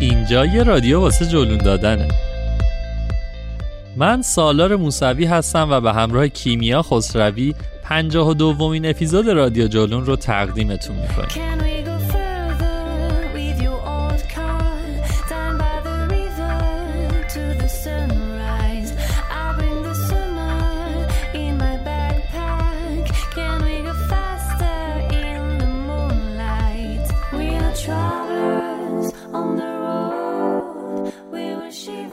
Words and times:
اینجا 0.00 0.46
یه 0.46 0.62
رادیو 0.62 1.00
واسه 1.00 1.26
جلون 1.26 1.58
دادنه. 1.58 2.08
من 3.96 4.22
سالار 4.22 4.76
موسوی 4.76 5.24
هستم 5.24 5.68
و 5.70 5.80
به 5.80 5.92
همراه 5.92 6.28
کیمیا 6.28 6.82
خسروی 6.82 7.54
پنجاه 7.82 8.28
و 8.28 8.34
دومین 8.34 8.86
اپیزود 8.86 9.28
رادیو 9.28 9.66
جلون 9.66 10.06
رو 10.06 10.16
تقدیمتون 10.16 10.96
می‌کنیم. 10.96 11.69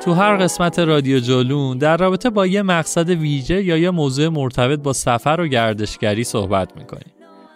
تو 0.07 0.13
هر 0.13 0.37
قسمت 0.37 0.79
رادیو 0.79 1.19
جلون 1.19 1.77
در 1.77 1.97
رابطه 1.97 2.29
با 2.29 2.45
یه 2.47 2.61
مقصد 2.61 3.09
ویژه 3.09 3.63
یا 3.63 3.77
یه 3.77 3.91
موضوع 3.91 4.27
مرتبط 4.27 4.79
با 4.79 4.93
سفر 4.93 5.37
و 5.41 5.47
گردشگری 5.47 6.23
صحبت 6.23 6.77
می‌کنیم. 6.77 7.11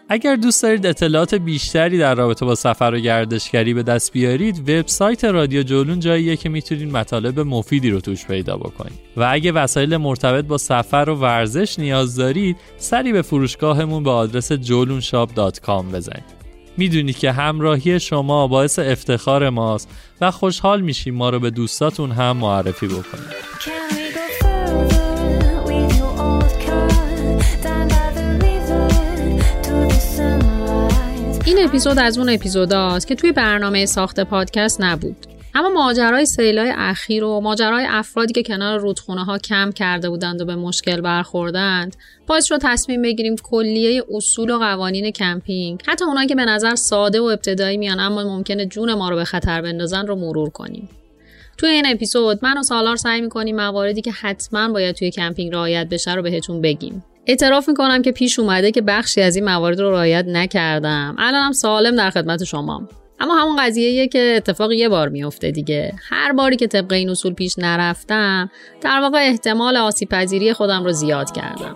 اگر 0.09 0.35
دوست 0.35 0.63
دارید 0.63 0.85
اطلاعات 0.85 1.35
بیشتری 1.35 1.97
در 1.97 2.15
رابطه 2.15 2.45
با 2.45 2.55
سفر 2.55 2.91
و 2.95 2.99
گردشگری 2.99 3.73
به 3.73 3.83
دست 3.83 4.13
بیارید 4.13 4.69
وبسایت 4.69 5.25
رادیو 5.25 5.63
جولون 5.63 5.99
جاییه 5.99 6.35
که 6.35 6.49
می‌تونید 6.49 6.91
مطالب 6.91 7.39
مفیدی 7.39 7.89
رو 7.89 8.01
توش 8.01 8.25
پیدا 8.25 8.57
بکنید. 8.57 8.99
و 9.17 9.29
اگه 9.31 9.51
وسایل 9.51 9.97
مرتبط 9.97 10.45
با 10.45 10.57
سفر 10.57 11.05
و 11.09 11.15
ورزش 11.15 11.79
نیاز 11.79 12.15
دارید 12.15 12.57
سری 12.77 13.13
به 13.13 13.21
فروشگاهمون 13.21 14.03
به 14.03 14.11
آدرس 14.11 14.51
جولونشاپ.com 14.51 15.83
بزنید. 15.93 16.40
می‌دونید 16.77 17.17
که 17.17 17.31
همراهی 17.31 17.99
شما 17.99 18.47
باعث 18.47 18.79
افتخار 18.79 19.49
ماست 19.49 19.89
و 20.21 20.31
خوشحال 20.31 20.81
میشیم 20.81 21.15
ما 21.15 21.29
رو 21.29 21.39
به 21.39 21.49
دوستاتون 21.49 22.11
هم 22.11 22.37
معرفی 22.37 22.87
بکنید? 22.87 23.51
این 31.45 31.63
اپیزود 31.63 31.99
از 31.99 32.17
اون 32.17 32.29
اپیزوداست 32.29 33.07
که 33.07 33.15
توی 33.15 33.31
برنامه 33.31 33.85
ساخت 33.85 34.19
پادکست 34.19 34.81
نبود 34.81 35.25
اما 35.55 35.69
ماجرای 35.69 36.25
سیلای 36.25 36.73
اخیر 36.77 37.23
و 37.23 37.39
ماجرای 37.39 37.85
افرادی 37.89 38.33
که 38.33 38.43
کنار 38.43 38.79
رودخونه 38.79 39.23
ها 39.23 39.37
کم 39.37 39.71
کرده 39.71 40.09
بودند 40.09 40.41
و 40.41 40.45
به 40.45 40.55
مشکل 40.55 41.01
برخوردند 41.01 41.95
باعث 42.27 42.45
شد 42.45 42.59
تصمیم 42.61 43.01
بگیریم 43.01 43.35
کلیه 43.43 44.03
اصول 44.13 44.49
و 44.49 44.57
قوانین 44.57 45.11
کمپینگ 45.11 45.81
حتی 45.87 46.05
اونایی 46.05 46.27
که 46.27 46.35
به 46.35 46.45
نظر 46.45 46.75
ساده 46.75 47.21
و 47.21 47.23
ابتدایی 47.23 47.77
میان 47.77 47.99
اما 47.99 48.23
ممکنه 48.23 48.65
جون 48.65 48.93
ما 48.93 49.09
رو 49.09 49.15
به 49.15 49.25
خطر 49.25 49.61
بندازن 49.61 50.07
رو 50.07 50.15
مرور 50.15 50.49
کنیم. 50.49 50.89
توی 51.57 51.69
این 51.69 51.85
اپیزود 51.87 52.39
من 52.41 52.57
و 52.57 52.63
سالار 52.63 52.95
سعی 52.95 53.21
می‌کنیم 53.21 53.55
مواردی 53.55 54.01
که 54.01 54.11
حتما 54.11 54.69
باید 54.69 54.95
توی 54.95 55.11
کمپینگ 55.11 55.53
رعایت 55.53 55.89
بشه 55.89 56.15
رو 56.15 56.21
بهتون 56.21 56.61
بگیم. 56.61 57.03
اعتراف 57.27 57.69
می‌کنم 57.69 58.01
که 58.01 58.11
پیش 58.11 58.39
اومده 58.39 58.71
که 58.71 58.81
بخشی 58.81 59.21
از 59.21 59.35
این 59.35 59.45
موارد 59.45 59.79
رو 59.79 59.91
رعایت 59.91 60.25
نکردم. 60.27 61.15
الانم 61.19 61.51
سالم 61.51 61.95
در 61.95 62.09
خدمت 62.09 62.43
شما. 62.43 62.87
اما 63.21 63.35
همون 63.35 63.55
قضیه 63.59 64.07
که 64.07 64.33
اتفاق 64.37 64.71
یه 64.71 64.89
بار 64.89 65.09
میفته 65.09 65.51
دیگه. 65.51 65.93
هر 66.09 66.33
باری 66.33 66.55
که 66.55 66.67
طبق 66.67 66.93
این 66.93 67.09
اصول 67.09 67.33
پیش 67.33 67.59
نرفتم 67.59 68.51
در 68.81 68.99
واقع 69.01 69.17
احتمال 69.17 69.77
آسیب 69.77 70.09
پذیری 70.09 70.53
خودم 70.53 70.83
رو 70.83 70.91
زیاد 70.91 71.31
کردم. 71.31 71.75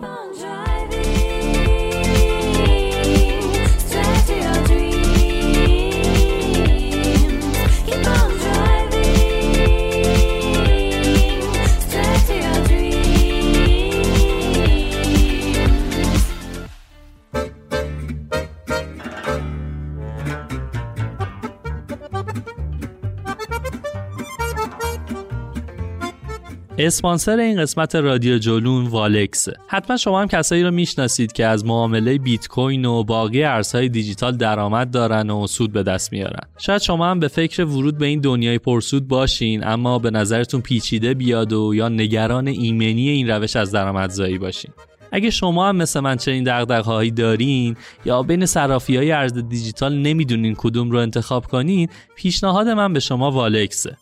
اسپانسر 26.78 27.38
این 27.38 27.60
قسمت 27.60 27.94
رادیو 27.94 28.38
جولون 28.38 28.86
والکسه 28.86 29.52
حتما 29.66 29.96
شما 29.96 30.20
هم 30.20 30.28
کسایی 30.28 30.62
رو 30.62 30.70
می‌شناسید 30.70 31.32
که 31.32 31.46
از 31.46 31.64
معامله 31.64 32.18
بیت 32.18 32.48
کوین 32.48 32.84
و 32.84 33.02
باقی 33.02 33.44
ارزهای 33.44 33.88
دیجیتال 33.88 34.36
درآمد 34.36 34.90
دارن 34.90 35.30
و 35.30 35.46
سود 35.46 35.72
به 35.72 35.82
دست 35.82 36.12
میارن. 36.12 36.48
شاید 36.58 36.82
شما 36.82 37.10
هم 37.10 37.20
به 37.20 37.28
فکر 37.28 37.64
ورود 37.64 37.98
به 37.98 38.06
این 38.06 38.20
دنیای 38.20 38.58
پرسود 38.58 39.08
باشین 39.08 39.66
اما 39.66 39.98
به 39.98 40.10
نظرتون 40.10 40.60
پیچیده 40.60 41.14
بیاد 41.14 41.52
و 41.52 41.74
یا 41.74 41.88
نگران 41.88 42.48
ایمنی 42.48 43.08
این 43.08 43.30
روش 43.30 43.56
از 43.56 43.72
درآمدزایی 43.72 44.38
باشین. 44.38 44.70
اگه 45.12 45.30
شما 45.30 45.68
هم 45.68 45.76
مثل 45.76 46.00
من 46.00 46.16
چنین 46.16 46.44
دغدغه‌هایی 46.44 47.10
دارین 47.10 47.76
یا 48.04 48.22
بین 48.22 48.46
صرافی 48.46 48.96
های 48.96 49.12
ارز 49.12 49.32
دیجیتال 49.48 49.98
نمی‌دونین 49.98 50.54
کدوم 50.54 50.90
رو 50.90 50.98
انتخاب 50.98 51.46
کنین 51.46 51.88
پیشنهاد 52.16 52.68
من 52.68 52.92
به 52.92 53.00
شما 53.00 53.30
والکسه. 53.30 53.96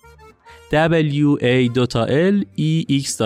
W 0.74 1.36
a 1.40 1.68
l 2.08 2.44
x 2.90 3.22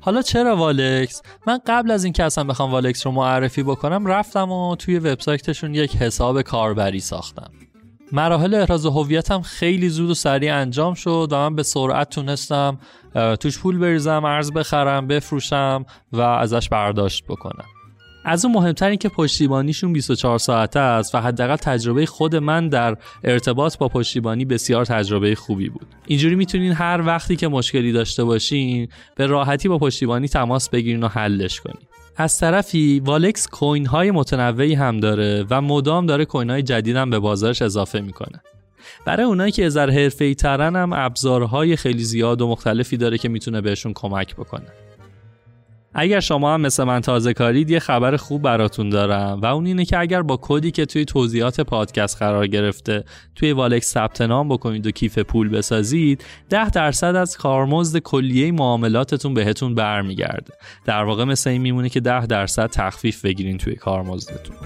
حالا 0.00 0.22
چرا 0.22 0.56
والکس؟ 0.56 1.22
من 1.46 1.58
قبل 1.66 1.90
از 1.90 2.04
اینکه 2.04 2.24
اصلا 2.24 2.44
بخوام 2.44 2.72
والکس 2.72 3.06
رو 3.06 3.12
معرفی 3.12 3.62
بکنم 3.62 4.06
رفتم 4.06 4.50
و 4.50 4.76
توی 4.76 4.98
وبسایتشون 4.98 5.74
یک 5.74 5.96
حساب 5.96 6.42
کاربری 6.42 7.00
ساختم. 7.00 7.50
مراحل 8.12 8.54
احراز 8.54 8.86
هویتم 8.86 9.40
خیلی 9.42 9.88
زود 9.88 10.10
و 10.10 10.14
سریع 10.14 10.54
انجام 10.54 10.94
شد 10.94 11.28
و 11.32 11.36
من 11.36 11.54
به 11.54 11.62
سرعت 11.62 12.10
تونستم 12.10 12.78
توش 13.40 13.58
پول 13.58 13.78
بریزم 13.78 14.24
ارز 14.24 14.52
بخرم 14.52 15.06
بفروشم 15.06 15.84
و 16.12 16.20
ازش 16.20 16.68
برداشت 16.68 17.24
بکنم. 17.24 17.73
از 18.24 18.44
اون 18.44 18.54
مهمتر 18.54 18.88
این 18.88 18.98
که 18.98 19.08
پشتیبانیشون 19.08 19.92
24 19.92 20.38
ساعته 20.38 20.80
است 20.80 21.14
و 21.14 21.18
حداقل 21.18 21.56
تجربه 21.56 22.06
خود 22.06 22.36
من 22.36 22.68
در 22.68 22.96
ارتباط 23.24 23.78
با 23.78 23.88
پشتیبانی 23.88 24.44
بسیار 24.44 24.84
تجربه 24.84 25.34
خوبی 25.34 25.68
بود. 25.68 25.86
اینجوری 26.06 26.34
می‌تونین 26.34 26.72
هر 26.72 27.02
وقتی 27.06 27.36
که 27.36 27.48
مشکلی 27.48 27.92
داشته 27.92 28.24
باشین 28.24 28.88
به 29.16 29.26
راحتی 29.26 29.68
با 29.68 29.78
پشتیبانی 29.78 30.28
تماس 30.28 30.68
بگیرین 30.68 31.02
و 31.02 31.08
حلش 31.08 31.60
کنین. 31.60 31.82
از 32.16 32.38
طرفی 32.38 33.00
والکس 33.04 33.48
کوین 33.48 33.86
های 33.86 34.10
متنوعی 34.10 34.74
هم 34.74 35.00
داره 35.00 35.44
و 35.50 35.60
مدام 35.60 36.06
داره 36.06 36.24
کوین 36.24 36.50
های 36.50 36.62
جدید 36.62 36.96
هم 36.96 37.10
به 37.10 37.18
بازارش 37.18 37.62
اضافه 37.62 38.00
می‌کنه. 38.00 38.42
برای 39.04 39.26
اونایی 39.26 39.52
که 39.52 39.66
ازر 39.66 39.90
حرفه‌ای 39.90 40.34
ترن 40.34 40.76
هم 40.76 40.92
ابزارهای 40.92 41.76
خیلی 41.76 42.04
زیاد 42.04 42.40
و 42.40 42.48
مختلفی 42.48 42.96
داره 42.96 43.18
که 43.18 43.28
می‌تونه 43.28 43.60
بهشون 43.60 43.92
کمک 43.92 44.36
بکنه. 44.36 44.66
اگر 45.94 46.20
شما 46.20 46.54
هم 46.54 46.60
مثل 46.60 46.84
من 46.84 47.00
تازه 47.00 47.32
کارید 47.32 47.70
یه 47.70 47.78
خبر 47.78 48.16
خوب 48.16 48.42
براتون 48.42 48.90
دارم. 48.90 49.40
و 49.40 49.46
اون 49.46 49.66
اینه 49.66 49.84
که 49.84 49.98
اگر 49.98 50.22
با 50.22 50.38
کدی 50.42 50.70
که 50.70 50.86
توی 50.86 51.04
توضیحات 51.04 51.60
پادکست 51.60 52.18
قرار 52.18 52.46
گرفته 52.46 53.04
توی 53.34 53.52
والکس 53.52 53.92
ثبت 53.92 54.20
نام 54.20 54.48
بکنید 54.48 54.86
و 54.86 54.90
کیف 54.90 55.18
پول 55.18 55.48
بسازید 55.48 56.24
10 56.50 56.70
درصد 56.70 57.16
از 57.16 57.36
کارمزد 57.36 57.98
کلیه 57.98 58.52
معاملاتتون 58.52 59.34
بهتون 59.34 59.74
برمیگرده. 59.74 60.54
در 60.84 61.04
واقع 61.04 61.24
مثل 61.24 61.50
این 61.50 61.62
میمونه 61.62 61.88
که 61.88 62.00
10 62.00 62.26
درصد 62.26 62.66
تخفیف 62.66 63.24
بگیرین 63.24 63.58
توی 63.58 63.74
کارمزدتون. 63.74 64.56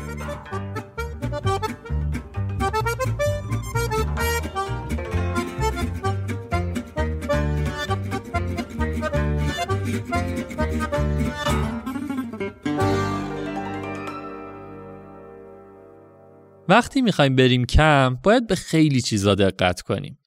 وقتی 16.68 17.02
می‌خوایم 17.02 17.36
بریم 17.36 17.64
کمپ 17.64 18.22
باید 18.22 18.46
به 18.46 18.54
خیلی 18.54 19.00
چیزا 19.00 19.34
دقت 19.34 19.80
کنیم. 19.80 20.18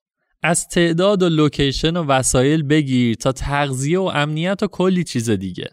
از 0.44 0.68
تعداد 0.68 1.24
و 1.24 1.30
location 1.30 1.98
و 1.98 2.06
وسایل 2.06 2.64
بگیر 2.64 3.16
تا 3.16 3.32
تغذیه 3.32 4.00
و 4.00 4.12
امنیت 4.14 4.64
و 4.64 4.68
کلی 4.68 5.04
چیز 5.04 5.30
دیگه. 5.30 5.70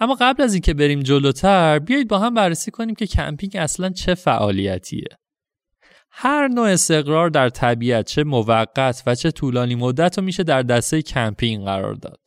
اما 0.00 0.16
قبل 0.20 0.42
از 0.42 0.54
اینکه 0.54 0.74
بریم 0.74 1.00
جلوتر 1.00 1.78
بیایید 1.78 2.08
با 2.08 2.18
هم 2.18 2.34
بررسی 2.34 2.70
کنیم 2.70 2.94
که 2.94 3.06
کمپینگ 3.06 3.56
اصلا 3.56 3.90
چه 3.90 4.14
فعالیتیه. 4.14 5.08
هر 6.10 6.48
نوع 6.48 6.68
استقرار 6.68 7.30
در 7.30 7.48
طبیعت 7.48 8.06
چه 8.06 8.24
موقت 8.24 9.02
و 9.06 9.14
چه 9.14 9.30
طولانی 9.30 9.74
مدت 9.74 10.18
رو 10.18 10.24
میشه 10.24 10.42
در 10.42 10.62
دسته 10.62 11.02
کمپینگ 11.02 11.64
قرار 11.64 11.94
داد. 11.94 12.23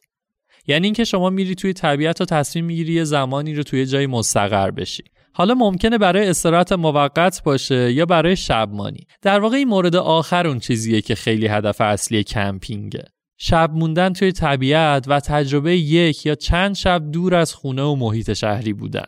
یعنی 0.67 0.87
اینکه 0.87 1.03
شما 1.03 1.29
میری 1.29 1.55
توی 1.55 1.73
طبیعت 1.73 2.21
و 2.21 2.25
تصمیم 2.25 2.65
می‌گیری 2.65 2.93
یه 2.93 3.03
زمانی 3.03 3.55
رو 3.55 3.63
توی 3.63 3.85
جایی 3.85 4.07
مستقر 4.07 4.71
بشی. 4.71 5.03
حالا 5.33 5.53
ممکنه 5.53 5.97
برای 5.97 6.29
استراحت 6.29 6.71
موقت 6.71 7.43
باشه 7.43 7.91
یا 7.93 8.05
برای 8.05 8.35
شبمانی. 8.35 9.07
در 9.21 9.39
واقع 9.39 9.57
این 9.57 9.67
مورد 9.67 9.95
آخر 9.95 10.47
اون 10.47 10.59
چیزیه 10.59 11.01
که 11.01 11.15
خیلی 11.15 11.47
هدف 11.47 11.81
اصلی 11.81 12.23
کمپینگه. 12.23 13.03
شب 13.37 13.71
موندن 13.73 14.13
توی 14.13 14.31
طبیعت 14.31 15.05
و 15.07 15.19
تجربه 15.19 15.77
یک 15.77 16.25
یا 16.25 16.35
چند 16.35 16.75
شب 16.75 17.11
دور 17.11 17.35
از 17.35 17.53
خونه 17.53 17.81
و 17.81 17.95
محیط 17.95 18.33
شهری 18.33 18.73
بودن. 18.73 19.05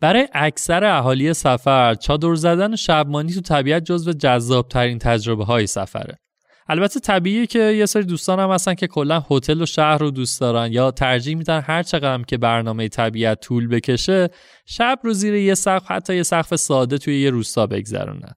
برای 0.00 0.28
اکثر 0.32 0.84
اهالی 0.84 1.34
سفر 1.34 1.94
چادر 1.94 2.34
زدن 2.34 2.72
و 2.72 2.76
شبمانی 2.76 3.32
تو 3.32 3.40
طبیعت 3.40 3.84
جزو 3.84 4.12
جذابترین 4.12 4.98
تجربه 4.98 5.44
های 5.44 5.66
سفره. 5.66 6.18
البته 6.68 7.00
طبیعیه 7.00 7.46
که 7.46 7.58
یه 7.58 7.86
سری 7.86 8.02
دوستان 8.02 8.40
هم 8.40 8.50
هستن 8.50 8.74
که 8.74 8.86
کلا 8.86 9.24
هتل 9.30 9.62
و 9.62 9.66
شهر 9.66 9.98
رو 9.98 10.10
دوست 10.10 10.40
دارن 10.40 10.72
یا 10.72 10.90
ترجیح 10.90 11.36
میدن 11.36 11.60
هر 11.60 11.82
چقدر 11.82 12.22
که 12.22 12.38
برنامه 12.38 12.88
طبیعت 12.88 13.40
طول 13.40 13.68
بکشه 13.68 14.28
شب 14.66 14.98
رو 15.02 15.12
زیر 15.12 15.34
یه 15.34 15.54
سقف 15.54 15.90
حتی 15.90 16.16
یه 16.16 16.22
سقف 16.22 16.56
ساده 16.56 16.98
توی 16.98 17.20
یه 17.20 17.30
روستا 17.30 17.66
بگذرونن. 17.66 18.34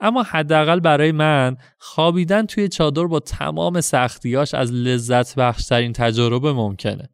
اما 0.00 0.22
حداقل 0.22 0.80
برای 0.80 1.12
من 1.12 1.56
خوابیدن 1.78 2.46
توی 2.46 2.68
چادر 2.68 3.04
با 3.04 3.20
تمام 3.20 3.80
سختیاش 3.80 4.54
از 4.54 4.72
لذت 4.72 5.34
بخشترین 5.34 5.92
تجربه 5.92 6.52
ممکنه. 6.52 7.08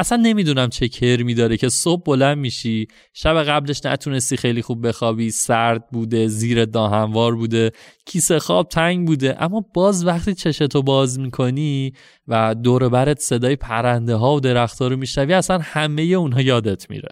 اصلا 0.00 0.18
نمی‌دونم 0.22 0.68
چه 0.68 0.88
کرمی 0.88 1.34
داره 1.34 1.56
که 1.56 1.68
صبح 1.68 2.02
بلند 2.02 2.38
میشی 2.38 2.88
شب 3.12 3.42
قبلش 3.42 3.80
نتونستی 3.84 4.36
خیلی 4.36 4.62
خوب 4.62 4.88
بخوابی 4.88 5.30
سرد 5.30 5.90
بوده 5.92 6.28
زیر 6.28 6.64
داهموار 6.64 7.34
بوده 7.34 7.72
کیسه 8.06 8.38
خواب 8.38 8.68
تنگ 8.68 9.06
بوده 9.06 9.42
اما 9.42 9.64
باز 9.74 10.06
وقتی 10.06 10.34
چشتو 10.34 10.82
باز 10.82 11.18
می‌کنی 11.18 11.92
و 12.28 12.54
دور 12.54 12.88
برت 12.88 13.20
صدای 13.20 13.56
پرنده 13.56 14.14
ها 14.14 14.34
و 14.34 14.40
درختها 14.40 14.88
رو 14.88 14.96
میشنوی 14.96 15.34
اصلا 15.34 15.58
همه 15.62 16.02
اونها 16.02 16.40
یادت 16.40 16.90
میره. 16.90 17.08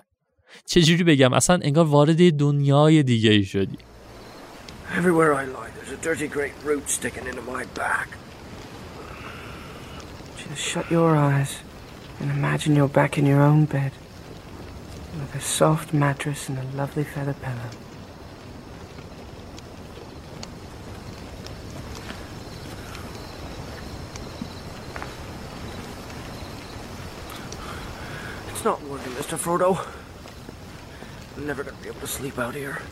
چجوری 0.67 1.05
بگم؟ 1.05 1.33
اصلا 1.33 1.59
انگار 1.63 1.87
وارد 1.87 2.37
دنیای 2.37 3.03
دیگه 3.03 3.31
ای 3.31 3.45
شدی. 3.45 3.79
Everywhere 4.99 5.35
I 5.35 5.45
lie, 5.57 5.71
there's 5.77 5.93
a 5.93 6.03
dirty 6.09 6.29
great 6.37 6.57
root 6.69 6.85
sticking 6.89 7.27
into 7.31 7.45
my 7.55 7.65
back. 7.83 8.09
Just 10.41 10.63
shut 10.73 10.87
your 10.91 11.11
eyes. 11.17 11.53
And 12.21 12.31
imagine 12.31 12.75
you're 12.75 12.89
back 12.89 13.17
in 13.17 13.27
your 13.27 13.41
own 13.41 13.65
bed 13.65 13.93
with 15.15 15.35
a 15.35 15.41
soft 15.41 15.93
mattress 15.93 16.49
and 16.49 16.59
a 16.59 16.77
lovely 16.77 17.05
feather 17.05 17.35
pillow. 17.35 17.71
It's 28.49 28.65
not 28.65 28.83
working, 28.83 29.13
Mr. 29.13 29.39
Frodo. 29.39 29.87
I'm 31.37 31.47
never 31.47 31.63
gonna 31.63 31.77
be 31.81 31.89
able 31.89 32.01
to 32.01 32.07
sleep 32.09 32.39
out 32.39 32.55
here. 32.55 32.83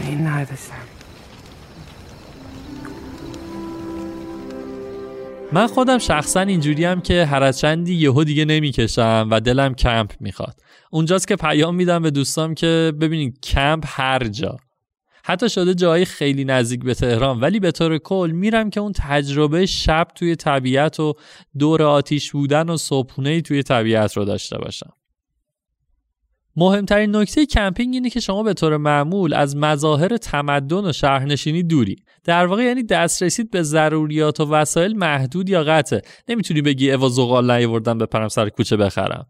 Me 0.00 0.14
neither, 0.14 0.56
Sam. 0.56 0.97
من 5.52 5.66
خودم 5.66 5.98
شخصا 5.98 6.40
اینجوریم 6.40 7.00
که 7.00 7.24
هر 7.24 7.42
از 7.42 7.58
چندی 7.58 7.94
یهو 7.94 8.24
دیگه 8.24 8.44
نمی‌کشم 8.44 9.28
و 9.30 9.40
دلم 9.40 9.74
کمپ 9.74 10.12
می‌خواد. 10.20 10.60
اونجاست 10.90 11.28
که 11.28 11.36
پیام 11.36 11.74
میدم 11.74 12.02
به 12.02 12.10
دوستام 12.10 12.54
که 12.54 12.92
ببینید 13.00 13.40
کمپ 13.40 13.84
هر 13.86 14.24
جا. 14.24 14.56
حتی 15.24 15.48
شده 15.48 15.74
جایی 15.74 16.04
خیلی 16.04 16.44
نزدیک 16.44 16.84
به 16.84 16.94
تهران 16.94 17.40
ولی 17.40 17.60
به 17.60 17.70
طور 17.70 17.98
کل 17.98 18.30
میرم 18.34 18.70
که 18.70 18.80
اون 18.80 18.92
تجربه 18.96 19.66
شب 19.66 20.08
توی 20.14 20.36
طبیعت 20.36 21.00
و 21.00 21.14
دور 21.58 21.82
آتیش 21.82 22.32
بودن 22.32 22.68
و 22.68 22.76
صبحونه 22.76 23.40
توی 23.40 23.62
طبیعت 23.62 24.16
رو 24.16 24.24
داشته 24.24 24.58
باشم. 24.58 24.92
مهمترین 26.58 27.16
نکته 27.16 27.46
کمپینگ 27.46 27.94
اینه 27.94 28.10
که 28.10 28.20
شما 28.20 28.42
به 28.42 28.54
طور 28.54 28.76
معمول 28.76 29.34
از 29.34 29.56
مظاهر 29.56 30.16
تمدن 30.16 30.84
و 30.84 30.92
شهرنشینی 30.92 31.62
دوری. 31.62 31.96
در 32.24 32.46
واقع 32.46 32.62
یعنی 32.62 32.82
دسترسید 32.82 33.50
به 33.50 33.62
ضروریات 33.62 34.40
و 34.40 34.50
وسایل 34.50 34.96
محدود 34.96 35.48
یا 35.48 35.64
قطعه 35.64 36.02
نمی‌تونی 36.28 36.62
بگی 36.62 36.92
اوا 36.92 37.08
زغال 37.08 37.50
نیاوردم 37.50 37.98
بپرم 37.98 38.28
سر 38.28 38.48
کوچه 38.48 38.76
بخرم. 38.76 39.26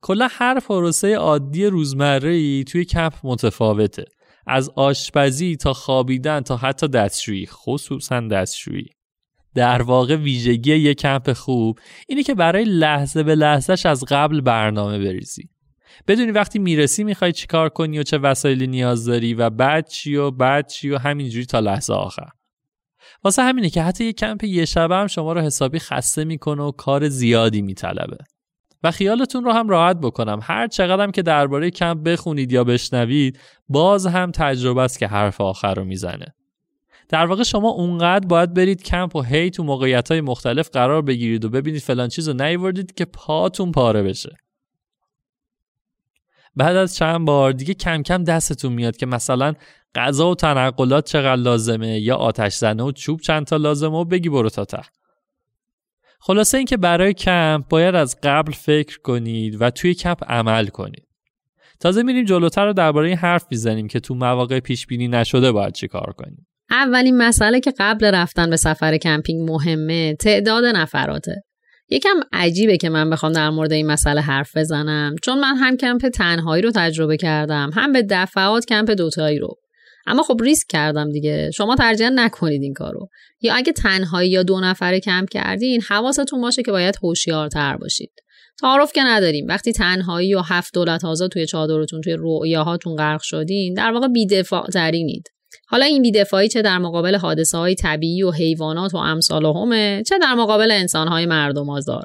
کلا 0.00 0.28
هر 0.30 0.60
پروسه 0.60 1.14
عادی 1.14 1.66
روزمره 1.66 2.30
ای 2.30 2.64
توی 2.64 2.84
کمپ 2.84 3.12
متفاوته. 3.24 4.04
از 4.46 4.70
آشپزی 4.76 5.56
تا 5.56 5.72
خوابیدن 5.72 6.40
تا 6.40 6.56
حتی 6.56 6.88
دستشویی 6.88 7.46
خصوصا 7.46 8.20
دستشویی. 8.20 8.86
در 9.54 9.82
واقع 9.82 10.16
ویژگی 10.16 10.74
یک 10.74 10.98
کمپ 10.98 11.32
خوب 11.32 11.78
اینه 12.08 12.22
که 12.22 12.34
برای 12.34 12.64
لحظه 12.64 13.22
به 13.22 13.34
لحظهش 13.34 13.86
از 13.86 14.04
قبل 14.08 14.40
برنامه 14.40 14.98
بریزی. 14.98 15.51
بدونی 16.08 16.30
وقتی 16.30 16.58
می‌رسی 16.58 17.04
می‌خوای 17.04 17.32
چیکار 17.32 17.68
کنی 17.68 17.98
و 17.98 18.02
چه 18.02 18.18
وسایلی 18.18 18.66
نیاز 18.66 19.04
داری 19.04 19.34
و 19.34 19.50
بعد 19.50 19.88
چی 19.88 20.16
و 20.16 20.30
بعد 20.30 20.68
چی 20.68 20.90
و 20.90 20.98
همینجوری 20.98 21.46
تا 21.46 21.60
لحظه 21.60 21.94
آخر. 21.94 22.28
واسه 23.24 23.42
همینه 23.42 23.70
که 23.70 23.82
حتی 23.82 24.04
یه 24.04 24.12
کمپ 24.12 24.44
یه 24.44 24.64
شبه 24.64 24.96
هم 24.96 25.06
شما 25.06 25.32
رو 25.32 25.40
حسابی 25.40 25.78
خسته 25.78 26.24
می‌کنه 26.24 26.62
و 26.62 26.70
کار 26.70 27.08
زیادی 27.08 27.62
میطلبه. 27.62 28.16
و 28.84 28.90
خیالتون 28.90 29.44
رو 29.44 29.52
هم 29.52 29.68
راحت 29.68 29.96
بکنم. 29.96 30.40
هر 30.42 30.66
چقدرم 30.66 31.10
که 31.10 31.22
درباره 31.22 31.70
کمپ 31.70 32.02
بخونید 32.02 32.52
یا 32.52 32.64
بشنوید 32.64 33.38
باز 33.68 34.06
هم 34.06 34.30
تجربه 34.30 34.82
است 34.82 34.98
که 34.98 35.06
حرف 35.06 35.40
آخر 35.40 35.74
رو 35.74 35.84
می‌زنه. 35.84 36.26
در 37.08 37.26
واقع 37.26 37.42
شما 37.42 37.68
اونقدر 37.68 38.26
باید 38.26 38.54
برید 38.54 38.82
کمپ 38.82 39.16
و 39.16 39.22
هی 39.22 39.50
تو 39.50 39.64
موقعیت 39.64 40.10
های 40.10 40.20
مختلف 40.20 40.68
قرار 40.70 41.02
بگیرید 41.02 41.44
و 41.44 41.48
ببینید 41.48 41.82
فلان 41.82 42.08
چیز 42.08 42.28
رو 42.28 42.34
نیوردید 42.34 42.94
که 42.94 43.04
پاتون 43.04 43.72
پاره 43.72 44.02
بشه. 44.02 44.36
بعد 46.56 46.76
از 46.76 46.96
چند 46.96 47.26
بار 47.26 47.52
دیگه 47.52 47.74
کم 47.74 48.02
کم 48.02 48.24
دستتون 48.24 48.72
میاد 48.72 48.96
که 48.96 49.06
مثلا 49.06 49.54
غذا 49.94 50.30
و 50.30 50.34
تنقلات 50.34 51.06
چقدر 51.06 51.42
لازمه 51.42 52.00
یا 52.00 52.16
آتش 52.16 52.54
زنه 52.54 52.82
و 52.82 52.92
چوب 52.92 53.20
چند 53.20 53.46
تا 53.46 53.56
لازمه 53.56 53.96
و 53.96 54.04
بگی 54.04 54.28
برو 54.28 54.50
تا 54.50 54.64
ته. 54.64 54.82
خلاصه 56.20 56.58
اینکه 56.58 56.76
برای 56.76 57.14
کمپ 57.14 57.68
باید 57.68 57.94
از 57.94 58.16
قبل 58.22 58.52
فکر 58.52 58.98
کنید 58.98 59.62
و 59.62 59.70
توی 59.70 59.94
کمپ 59.94 60.24
عمل 60.24 60.66
کنید. 60.66 61.06
تازه 61.80 62.02
میریم 62.02 62.24
جلوتر 62.24 62.66
رو 62.66 62.72
درباره 62.72 63.08
این 63.08 63.16
حرف 63.16 63.46
می‌زنیم 63.50 63.88
که 63.88 64.00
تو 64.00 64.14
مواقع 64.14 64.60
پیش 64.60 64.86
بینی 64.86 65.08
نشده 65.08 65.52
باید 65.52 65.74
چی 65.74 65.88
کار 65.88 66.14
کنیم. 66.18 66.46
اولین 66.70 67.16
مسئله 67.16 67.60
که 67.60 67.72
قبل 67.78 68.14
رفتن 68.14 68.50
به 68.50 68.56
سفر 68.56 68.96
کمپینگ 68.96 69.50
مهمه 69.50 70.14
تعداد 70.14 70.64
نفراته. 70.64 71.42
یکم 71.92 72.20
عجیبه 72.32 72.76
که 72.76 72.88
من 72.88 73.10
بخوام 73.10 73.32
در 73.32 73.50
مورد 73.50 73.72
این 73.72 73.86
مسئله 73.86 74.20
حرف 74.20 74.56
بزنم. 74.56 75.14
چون 75.22 75.40
من 75.40 75.56
هم 75.56 75.76
کمپ 75.76 76.08
تنهایی 76.08 76.62
رو 76.62 76.70
تجربه 76.70 77.16
کردم 77.16 77.70
هم 77.74 77.92
به 77.92 78.02
دفعات 78.10 78.66
کمپ 78.66 78.90
دوتایی 78.90 79.38
رو. 79.38 79.54
اما 80.06 80.22
خب 80.22 80.36
ریسک 80.42 80.66
کردم 80.68 81.10
دیگه. 81.10 81.50
شما 81.50 81.76
نکنید 81.76 82.62
این 82.62 82.72
کارو. 82.72 83.08
یا 83.40 83.54
اگه 83.54 83.72
تنهایی 83.72 84.30
یا 84.30 84.42
دو 84.42 84.60
نفره 84.60 85.00
کمپ 85.00 85.28
کردین 85.28 85.82
حواستون 85.82 86.40
باشه 86.40 86.62
که 86.62 86.70
باید 86.72 86.98
هوشیارتر 87.02 87.76
باشید. 87.76 88.12
تعارف 88.60 88.92
که 88.92 89.02
نداریم. 89.02 89.46
وقتی 89.48 89.72
تنهایی 89.72 90.34
و 90.34 90.40
هفت 90.40 90.74
دولت 90.74 91.04
آزاد 91.04 91.30
توی 91.30 91.46
چادرتون 91.46 92.00
توی 92.00 92.16
رؤیاهاتون 92.18 92.96
غرق 92.96 93.20
شدین 93.22 93.74
در 93.74 93.92
واقع 93.92 94.08
بیدفاع 94.08 94.66
ترینید 94.66 95.28
حالا 95.72 95.84
این 95.84 96.02
بیدفاعی 96.02 96.48
چه 96.48 96.62
در 96.62 96.78
مقابل 96.78 97.16
حادثه 97.16 97.58
های 97.58 97.74
طبیعی 97.74 98.22
و 98.22 98.30
حیوانات 98.30 98.94
و 98.94 98.96
امثال 98.96 99.44
همه 99.44 100.02
چه 100.06 100.18
در 100.18 100.34
مقابل 100.34 100.70
انسان 100.70 101.08
های 101.08 101.26
مردم 101.26 101.70
آزار 101.70 102.04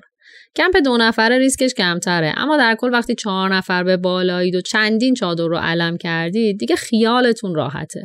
کمپ 0.55 0.77
دو 0.85 0.97
نفره 0.97 1.37
ریسکش 1.37 1.73
کمتره 1.73 2.33
اما 2.37 2.57
در 2.57 2.75
کل 2.79 2.93
وقتی 2.93 3.15
چهار 3.15 3.55
نفر 3.55 3.83
به 3.83 3.97
بالایید 3.97 4.55
و 4.55 4.61
چندین 4.61 5.13
چادر 5.13 5.43
رو 5.43 5.57
علم 5.57 5.97
کردید 5.97 6.59
دیگه 6.59 6.75
خیالتون 6.75 7.55
راحته. 7.55 8.03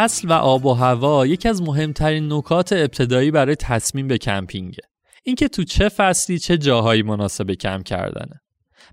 فصل 0.00 0.28
و 0.28 0.32
آب 0.32 0.66
و 0.66 0.74
هوا 0.74 1.26
یکی 1.26 1.48
از 1.48 1.62
مهمترین 1.62 2.32
نکات 2.32 2.72
ابتدایی 2.72 3.30
برای 3.30 3.56
تصمیم 3.56 4.08
به 4.08 4.18
کمپینگه. 4.18 4.82
اینکه 5.22 5.48
تو 5.48 5.64
چه 5.64 5.88
فصلی 5.88 6.38
چه 6.38 6.58
جاهایی 6.58 7.02
مناسب 7.02 7.50
کمپ 7.50 7.82
کردنه. 7.82 8.40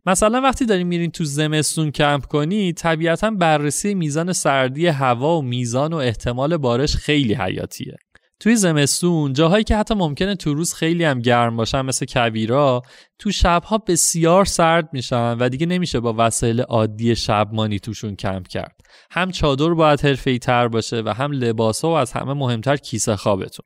مثلا 0.06 0.42
وقتی 0.42 0.66
دارین 0.66 0.88
میرین 0.88 1.12
تو 1.12 1.24
زمستون 1.24 1.92
کمپ 1.92 2.26
کنی 2.26 2.74
طبیعتا 2.74 3.32
بررسی 3.32 3.94
میزان 3.94 4.34
سردی 4.34 4.88
هوا 4.88 5.38
و 5.38 5.42
میزان 5.42 5.94
و 5.94 5.98
احتمال 5.98 6.58
بارش 6.58 6.96
خیلی 6.96 7.34
حیاتیه. 7.34 7.98
توی 8.40 8.56
زمستون 8.56 9.34
جاهایی 9.34 9.64
که 9.64 9.78
حتی 9.78 9.94
ممکنه 9.96 10.36
تو 10.36 10.54
روز 10.54 10.74
خیلی 10.74 11.04
هم 11.04 11.20
گرم 11.20 11.56
باشن 11.56 11.82
مثل 11.82 12.06
کویرا 12.06 12.82
تو 13.20 13.32
شبها 13.32 13.78
بسیار 13.78 14.46
سرد 14.46 14.90
میشن 14.94 15.38
و 15.40 15.50
دیگه 15.50 15.66
نمیشه 15.66 16.00
با 16.00 16.16
وسایل 16.18 16.62
عادی 16.62 17.16
شبمانی 17.16 17.80
توشون 17.80 18.16
کمپ 18.16 18.48
کرد. 18.48 18.82
هم 19.12 19.32
چادر 19.32 19.74
باید 19.74 20.02
حرفه‌ای 20.02 20.40
تر 20.40 20.68
باشه 20.68 21.02
و 21.06 21.10
هم 21.10 21.32
لباسا 21.32 21.90
و 21.90 21.94
از 21.94 22.12
همه 22.12 22.34
مهمتر 22.34 22.76
کیسه 22.76 23.16
خوابتون. 23.16 23.66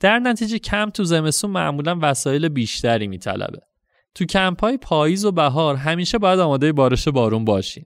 در 0.00 0.18
نتیجه 0.18 0.58
کمپ 0.58 0.92
تو 0.92 1.04
زمستون 1.04 1.50
معمولا 1.50 1.98
وسایل 2.02 2.48
بیشتری 2.48 3.06
میطلبه. 3.06 3.58
تو 4.14 4.24
کمپ 4.24 4.60
های 4.60 4.76
پاییز 4.76 5.24
و 5.24 5.32
بهار 5.32 5.76
همیشه 5.76 6.18
باید 6.18 6.40
آماده 6.40 6.72
بارش 6.72 7.08
بارون 7.08 7.44
باشین. 7.44 7.84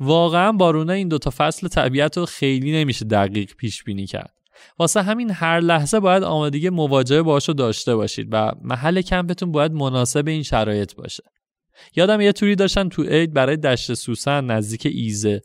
واقعا 0.00 0.52
بارونه 0.52 0.92
این 0.92 1.08
دوتا 1.08 1.32
فصل 1.36 1.68
طبیعت 1.68 2.18
رو 2.18 2.26
خیلی 2.26 2.72
نمیشه 2.72 3.04
دقیق 3.04 3.54
پیش 3.54 3.84
بینی 3.84 4.06
کرد. 4.06 4.32
واسه 4.78 5.02
همین 5.02 5.30
هر 5.30 5.60
لحظه 5.60 6.00
باید 6.00 6.22
آمادگی 6.22 6.70
مواجهه 6.70 7.22
باشو 7.22 7.52
داشته 7.52 7.96
باشید 7.96 8.28
و 8.32 8.52
محل 8.62 9.00
کمپتون 9.00 9.52
باید 9.52 9.72
مناسب 9.72 10.28
این 10.28 10.42
شرایط 10.42 10.94
باشه. 10.94 11.22
یادم 11.96 12.20
یه 12.20 12.32
توری 12.32 12.54
داشتن 12.54 12.88
تو 12.88 13.02
عید 13.02 13.32
برای 13.32 13.56
دشت 13.56 13.94
سوسن 13.94 14.44
نزدیک 14.44 14.86
ایزه. 14.94 15.42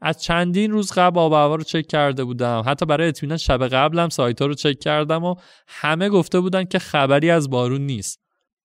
از 0.00 0.22
چندین 0.22 0.70
روز 0.70 0.92
قبل 0.92 1.18
آب 1.18 1.32
هوا 1.32 1.54
رو 1.54 1.62
چک 1.62 1.86
کرده 1.86 2.24
بودم. 2.24 2.62
حتی 2.66 2.86
برای 2.86 3.08
اطمینان 3.08 3.38
شب 3.38 3.68
قبلم 3.68 4.08
سایت 4.08 4.42
رو 4.42 4.54
چک 4.54 4.78
کردم 4.78 5.24
و 5.24 5.34
همه 5.68 6.08
گفته 6.08 6.40
بودن 6.40 6.64
که 6.64 6.78
خبری 6.78 7.30
از 7.30 7.50
بارون 7.50 7.80
نیست. 7.80 8.20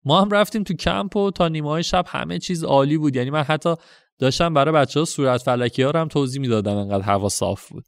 ما 0.05 0.21
هم 0.21 0.29
رفتیم 0.31 0.63
تو 0.63 0.73
کمپ 0.73 1.15
و 1.15 1.31
تا 1.31 1.47
نیمه 1.47 1.69
های 1.69 1.83
شب 1.83 2.05
همه 2.07 2.39
چیز 2.39 2.63
عالی 2.63 2.97
بود. 2.97 3.15
یعنی 3.15 3.29
من 3.29 3.43
حتی 3.43 3.75
داشتم 4.19 4.53
برای 4.53 4.73
بچه 4.73 4.99
ها 4.99 5.05
صورت 5.05 5.41
فلکی 5.41 5.83
ها 5.83 5.91
رو 5.91 5.99
هم 5.99 6.07
توضیح 6.07 6.41
می‌دادم 6.41 6.77
انقدر 6.77 7.03
هوا 7.03 7.29
صاف 7.29 7.69
بود. 7.69 7.85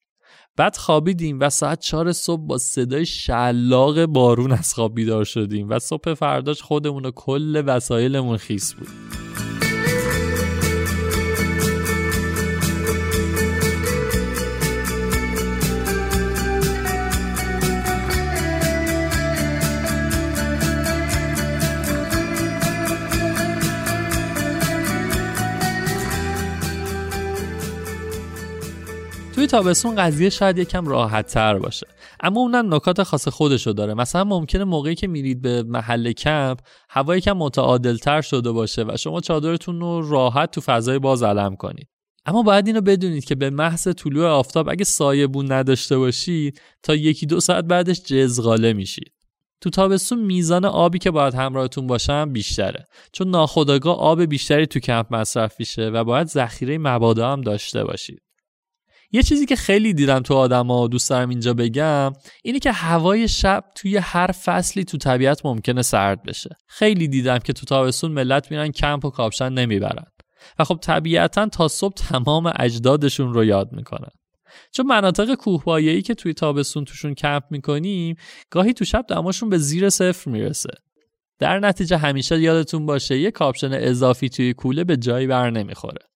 بعد 0.57 0.77
خوابیدیم 0.77 1.39
و 1.39 1.49
ساعت 1.49 1.79
چهار 1.79 2.11
صبح 2.11 2.41
با 2.47 2.57
صدای 2.57 3.05
شلاق 3.05 4.05
بارون 4.05 4.51
از 4.51 4.73
خواب 4.73 4.95
بیدار 4.95 5.23
شدیم 5.23 5.69
و 5.69 5.79
صبح 5.79 6.13
فرداش 6.13 6.61
خودمون 6.61 7.05
و 7.05 7.11
کل 7.11 7.63
وسایلمون 7.65 8.37
خیس 8.37 8.73
بود. 8.73 8.87
توی 29.41 29.47
تابستون 29.47 29.95
قضیه 29.95 30.29
شاید 30.29 30.57
یکم 30.57 30.85
راحت 30.85 31.27
تر 31.27 31.59
باشه. 31.59 31.87
اما 32.19 32.39
اونم 32.39 32.73
نکات 32.73 33.03
خاص 33.03 33.27
خودشو 33.27 33.71
داره. 33.71 33.93
مثلا 33.93 34.23
ممکنه 34.23 34.63
موقعی 34.63 34.95
که 34.95 35.07
میرید 35.07 35.41
به 35.41 35.63
محل 35.63 36.11
کمپ 36.11 36.59
هوا 36.89 37.17
یکم 37.17 37.31
متعادل 37.31 37.97
تر 37.97 38.21
شده 38.21 38.51
باشه 38.51 38.83
و 38.83 38.97
شما 38.97 39.21
چادرتون 39.21 39.79
رو 39.79 40.09
راحت 40.09 40.51
تو 40.51 40.61
فضای 40.61 40.99
باز 40.99 41.23
علم 41.23 41.55
کنید. 41.55 41.87
اما 42.25 42.43
باید 42.43 42.67
اینو 42.67 42.81
بدونید 42.81 43.25
که 43.25 43.35
به 43.35 43.49
محض 43.49 43.87
طلوع 43.87 44.27
آفتاب 44.27 44.69
اگه 44.69 44.83
سایه 44.83 45.27
بون 45.27 45.51
نداشته 45.51 45.97
باشید 45.97 46.61
تا 46.83 46.95
یکی 46.95 47.25
دو 47.25 47.39
ساعت 47.39 47.65
بعدش 47.65 48.01
جزغاله 48.01 48.73
میشید. 48.73 49.11
تو 49.61 49.69
تابستون 49.69 50.19
میزان 50.19 50.65
آبی 50.65 50.99
که 50.99 51.11
باید 51.11 51.33
همراهتون 51.33 51.87
باشم 51.87 52.33
بیشتره. 52.33 52.87
چون 53.11 53.29
ناخودآگاه 53.29 53.97
آب 53.97 54.21
بیشتری 54.21 54.65
تو 54.65 54.79
کمپ 54.79 55.15
مصرف 55.15 55.59
میشه 55.59 55.89
و 55.89 56.03
باید 56.03 56.27
ذخیره 56.27 56.77
مبادا 56.77 57.31
هم 57.31 57.41
داشته 57.41 57.83
باشید. 57.83 58.21
یه 59.11 59.23
چیزی 59.23 59.45
که 59.45 59.55
خیلی 59.55 59.93
دیدم 59.93 60.19
تو 60.19 60.33
آدما 60.33 60.87
دوست 60.87 61.09
دارم 61.09 61.29
اینجا 61.29 61.53
بگم 61.53 62.13
اینه 62.43 62.59
که 62.59 62.71
هوای 62.71 63.27
شب 63.27 63.63
توی 63.75 63.97
هر 63.97 64.31
فصلی 64.31 64.83
تو 64.83 64.97
طبیعت 64.97 65.45
ممکنه 65.45 65.81
سرد 65.81 66.23
بشه. 66.23 66.55
خیلی 66.67 67.07
دیدم 67.07 67.37
که 67.37 67.53
تو 67.53 67.65
تابستون 67.65 68.11
ملت 68.11 68.51
میرن 68.51 68.71
کمپ 68.71 69.05
و 69.05 69.09
کاپشن 69.09 69.49
نمی‌برن. 69.49 70.05
و 70.59 70.63
خب 70.63 70.79
طبیعتا 70.81 71.45
تا 71.45 71.67
صبح 71.67 71.93
تمام 71.93 72.53
اجدادشون 72.59 73.33
رو 73.33 73.45
یاد 73.45 73.69
می‌کنن. 73.71 74.11
چون 74.71 74.85
مناطق 74.85 75.35
کوهپایه‌ای 75.35 76.01
که 76.01 76.13
توی 76.13 76.33
تابستون 76.33 76.85
توشون 76.85 77.13
کمپ 77.13 77.43
می‌کنیم 77.49 78.15
گاهی 78.49 78.73
تو 78.73 78.85
شب 78.85 79.05
دماشون 79.07 79.49
به 79.49 79.57
زیر 79.57 79.89
صفر 79.89 80.31
می‌رسه. 80.31 80.73
در 81.39 81.59
نتیجه 81.59 81.97
همیشه 81.97 82.39
یادتون 82.39 82.85
باشه 82.85 83.19
یه 83.19 83.31
کاپشن 83.31 83.73
اضافی 83.73 84.29
توی 84.29 84.53
کوله 84.53 84.83
به 84.83 84.97
جایی 84.97 85.27
بر 85.27 85.49
نمی‌خوره. 85.49 86.10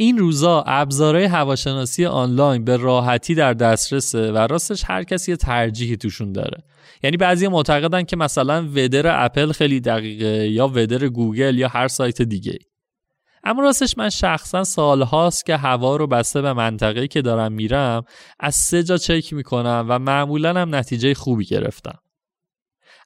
این 0.00 0.18
روزا 0.18 0.64
ابزارهای 0.66 1.24
هواشناسی 1.24 2.06
آنلاین 2.06 2.64
به 2.64 2.76
راحتی 2.76 3.34
در 3.34 3.54
دسترسه 3.54 4.32
و 4.32 4.36
راستش 4.36 4.84
هر 4.86 5.04
کسی 5.04 5.30
یه 5.32 5.36
ترجیحی 5.36 5.96
توشون 5.96 6.32
داره. 6.32 6.64
یعنی 7.02 7.16
بعضی 7.16 7.48
معتقدن 7.48 8.02
که 8.02 8.16
مثلا 8.16 8.68
ودر 8.74 9.24
اپل 9.24 9.52
خیلی 9.52 9.80
دقیقه 9.80 10.48
یا 10.48 10.68
ودر 10.68 11.08
گوگل 11.08 11.58
یا 11.58 11.68
هر 11.68 11.88
سایت 11.88 12.22
دیگه 12.22 12.58
اما 13.44 13.62
راستش 13.62 13.98
من 13.98 14.10
شخصا 14.10 14.64
سالهاست 14.64 15.46
که 15.46 15.56
هوا 15.56 15.96
رو 15.96 16.06
بسته 16.06 16.42
به 16.42 16.52
منطقه‌ای 16.52 17.08
که 17.08 17.22
دارم 17.22 17.52
میرم 17.52 18.04
از 18.40 18.54
سه 18.54 18.82
جا 18.82 18.96
چک 18.96 19.32
می‌کنم 19.32 19.86
و 19.88 19.98
معمولا 19.98 20.60
هم 20.60 20.74
نتیجه 20.74 21.14
خوبی 21.14 21.44
گرفتم. 21.44 21.98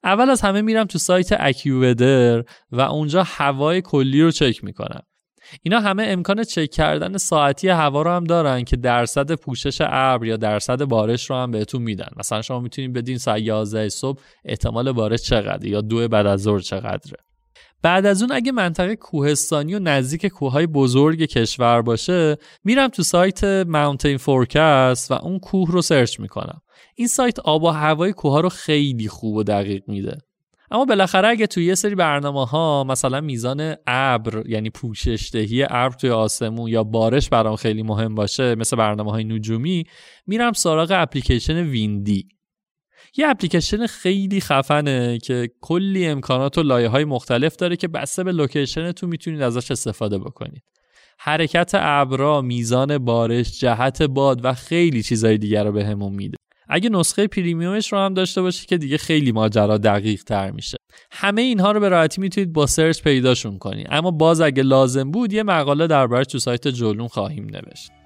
اول 0.05 0.31
از 0.31 0.41
همه 0.41 0.63
میرم 0.63 0.85
تو 0.85 0.99
سایت 0.99 1.37
اکیوودر 1.41 2.45
و 2.73 2.81
اونجا 2.81 3.23
هوای 3.27 3.83
کلی 3.83 4.23
رو 4.23 4.31
چک 4.31 4.65
می‌کنم. 4.65 5.03
اینا 5.63 5.81
همه 5.81 6.05
امکان 6.09 6.45
چک 6.45 6.71
کردن 6.71 7.17
ساعتی 7.17 7.69
هوا 7.69 8.03
رو 8.03 8.11
هم 8.11 8.25
دارن 8.25 8.65
که 8.65 8.77
درصد 8.77 9.33
پوشش 9.33 9.79
ابر 9.81 10.27
یا 10.27 10.37
درصد 10.37 10.85
بارش 10.85 11.31
رو 11.31 11.37
هم 11.37 11.51
بهتون 11.51 11.83
میدن. 11.83 12.09
مثلا 12.17 12.43
شما 12.43 12.61
می‌تونید 12.61 12.93
بدین 12.93 13.19
ساعت 13.19 13.41
11 13.41 13.89
صبح 13.89 14.21
احتمال 14.45 14.93
بارش 14.93 15.23
چقدره 15.23 15.71
یا 15.71 15.81
دو 15.81 16.09
بعد 16.09 16.27
از 16.27 16.43
ظهر 16.43 16.59
چقدره. 16.59 17.17
بعد 17.83 18.07
از 18.07 18.23
اون 18.23 18.33
اگه 18.33 18.53
منطقه 18.53 18.97
کوهستانی 18.97 19.75
و 19.75 19.79
نزدیک 19.79 20.27
کوههای 20.27 20.67
بزرگ 20.67 21.25
کشور 21.25 21.83
باشه 21.83 22.37
میرم 22.65 22.89
تو 22.89 23.03
سایت 23.03 23.45
Mountain 23.45 24.17
Forecast 24.17 25.11
و 25.11 25.15
اون 25.15 25.39
کوه 25.39 25.71
رو 25.71 25.83
search 25.83 26.21
می‌کنم. 26.21 26.61
این 26.95 27.09
سایت 27.09 27.39
آب 27.39 27.63
و 27.63 27.69
هوای 27.69 28.13
کوه 28.13 28.43
رو 28.43 28.49
خیلی 28.49 29.09
خوب 29.09 29.37
و 29.37 29.43
دقیق 29.43 29.83
میده. 29.87 30.19
اما 30.73 30.85
بالاخره 30.85 31.29
اگه 31.29 31.47
توی 31.47 31.65
یه 31.65 31.75
سری 31.75 31.95
برنامه 31.95 32.47
ها 32.47 32.85
مثلا 32.85 33.21
میزان 33.21 33.75
ابر 33.87 34.43
یعنی 34.47 34.71
پوشش 34.71 35.31
دهی 35.33 35.63
ابر 35.63 35.95
توی 35.97 36.11
آسمون 36.11 36.69
یا 36.71 36.85
بارش 36.85 37.29
برام 37.29 37.57
خیلی 37.57 37.83
مهم 37.83 38.15
باشه 38.15 38.55
مثل 38.55 38.77
برنامه 38.77 39.11
های 39.11 39.25
نجومی 39.25 39.85
میرم 40.27 40.53
سراغ 40.53 40.89
اپلیکیشن 40.95 41.57
Windy 41.57 42.29
یه 43.17 43.29
اپلیکیشن 43.29 43.87
خیلی 43.87 44.41
خفنه 44.41 45.19
که 45.19 45.51
کلی 45.61 46.07
امکانات 46.07 46.59
و 46.59 46.63
لایه 46.63 46.89
های 46.89 47.05
مختلف 47.05 47.57
داره 47.57 47.77
که 47.77 47.89
بسته 47.89 48.25
به 48.25 48.33
location 48.33 48.89
تون 48.89 49.11
می‌تونید 49.11 49.43
ازش 49.43 49.71
استفاده 49.71 50.19
بکنید 50.19 50.63
حرکت 51.19 51.71
ابرا، 51.75 52.41
میزان 52.41 52.99
بارش، 52.99 53.61
جهت 53.61 54.03
باد 54.03 54.45
و 54.45 54.55
خیلی 54.55 55.03
چیزای 55.03 55.39
دیگر 55.39 55.65
رو 55.65 55.73
بهمون 55.73 56.13
میده. 56.13 56.42
اگه 56.75 56.91
نسخه 56.91 57.27
پریمیومش 57.27 57.93
رو 57.93 57.99
هم 57.99 58.15
داشته 58.15 58.43
باشید 58.43 58.69
که 58.69 58.79
دیگه 58.79 58.99
خیلی 58.99 59.33
ماجرا 59.33 59.79
دقیق 59.79 60.23
تر 60.23 60.51
میشه. 60.51 60.79
همه 61.11 61.43
اینها 61.43 61.73
رو 61.73 61.81
به 61.81 61.89
راحتی 61.89 62.21
می‌تونید 62.21 62.53
با 62.53 62.67
سرچ 62.67 63.03
پیداشون 63.03 63.59
کنید 63.59 63.87
اما 63.91 64.11
باز 64.11 64.41
اگه 64.41 64.63
لازم 64.63 65.11
بود 65.11 65.33
یه 65.33 65.43
مقاله 65.43 65.87
دربارش 65.87 66.27
تو 66.27 66.39
سایت 66.39 66.69
جلون 66.69 67.09
خواهیم 67.09 67.45
نوشت. 67.45 68.02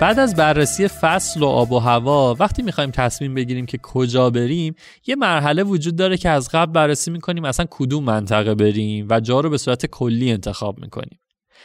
بعد 0.00 0.18
از 0.18 0.36
بررسی 0.36 0.88
فصل 0.88 1.42
و 1.42 1.46
آب 1.46 1.72
و 1.72 1.78
هوا 1.78 2.36
وقتی 2.38 2.62
می‌خوایم 2.62 2.90
تصمیم 2.90 3.34
بگیریم 3.34 3.66
که 3.66 3.78
کجا 3.82 4.30
بریم 4.30 4.74
یه 5.06 5.16
مرحله 5.16 5.62
وجود 5.62 5.96
داره 5.96 6.16
که 6.16 6.28
از 6.28 6.48
قبل 6.52 6.72
بررسی 6.72 7.10
می‌کنیم 7.10 7.44
اصلا 7.44 7.66
کدوم 7.70 8.04
منطقه 8.04 8.54
بریم 8.54 9.06
و 9.10 9.20
جا 9.20 9.40
رو 9.40 9.50
به 9.50 9.58
صورت 9.58 9.86
کلی 9.86 10.32
انتخاب 10.32 10.78
می‌کنیم. 10.78 11.20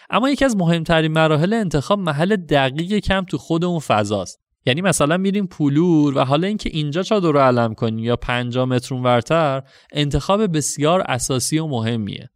اما 0.10 0.30
یکی 0.30 0.46
از 0.46 0.56
مهمترین 0.58 1.12
مراحل 1.12 1.54
انتخاب 1.54 2.00
محل 2.00 2.36
دقیق 2.36 3.00
کم 3.00 3.24
تو 3.24 3.38
خود 3.38 3.66
اون 3.66 3.80
فضاست. 3.80 4.40
یعنی 4.66 4.82
مثلا 4.82 5.18
میریم 5.18 5.48
پولور 5.48 6.18
و 6.18 6.24
حالا 6.24 6.48
اینکه 6.48 6.70
اینجا 6.74 7.04
چادر 7.04 7.32
رو 7.32 7.40
علم 7.40 7.74
کنیم 7.74 8.00
یا 8.00 8.16
5 8.16 8.58
متر 8.58 8.96
ورتر 8.96 9.64
انتخاب 9.94 10.58
بسیار 10.58 11.04
اساسی 11.08 11.60
و 11.60 11.68
مهمیه. 11.68 12.30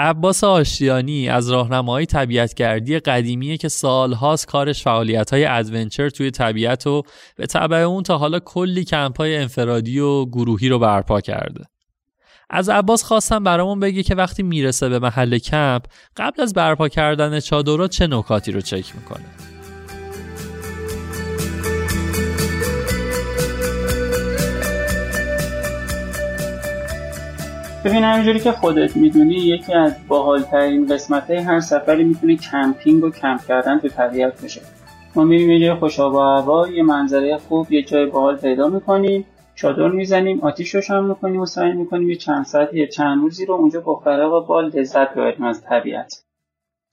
عباس 0.00 0.44
آشتیانی 0.44 1.28
از 1.28 1.50
راهنماهای 1.50 2.06
طبیعتگردی 2.06 2.98
قدیمیه 2.98 3.56
که 3.56 3.68
سالهاست 3.68 4.46
کارش 4.46 4.82
فعالیت‌های 4.82 5.44
ادونچر 5.44 6.08
توی 6.08 6.30
طبیعت 6.30 6.86
و 6.86 7.02
به 7.36 7.46
تبع 7.46 7.76
اون 7.76 8.02
تا 8.02 8.18
حالا 8.18 8.38
کلی 8.38 8.84
کمپای 8.84 9.36
انفرادی 9.36 9.98
و 9.98 10.26
گروهی 10.26 10.68
رو 10.68 10.78
برپا 10.78 11.20
کرده. 11.20 11.64
از 12.50 12.68
عباس 12.68 13.02
خواستم 13.02 13.44
برامون 13.44 13.80
بگه 13.80 14.02
که 14.02 14.14
وقتی 14.14 14.42
می‌رسه 14.42 14.88
به 14.88 14.98
محل 14.98 15.38
کمپ 15.38 15.82
قبل 16.16 16.42
از 16.42 16.54
برپا 16.54 16.88
کردن 16.88 17.40
چادرها 17.40 17.88
چه 17.88 18.06
نکاتی 18.06 18.52
رو 18.52 18.60
چک 18.60 18.96
می‌کنه. 18.96 19.49
ببین 27.84 28.04
همینجوری 28.04 28.40
که 28.40 28.52
خودت 28.52 28.96
می‌دونی 28.96 29.34
یکی 29.34 29.74
از 29.74 29.94
باحالترین 30.08 30.86
قسمت 30.86 31.30
هر 31.30 31.60
سفری 31.60 32.04
می‌تونه 32.04 32.36
کمپینگ 32.36 33.04
و 33.04 33.10
کمپ 33.10 33.46
کردن 33.48 33.78
تو 33.78 33.88
طبیعت 33.88 34.42
باشه 34.42 34.60
ما 35.14 35.24
میریم 35.24 35.50
یه 35.50 35.58
جای 35.58 35.98
هوا 35.98 36.68
یه 36.68 36.82
منظره 36.82 37.38
خوب 37.38 37.72
یه 37.72 37.82
جای 37.82 38.06
باحال 38.06 38.36
پیدا 38.36 38.68
می‌کنیم 38.68 39.24
چادر 39.54 39.88
می‌زنیم 39.88 40.40
آتیش 40.40 40.74
روشن 40.74 41.04
می‌کنیم 41.04 41.40
و 41.40 41.46
سعی 41.46 41.72
می‌کنیم 41.72 42.10
یه 42.10 42.16
چند 42.16 42.44
ساعتی 42.44 42.78
یا 42.78 42.86
چند 42.86 43.22
روزی 43.22 43.46
رو 43.46 43.54
اونجا 43.54 43.80
فراغ 44.04 44.32
و 44.32 44.46
بال 44.46 44.70
لذت 44.74 45.14
ببریم 45.14 45.44
از 45.44 45.62
طبیعت. 45.62 46.24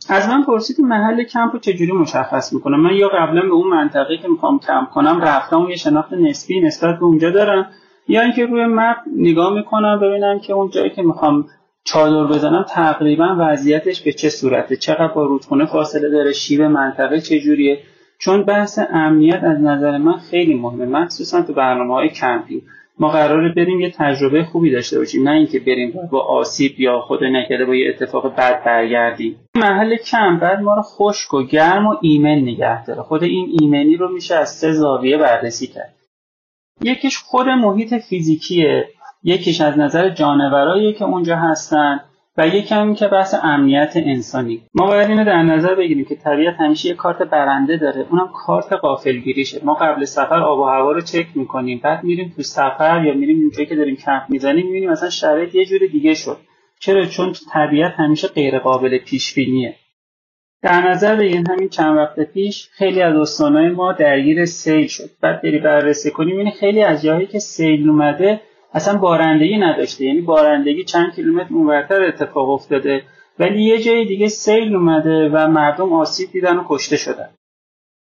از 0.09 0.29
من 0.29 0.43
پرسید 0.43 0.81
محل 0.81 1.23
کمپ 1.23 1.53
رو 1.53 1.59
چجوری 1.59 1.91
مشخص 1.91 2.53
می‌کنم؟ 2.53 2.79
من 2.79 2.95
یا 2.95 3.07
قبلا 3.07 3.41
به 3.41 3.53
اون 3.53 3.67
منطقه 3.69 4.17
که 4.17 4.27
می‌خوام 4.27 4.59
کمپ 4.59 4.89
کنم 4.89 5.21
رفتم 5.21 5.65
یه 5.69 5.75
شناخت 5.75 6.13
نسبی 6.13 6.61
نسبت 6.61 6.99
به 6.99 7.03
اونجا 7.03 7.29
دارم 7.29 7.71
یا 8.07 8.21
اینکه 8.21 8.45
روی 8.45 8.65
مپ 8.65 8.97
نگاه 9.15 9.53
می‌کنم 9.53 9.99
ببینم 9.99 10.39
که 10.39 10.53
اون 10.53 10.69
جایی 10.69 10.89
که 10.89 11.01
می‌خوام 11.01 11.45
چادر 11.83 12.33
بزنم 12.33 12.65
تقریبا 12.69 13.35
وضعیتش 13.39 14.01
به 14.01 14.13
چه 14.13 14.29
صورته؟ 14.29 14.75
چقدر 14.75 15.13
با 15.13 15.25
رودخونه 15.25 15.65
فاصله 15.65 16.09
داره؟ 16.09 16.31
شیب 16.31 16.61
منطقه 16.61 17.21
چجوریه؟ 17.21 17.79
چون 18.19 18.43
بحث 18.43 18.79
امنیت 18.93 19.43
از 19.43 19.61
نظر 19.61 19.97
من 19.97 20.17
خیلی 20.17 20.55
مهمه 20.55 20.85
مخصوصا 20.85 21.41
تو 21.41 21.53
برنامه 21.53 21.93
های 21.93 22.09
کمپینگ 22.09 22.61
ما 22.99 23.09
قراره 23.09 23.53
بریم 23.53 23.79
یه 23.79 23.91
تجربه 23.97 24.43
خوبی 24.43 24.71
داشته 24.71 24.99
باشیم 24.99 25.29
نه 25.29 25.31
اینکه 25.31 25.59
بریم 25.59 25.93
با 26.11 26.19
آسیب 26.19 26.79
یا 26.79 26.99
خدای 26.99 27.23
نکرده 27.23 27.65
با 27.65 27.75
یه 27.75 27.89
اتفاق 27.89 28.35
بد 28.35 28.63
برگردیم. 28.63 29.35
محل 29.55 29.95
کمپ 29.95 30.39
باید 30.39 30.61
ما 30.61 30.75
رو 30.75 30.81
خشک 30.81 31.33
و 31.33 31.43
گرم 31.43 31.87
و 31.87 31.95
ایمن 32.01 32.35
نگه 32.35 32.85
داره. 32.85 33.01
خود 33.01 33.23
این 33.23 33.57
ایمنی 33.61 33.95
رو 33.95 34.11
میشه 34.11 34.35
از 34.35 34.49
سه 34.49 34.71
زاویه 34.71 35.17
بررسی 35.17 35.67
کرد. 35.67 35.93
یکیش 36.81 37.17
خود 37.17 37.47
محیط 37.47 37.93
فیزیکیه. 37.93 38.89
یکیش 39.23 39.61
از 39.61 39.77
نظر 39.77 40.09
جانورایی 40.09 40.93
که 40.93 41.05
اونجا 41.05 41.35
هستن 41.35 41.99
و 42.37 42.47
یکیم 42.47 42.93
که 42.93 43.07
بحث 43.07 43.35
امنیت 43.43 43.93
انسانی. 43.95 44.61
ما 44.73 44.87
باید 44.87 45.09
اینو 45.09 45.25
در 45.25 45.43
نظر 45.43 45.75
بگیریم 45.75 46.05
که 46.05 46.15
طبیعت 46.15 46.55
همیشه 46.59 46.89
یه 46.89 46.95
کارت 46.95 47.17
برنده 47.17 47.77
داره. 47.77 48.05
اونم 48.09 48.29
کارت 48.33 48.73
غافلگیریشه 48.73 49.61
ما 49.63 49.73
قبل 49.73 50.05
سفر 50.05 50.39
آب 50.39 50.59
و 50.59 50.63
هوا 50.63 50.91
رو 50.91 51.01
چک 51.01 51.27
می‌کنیم. 51.35 51.81
بعد 51.83 52.03
میریم 52.03 52.33
تو 52.35 52.43
سفر 52.43 53.03
یا 53.05 53.13
میریم 53.13 53.39
اونجایی 53.39 53.65
که 53.65 53.75
داریم 53.75 53.95
کمپ 53.95 54.23
می‌زنیم 54.29 54.65
می‌بینیم 54.65 54.89
مثلا 54.89 55.09
شرایط 55.09 55.55
یه 55.55 55.65
جور 55.65 55.79
دیگه 55.91 56.13
شد. 56.13 56.37
چرا؟ 56.79 57.05
چون 57.05 57.33
طبیعت 57.53 57.93
همیشه 57.97 58.27
غیر 58.27 58.59
قابل 58.59 58.97
پیش 58.97 59.33
بینیه 59.33 59.75
در 60.61 60.89
نظر 60.89 61.15
بگیریم 61.15 61.43
همین 61.49 61.69
چند 61.69 61.97
وقت 61.97 62.19
پیش 62.19 62.69
خیلی 62.71 63.01
از 63.01 63.15
استانهای 63.15 63.69
ما 63.69 63.93
درگیر 63.93 64.45
سیل 64.45 64.87
شد. 64.87 65.09
بعد 65.21 65.41
بری 65.41 65.59
بررسی 65.59 66.11
کنیم 66.11 66.37
این 66.37 66.51
خیلی 66.51 66.81
از 66.81 67.01
جاهایی 67.01 67.27
که 67.27 67.39
سیل 67.39 67.89
اومده 67.89 68.41
اصلا 68.73 68.97
بارندگی 68.97 69.57
نداشته. 69.57 70.05
یعنی 70.05 70.21
بارندگی 70.21 70.83
چند 70.83 71.15
کیلومتر 71.15 71.53
اونورتر 71.53 72.03
اتفاق 72.03 72.49
افتاده 72.49 73.03
ولی 73.39 73.63
یه 73.63 73.81
جای 73.81 74.05
دیگه 74.05 74.27
سیل 74.27 74.75
اومده 74.75 75.29
و 75.29 75.47
مردم 75.47 75.93
آسیب 75.93 76.31
دیدن 76.31 76.57
و 76.57 76.63
کشته 76.67 76.97
شدن. 76.97 77.29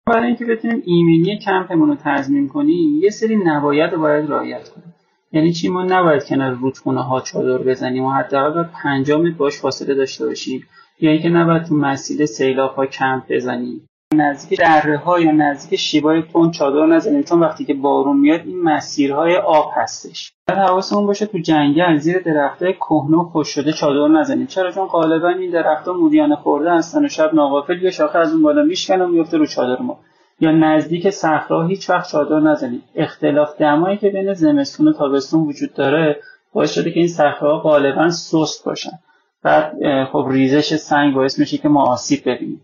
برای 0.08 0.26
اینکه 0.26 0.46
بتونیم 0.46 0.84
ایمنی 0.86 1.40
کمپمون 1.40 1.90
رو 1.90 1.96
تضمین 2.04 2.48
کنیم 2.48 3.00
یه 3.04 3.10
سری 3.10 3.36
نباید 3.36 3.96
باید 3.96 4.30
رعایت 4.30 4.70
کنیم. 4.70 4.94
یعنی 5.34 5.54
چی؟ 5.54 5.70
ما 5.70 5.84
نباید 5.84 6.26
کنار 6.26 6.52
رودخونه 6.52 7.04
ها 7.04 7.22
چادر 7.22 7.58
بزنیم 7.58 8.04
و 8.04 8.12
حداقل 8.12 8.54
باید 8.54 8.70
5 8.84 9.12
متر 9.12 9.38
باش 9.38 9.60
فاصله 9.60 9.96
داشته 9.96 10.26
باشیم 10.26 10.68
یا 11.00 11.12
اینکه 11.12 11.30
نباید 11.30 11.64
تو 11.64 11.76
مسیر 11.76 12.26
سیلاب 12.26 12.76
ها 12.76 12.86
کمپ 12.86 13.24
بزنیم. 13.30 13.90
نزدیک 14.14 14.60
دره 14.60 14.98
ها 14.98 15.20
یا 15.20 15.32
نزدیک 15.32 15.80
شیبای 15.80 16.22
تون 16.22 16.52
چادر 16.52 16.86
نزنیم 16.86 17.24
چون 17.24 17.40
وقتی 17.40 17.66
که 17.66 17.74
بارون 17.74 18.18
میاد 18.18 18.42
این 18.46 18.62
مسیرهای 18.64 19.36
آب 19.36 19.72
هستش. 19.76 20.34
بعد 20.48 20.58
حواسمون 20.58 21.06
باشه 21.06 21.26
تو 21.26 21.38
جنگل 21.38 21.98
زیر 21.98 22.20
درختای 22.20 22.74
کهنه 22.74 23.18
و 23.18 23.24
خوش 23.24 23.48
شده 23.48 23.72
چادر 23.72 24.08
نزنیم. 24.08 24.48
چرا؟ 24.48 24.72
چون 24.72 24.88
غالبا 24.88 25.30
این 25.30 25.52
درختها 25.52 25.94
موریانه 25.94 26.36
خورده 26.36 26.72
هستن 26.72 27.06
و 27.06 27.08
شب 27.08 27.34
ناغافل 27.34 27.82
یه 27.82 27.92
شاخه 27.92 28.20
از 28.20 28.34
اون 28.34 28.42
بالا 28.42 28.64
میشکنه 28.64 29.04
و 29.04 29.08
میفته 29.08 29.38
رو 29.38 29.46
چادر 29.46 29.82
ما. 29.82 30.00
یا 30.40 30.52
نزدیک 30.52 31.10
صخرا 31.10 31.68
هیچ 31.68 31.90
وقت 31.90 32.12
چادر 32.12 32.40
نزنیم 32.40 32.84
اختلاف 32.96 33.58
دمایی 33.58 33.98
که 33.98 34.10
بین 34.10 34.34
زمستون 34.34 34.88
و 34.88 34.94
تابستون 34.94 35.42
وجود 35.42 35.74
داره 35.74 36.20
باعث 36.54 36.74
شده 36.74 36.92
که 36.92 37.00
این 37.00 37.10
صخره‌ها 37.10 37.60
غالبا 37.60 38.10
سست 38.10 38.66
باشن. 38.66 39.00
بعد 39.44 39.74
خب 40.12 40.28
ریزش 40.32 40.76
سنگ 40.76 41.14
باعث 41.14 41.40
میشه 41.40 41.58
که 41.58 41.70
ما 41.70 41.84
آسیب 41.84 42.20
ببینیم. 42.26 42.62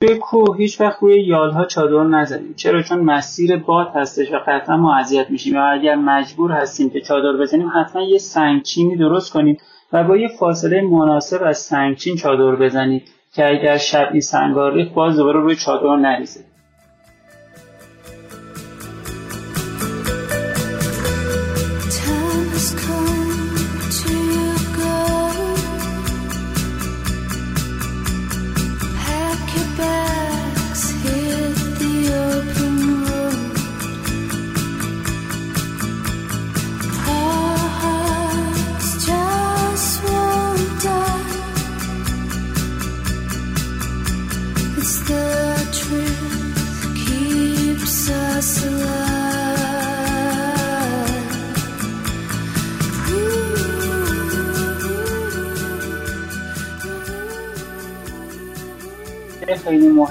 توی 0.00 0.18
کوه 0.18 0.56
هیچ 0.56 0.80
وقت 0.80 0.98
روی 1.02 1.20
یالها 1.20 1.64
چادر 1.64 2.04
نزنیم 2.04 2.54
چرا؟ 2.54 2.82
چون 2.82 3.00
مسیر 3.00 3.56
باد 3.56 3.88
هستش 3.94 4.32
و 4.32 4.38
قطعا 4.46 4.76
ما 4.76 4.96
اذیت 4.96 5.30
میشیم. 5.30 5.54
یا 5.54 5.64
اگر 5.64 5.94
مجبور 5.94 6.52
هستیم 6.52 6.90
که 6.90 7.00
چادر 7.00 7.32
بزنیم 7.40 7.70
حتما 7.74 8.02
یه 8.02 8.18
سنگچینی 8.18 8.96
درست 8.96 9.32
کنیم 9.32 9.56
و 9.92 10.04
با 10.04 10.16
یه 10.16 10.28
فاصله 10.28 10.82
مناسب 10.82 11.42
از 11.42 11.58
سنگچین 11.58 12.16
چادر 12.16 12.56
بزنید 12.56 13.08
که 13.34 13.48
اگر 13.48 13.76
شب 13.76 14.08
این 14.12 14.20
سنگا 14.20 14.68
ریخت 14.68 14.94
باز 14.94 15.16
دوباره 15.16 15.40
روی 15.40 15.56
چادر 15.56 15.96
نریزه 15.96 16.44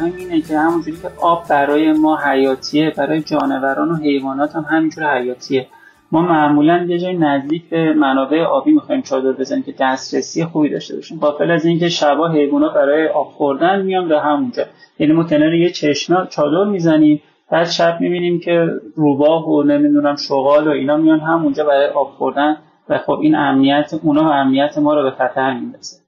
مهم 0.04 0.16
اینه 0.18 0.42
که 0.42 0.58
همونجوری 0.58 0.98
که 1.02 1.10
آب 1.22 1.44
برای 1.50 1.94
ما 1.94 2.18
حیاتیه 2.18 2.94
برای 2.98 3.22
جانوران 3.22 3.92
و 3.92 3.96
حیوانات 3.96 4.56
هم 4.56 4.66
همینجور 4.70 5.18
حیاتیه. 5.18 5.68
ما 6.12 6.22
معمولا 6.22 6.86
یه 6.88 7.00
جای 7.00 7.18
نزدیک 7.18 7.70
به 7.70 7.94
منابع 7.94 8.44
آبی 8.44 8.72
می‌خوایم 8.72 9.02
چادر 9.02 9.32
بزنیم 9.32 9.64
که 9.64 9.74
دسترسی 9.80 10.46
خوبی 10.46 10.70
داشته 10.70 10.96
باشیم. 10.96 11.20
غافل 11.20 11.52
از 11.52 11.66
اینکه 11.66 11.90
شبا 11.90 12.32
حیوونا 12.32 12.70
برای 12.70 13.08
آب 13.08 13.28
خوردن 13.28 13.82
میان 13.82 14.08
به 14.08 14.20
همونجا. 14.20 14.64
یعنی 15.00 15.14
ما 15.14 15.24
کنار 15.24 15.54
یه 15.54 15.70
چشمه 15.70 16.28
چادر 16.30 16.72
می‌زنیم 16.72 17.22
بعد 17.52 17.68
شب 17.68 17.98
می‌بینیم 18.02 18.40
که 18.40 18.68
روباه 18.96 19.50
و 19.50 19.64
نمی‌دونم 19.64 20.16
شغال 20.16 20.68
و 20.68 20.72
اینا 20.72 20.98
میان 20.98 21.20
همونجا 21.20 21.64
برای 21.64 21.88
آب 21.88 22.08
خوردن 22.08 22.58
و 22.90 22.98
خب 22.98 23.20
این 23.22 23.36
امنیت 23.36 23.94
اونا 24.04 24.24
و 24.24 24.28
امنیت 24.28 24.78
ما 24.78 24.94
رو 24.94 25.04
به 25.04 25.12
خطر 25.12 25.54
میندازه 25.54 26.03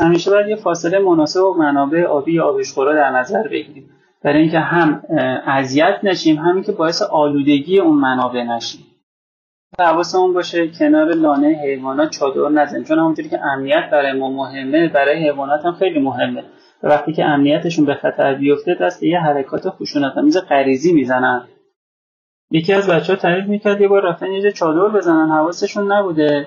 همیشه 0.00 0.30
باید 0.30 0.48
یه 0.48 0.56
فاصله 0.56 0.98
مناسب 0.98 1.44
و 1.44 1.54
منابع 1.54 2.02
آبی 2.02 2.32
یا 2.32 2.44
آبشخورا 2.44 2.94
در 2.94 3.10
نظر 3.10 3.48
بگیریم. 3.48 3.90
برای 4.22 4.40
اینکه 4.40 4.58
هم 4.58 5.02
اذیت 5.46 5.98
نشیم 6.02 6.36
همین 6.36 6.62
که 6.62 6.72
باعث 6.72 7.02
آلودگی 7.02 7.80
اون 7.80 7.96
منابع 7.96 8.42
نشیم. 8.42 8.86
حواسمون 9.78 10.34
باشه 10.34 10.68
کنار 10.68 11.12
لانه 11.12 11.60
حیوانات 11.64 12.10
چادر 12.10 12.48
نزنیم. 12.48 12.84
چون 12.84 12.98
همونجوری 12.98 13.28
که 13.28 13.40
امنیت 13.44 13.90
برای 13.92 14.12
ما 14.12 14.30
مهمه 14.30 14.88
برای 14.88 15.24
حیوانات 15.24 15.64
هم 15.64 15.72
خیلی 15.72 16.00
مهمه. 16.00 16.44
وقتی 16.82 17.12
که 17.12 17.24
امنیتشون 17.24 17.84
به 17.84 17.94
خطر 17.94 18.34
بیفته 18.34 18.74
دست 18.80 19.02
یه 19.02 19.18
حرکات 19.18 19.68
خشونت‌آمیز 19.68 20.38
غریزی 20.38 20.92
می‌زنن. 20.92 21.48
یکی 22.50 22.72
از 22.72 22.90
بچه 22.90 23.12
ها 23.12 23.18
تعریف 23.18 23.46
می‌کرد 23.46 23.80
یه 23.80 23.88
بار 23.88 24.02
رفتن 24.02 24.32
یه 24.32 24.52
چادر 24.52 24.88
بزنن 24.88 25.28
حواسشون 25.28 25.92
نبوده. 25.92 26.46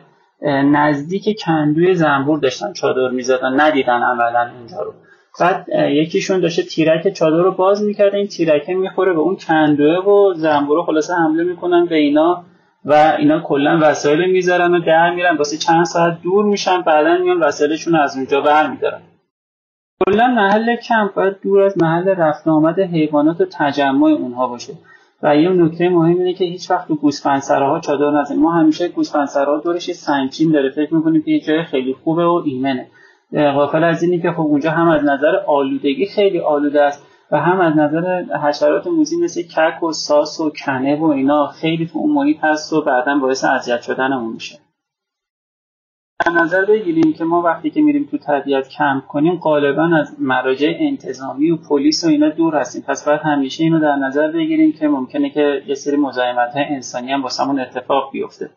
نزدیک 0.72 1.40
کندوی 1.46 1.96
زنبور 1.96 2.40
داشتن 2.40 2.74
چادر 2.74 3.10
می‌زدن 3.10 3.60
ندیدن 3.60 4.02
عملا 4.04 4.52
اونجا 4.58 4.82
رو. 4.82 4.94
بعد 5.40 5.66
یکیشون 5.70 6.40
داشته 6.40 6.64
تیرک 6.64 7.14
چادر 7.14 7.38
رو 7.38 7.52
باز 7.52 7.84
می‌کرده 7.84 8.18
این 8.18 8.28
تیرکه 8.28 8.74
می‌خوره 8.74 9.14
به 9.14 9.20
اون 9.20 9.36
کندوه 9.36 10.06
و 10.06 10.34
زنبور 10.34 10.76
رو 10.78 10.84
خلاصه 10.84 11.14
حمله 11.14 11.44
می‌کنن 11.44 11.86
به 11.86 11.96
اینا 11.96 12.44
و 12.86 13.16
اینا 13.20 13.40
کلا 13.40 13.80
وسایل 13.82 14.32
می‌ذارن 14.32 14.76
و 14.76 14.80
در 14.80 15.14
میرن. 15.16 15.38
واسه 15.38 15.58
چند 15.58 15.86
ساعت 15.86 16.22
دور 16.22 16.46
میشن 16.46 16.82
بعدا 16.82 17.18
میان 17.18 17.40
وسایلشون 17.40 17.96
از 17.96 18.18
اونجا 18.18 18.42
برمیدارن. 18.42 19.02
کلا 20.06 20.28
محل 20.28 20.76
کمپ 20.76 21.14
باید 21.14 21.36
دور 21.42 21.62
از 21.62 21.78
محل 21.82 22.08
رفت 22.08 22.48
آمد 22.48 22.80
حیوانات 22.80 23.42
و 23.42 23.46
تجمع 23.52 24.08
اونها 24.08 24.48
باشه. 24.48 24.74
و 25.24 25.38
یه 25.38 25.50
نکته 25.50 25.90
مهم 25.90 26.18
اینه 26.18 26.34
که 26.34 26.46
هیچ 26.46 26.72
وقت 26.72 26.88
تو 26.88 27.12
چادر 27.80 28.12
نزنیم. 28.22 28.42
ما 28.42 28.52
همیشه 28.52 28.88
گوسفندسراها 28.88 29.62
دورش 29.62 29.88
یه 29.88 29.94
سنگچین 29.94 30.52
داره. 30.52 30.70
فکر 30.70 30.94
می‌کنیم 30.94 31.22
که 31.22 31.32
یه 31.32 31.40
جای 31.40 31.64
خیلی 31.64 31.94
خوبه 31.94 32.26
و 32.26 32.42
ایمنه. 32.46 32.88
غافل 33.34 33.84
از 33.84 34.04
اینی 34.04 34.22
که 34.22 34.32
خب 34.32 34.42
اونجا 34.42 34.72
هم 34.72 34.90
از 34.90 35.04
نظر 35.04 35.36
آلودگی 35.48 36.06
خیلی 36.06 36.40
آلوده 36.40 36.82
است 36.82 37.06
و 37.32 37.40
هم 37.40 37.62
از 37.62 37.78
نظر 37.78 38.24
حشرات 38.44 38.88
موذی 38.88 39.18
مثل 39.18 39.42
کک 39.42 39.84
و 39.84 39.92
ساس 39.92 40.40
و 40.40 40.52
کنه 40.66 40.96
و 40.96 41.06
اینا 41.06 41.48
خیلی 41.48 41.88
تو 41.88 42.00
اون 42.00 42.12
محیط 42.12 42.38
هست 42.42 42.74
و 42.74 42.82
بعدا 42.82 43.18
باعث 43.18 43.44
اذیت 43.44 43.82
شدنمون 43.82 44.34
میشه. 44.34 44.65
در 46.20 46.32
نظر 46.32 46.66
بگیریم 46.66 47.14
که 47.14 47.24
ما 47.24 47.42
وقتی 47.42 47.70
که 47.70 47.82
میریم 47.82 48.08
تو 48.12 48.18
طبیعت 48.18 48.70
کمپ 48.70 49.06
کنیم 49.06 49.36
غالبا 49.36 49.90
از 50.02 50.16
مراجع 50.20 50.74
انتظامی 50.80 51.52
و 51.52 51.58
پلیس 51.58 52.04
و 52.04 52.08
اینا 52.08 52.30
دور 52.30 52.56
هستیم. 52.56 52.84
پس 52.88 53.06
باید 53.06 53.22
همیشه 53.24 53.64
اینو 53.64 53.80
در 53.80 53.96
نظر 53.96 54.32
بگیریم 54.32 54.74
که 54.74 54.88
ممکنه 54.88 55.30
که 55.30 55.64
یه 55.68 55.76
سری 55.76 55.98
مزاحمت 55.98 56.54
های 56.54 56.64
انسانی 56.64 57.12
هم 57.12 57.24
واسمون 57.24 57.60
اتفاق 57.60 58.12
بیفته. 58.12 58.50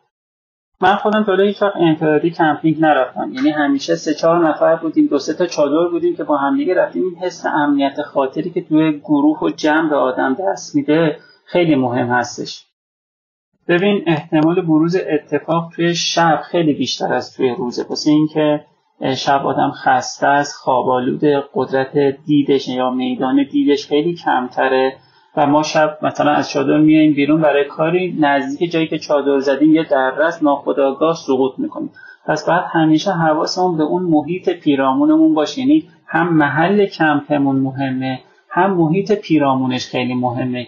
من 0.81 0.94
خودم 0.97 1.25
تا 1.25 1.37
هیچ 1.37 1.62
وقت 1.62 1.77
انفرادی 1.77 2.31
کمپینگ 2.31 2.81
نرفتم. 2.81 3.31
یعنی 3.33 3.51
همیشه 3.51 3.94
سه 3.94 4.14
چهار 4.14 4.49
نفر 4.49 4.77
بودیم 4.77 5.07
دو 5.07 5.18
سه 5.18 5.35
تا 5.35 5.47
چادر 5.47 5.90
بودیم 5.90 6.16
که 6.16 6.25
با 6.25 6.37
همدیگه 6.37 6.75
رفتیم. 6.75 7.03
این 7.03 7.16
حس 7.16 7.47
امنیت 7.47 8.03
خاطری 8.03 8.51
که 8.51 8.61
توی 8.61 8.99
گروه 8.99 9.38
و 9.42 9.51
جمع 9.51 9.90
به 9.90 9.97
آدم 9.97 10.37
دست 10.40 10.77
میده 10.77 11.18
خیلی 11.44 11.75
مهم 11.75 12.07
هستش. 12.07 12.67
ببین 13.68 14.02
احتمال 14.07 14.61
بروز 14.61 14.96
اتفاق 14.96 15.72
توی 15.76 15.94
شب 15.94 16.40
خیلی 16.44 16.72
بیشتر 16.72 17.12
از 17.12 17.37
توی 17.37 17.54
روزه. 17.59 17.87
واسه 17.88 18.11
اینکه 18.11 18.64
شب 19.16 19.46
آدم 19.46 19.70
خسته 19.70 20.26
است 20.26 20.54
خوابالود 20.57 21.24
قدرت 21.54 21.98
دیدش 22.26 22.68
یا 22.68 22.90
میدان 22.90 23.46
دیدش 23.50 23.87
خیلی 23.87 24.14
کمتره. 24.14 24.96
و 25.37 25.46
ما 25.46 25.62
شب 25.62 25.98
مثلا 26.02 26.31
از 26.31 26.50
چادر 26.50 26.78
میایم 26.78 27.14
بیرون 27.14 27.40
برای 27.40 27.64
کاری 27.64 28.16
نزدیک 28.20 28.70
جایی 28.70 28.87
که 28.87 28.98
چادر 28.98 29.38
زدیم 29.38 29.74
یه 29.74 29.85
دررس 29.85 30.42
ناخودآگاه 30.42 31.14
سقوط 31.14 31.52
می‌کنیم. 31.59 31.90
پس 32.26 32.48
بعد 32.48 32.64
همیشه 32.72 33.12
حواسمون 33.12 33.76
به 33.76 33.85
اون 33.85 34.02
محیط 34.02 34.50
پیرامونمون 34.50 35.35
باشه. 35.35 35.61
یعنی 35.61 35.85
هم 36.07 36.37
محل 36.37 36.87
کمپمون 36.87 37.57
مهمه 37.57 38.20
هم 38.50 38.74
محیط 38.74 39.12
پیرامونش 39.12 39.87
خیلی 39.87 40.14
مهمه. 40.14 40.66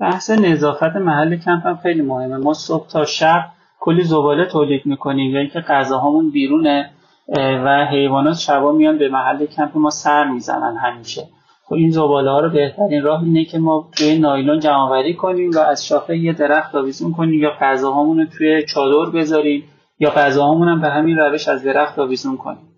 بحث 0.00 0.30
نظافت 0.30 0.96
محل 0.96 1.36
کمپ 1.36 1.66
هم 1.66 1.76
خیلی 1.76 2.02
مهمه. 2.02 2.36
ما 2.36 2.52
صبح 2.52 2.88
تا 2.88 3.04
شب 3.04 3.44
کلی 3.80 4.02
زباله 4.02 4.46
تولید 4.46 4.86
می‌کنیم. 4.86 5.34
یا 5.34 5.40
اینکه 5.40 5.60
غذاهامون 5.60 6.30
بیرونه 6.30 6.90
و 7.36 7.86
حیوانات 7.90 8.36
شبا 8.36 8.72
میان 8.72 8.98
به 8.98 9.08
محل 9.08 9.46
کمپ 9.46 9.76
ما 9.76 9.90
سر 9.90 10.24
می‌زنن 10.24 10.76
همیشه. 10.76 11.28
خب 11.64 11.74
این 11.74 11.90
زباله 11.90 12.30
ها 12.30 12.40
رو 12.40 12.50
بهترین 12.50 13.02
راه 13.02 13.22
اینه 13.22 13.44
که 13.44 13.58
ما 13.58 13.88
توی 13.96 14.18
نایلون 14.18 14.60
جمع 14.60 15.12
کنیم 15.12 15.50
و 15.50 15.58
از 15.58 15.86
شاخه 15.86 16.18
یه 16.18 16.32
درخت 16.32 16.74
آویزون 16.74 17.12
کنیم 17.12 17.40
یا 17.40 17.50
غذاهامون 17.60 18.18
رو 18.18 18.26
توی 18.26 18.64
چادر 18.74 19.10
بذاریم 19.10 19.64
یا 19.98 20.10
غذاهامون 20.10 20.68
هم 20.68 20.80
به 20.80 20.88
همین 20.88 21.18
روش 21.18 21.48
از 21.48 21.64
درخت 21.64 21.98
آویزون 21.98 22.36
کنیم. 22.36 22.68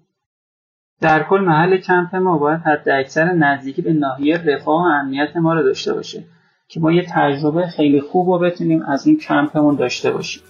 در 1.00 1.22
کل 1.22 1.40
محل 1.40 1.76
کمپ 1.76 2.16
ما 2.16 2.38
باید 2.38 2.60
حد 2.60 2.88
اکثر 2.88 3.24
نزدیکی 3.24 3.82
به 3.82 3.92
ناحیه 3.92 4.42
رفاه 4.46 4.82
و 4.82 4.86
امنیت 4.86 5.36
ما 5.36 5.54
رو 5.54 5.62
داشته 5.62 5.94
باشه. 5.94 6.24
که 6.68 6.80
ما 6.80 6.92
یه 6.92 7.06
تجربه 7.10 7.66
خیلی 7.66 8.00
خوب 8.00 8.30
رو 8.30 8.38
بتونیم 8.38 8.82
از 8.82 9.06
این 9.06 9.18
کمپمون 9.18 9.76
داشته 9.76 10.10
باشیم. 10.10 10.42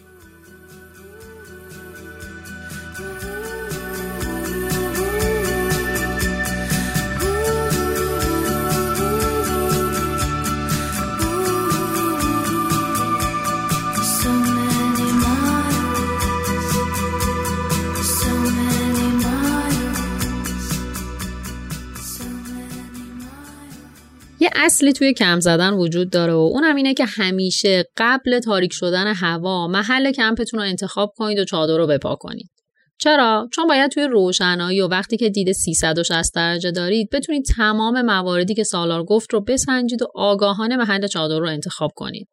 اصلی 24.65 24.93
توی 24.93 25.15
کمپ 25.15 25.41
زدن 25.41 25.73
وجود 25.73 26.11
داره 26.11 26.33
و 26.33 26.37
اونم 26.37 26.77
اینه 26.77 26.95
که 26.95 27.05
همیشه 27.05 27.85
قبل 27.97 28.41
تاریک 28.41 28.73
شدن 28.73 29.07
هوا 29.15 29.67
محل 29.67 30.13
کمپتون 30.13 30.61
رو 30.61 30.67
انتخاب 30.67 31.13
کنید 31.17 31.39
و 31.39 31.45
چادر 31.45 31.77
رو 31.77 31.87
بپا 31.87 32.15
کنید. 32.15 32.51
چرا؟ 32.99 33.49
چون 33.53 33.67
باید 33.67 33.91
توی 33.91 34.05
روشنایی 34.05 34.81
و 34.81 34.89
وقتی 34.89 35.17
که 35.17 35.29
دید 35.29 35.53
360 35.53 36.35
درجه 36.35 36.71
دارید 36.71 37.11
بتونید 37.11 37.45
تمام 37.57 38.03
مواردی 38.03 38.55
که 38.55 38.65
سالار 38.65 39.05
گفت 39.05 39.33
رو 39.33 39.41
بسنجید 39.41 40.03
و 40.03 40.07
آگاهانه 40.15 40.77
محل 40.77 41.07
چادر 41.07 41.39
رو 41.39 41.49
انتخاب 41.49 41.91
کنید. 41.95 42.29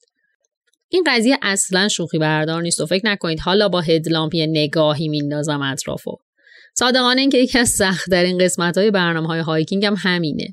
این 0.89 1.03
قضیه 1.07 1.37
اصلا 1.41 1.87
شوخی 1.87 2.17
بردار 2.17 2.61
نیست 2.61 2.79
و 2.79 2.85
فکر 2.85 3.05
نکنید 3.05 3.39
حالا 3.39 3.69
با 3.69 3.81
headlamp 3.81 4.35
یه 4.35 4.47
نگاهی 4.49 5.07
میندازم 5.07 5.61
اطرافو. 5.61 6.17
صادقانه 6.77 7.21
اینکه 7.21 7.37
یکی 7.37 7.59
از 7.59 7.69
سخت 7.69 8.09
ترین 8.09 8.37
قسمت 8.37 8.77
های 8.77 8.91
برنامه 8.91 9.27
های 9.27 9.39
hiking 9.39 9.85
هم 9.85 9.95
همینه. 9.97 10.47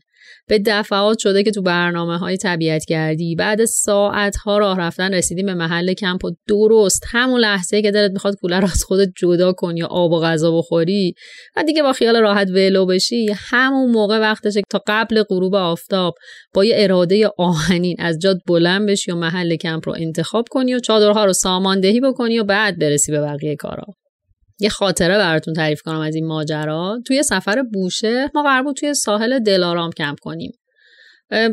به 0.48 0.58
دفعات 0.66 1.18
شده 1.18 1.42
که 1.42 1.50
تو 1.50 1.62
برنامه 1.62 2.18
های 2.18 2.36
طبیعت 2.36 2.84
گردی. 2.84 3.34
بعد 3.34 3.64
ساعت 3.64 4.36
ها 4.36 4.58
راه 4.58 4.78
رفتن 4.78 5.14
رسیدیم 5.14 5.46
به 5.46 5.54
محل 5.54 5.92
کمپ 5.92 6.24
و 6.24 6.30
درست 6.48 7.04
همون 7.10 7.40
لحظه 7.40 7.82
که 7.82 7.90
دلت 7.90 8.10
می‌خواد 8.10 8.36
کولر 8.36 8.64
از 8.64 8.84
خودت 8.84 9.08
جدا 9.16 9.52
کنی 9.52 9.80
یا 9.80 9.86
آب 9.86 10.12
و 10.12 10.20
غذا 10.20 10.58
بخوری 10.58 11.14
و 11.56 11.62
دیگه 11.62 11.82
با 11.82 11.92
خیال 11.92 12.16
راحت 12.16 12.48
ولو 12.48 12.86
بشی 12.86 13.34
همون 13.36 13.90
موقع 13.90 14.18
وقتشه 14.18 14.60
تا 14.70 14.82
قبل 14.86 15.22
غروب 15.22 15.54
آفتاب 15.54 16.14
با 16.54 16.64
یه 16.64 16.74
اراده 16.78 17.30
آهنین 17.38 17.96
از 17.98 18.18
جاد 18.18 18.38
بلند 18.46 18.88
بشی 18.88 19.12
و 19.12 19.14
محل 19.14 19.56
کمپ 19.56 19.88
رو 19.88 19.94
انتخاب 19.98 20.44
کنی 20.50 20.74
و 20.74 20.78
چادرها 20.78 21.24
رو 21.24 21.32
ساماندهی 21.32 22.00
بکنی 22.00 22.38
و 22.38 22.44
بعد 22.44 22.78
برسی 22.78 23.12
به 23.12 23.20
بقیه 23.20 23.56
کارا. 23.56 23.84
یه 24.58 24.68
خاطره 24.68 25.18
براتون 25.18 25.54
تعریف 25.54 25.82
کنم 25.82 26.00
از 26.00 26.14
این 26.14 26.26
ماجرا. 26.26 27.00
توی 27.06 27.22
سفر 27.22 27.62
بوشه 27.62 28.30
ما 28.34 28.42
قرار 28.42 28.62
بود 28.62 28.76
توی 28.76 28.94
ساحل 28.94 29.38
دلارام 29.38 29.90
کمپ 29.90 30.18
کنیم. 30.20 30.52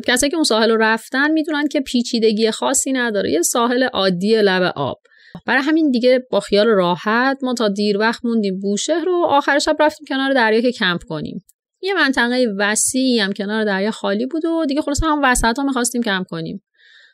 کسایی 0.07 0.29
که 0.29 0.35
اون 0.35 0.43
ساحل 0.43 0.69
رو 0.69 0.77
رفتن 0.77 1.31
می‌دونن 1.31 1.67
که 1.67 1.81
پیچیدگی 1.81 2.51
خاصی 2.51 2.93
نداره. 2.93 3.31
یه 3.31 3.41
ساحل 3.41 3.83
عادی 3.83 4.41
لب 4.41 4.73
آب. 4.75 4.99
برای 5.45 5.63
همین 5.63 5.91
دیگه 5.91 6.27
با 6.31 6.39
خیال 6.39 6.67
راحت 6.67 7.37
ما 7.41 7.53
تا 7.53 7.69
دیر 7.69 7.97
وقت 7.97 8.25
موندیم 8.25 8.59
بوشهر 8.59 9.05
رو 9.05 9.25
آخر 9.29 9.59
شب 9.59 9.75
رفتیم 9.79 10.05
کنار 10.07 10.33
دریا 10.33 10.61
که 10.61 10.71
کمپ 10.71 11.03
کنیم. 11.03 11.45
یه 11.81 11.93
منطقه 11.93 12.47
وسیعی 12.57 13.19
هم 13.19 13.31
کنار 13.31 13.63
دریا 13.63 13.91
خالی 13.91 14.25
بود 14.25 14.45
و 14.45 14.65
دیگه 14.65 14.81
خلاص 14.81 15.03
هم 15.03 15.19
وسط 15.23 15.57
ها 15.57 15.63
می‌خواستیم 15.63 16.03
کمپ 16.03 16.27
کنیم. 16.29 16.63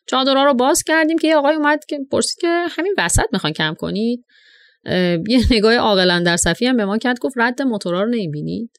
چادرها 0.08 0.44
رو 0.44 0.54
باز 0.54 0.84
کردیم 0.84 1.18
که 1.18 1.28
یه 1.28 1.36
آقای 1.36 1.56
اومد 1.56 1.86
که 1.86 2.00
پرسید 2.12 2.42
که 2.42 2.48
همین 2.70 2.94
وسط 2.98 3.26
می‌خواین 3.32 3.54
کمپ 3.54 3.78
کنید؟ 3.78 4.26
یه 5.28 5.42
نگاه 5.52 5.76
عاقلا 5.76 6.24
در 6.26 6.38
صفی 6.38 6.66
هم 6.66 6.78
به 6.78 6.86
ما 6.86 6.98
کرد 6.98 7.20
گفت 7.20 7.36
رد 7.38 7.62
موتورا 7.62 8.04
رو 8.04 8.10
نمی‌بینید؟ 8.10 8.72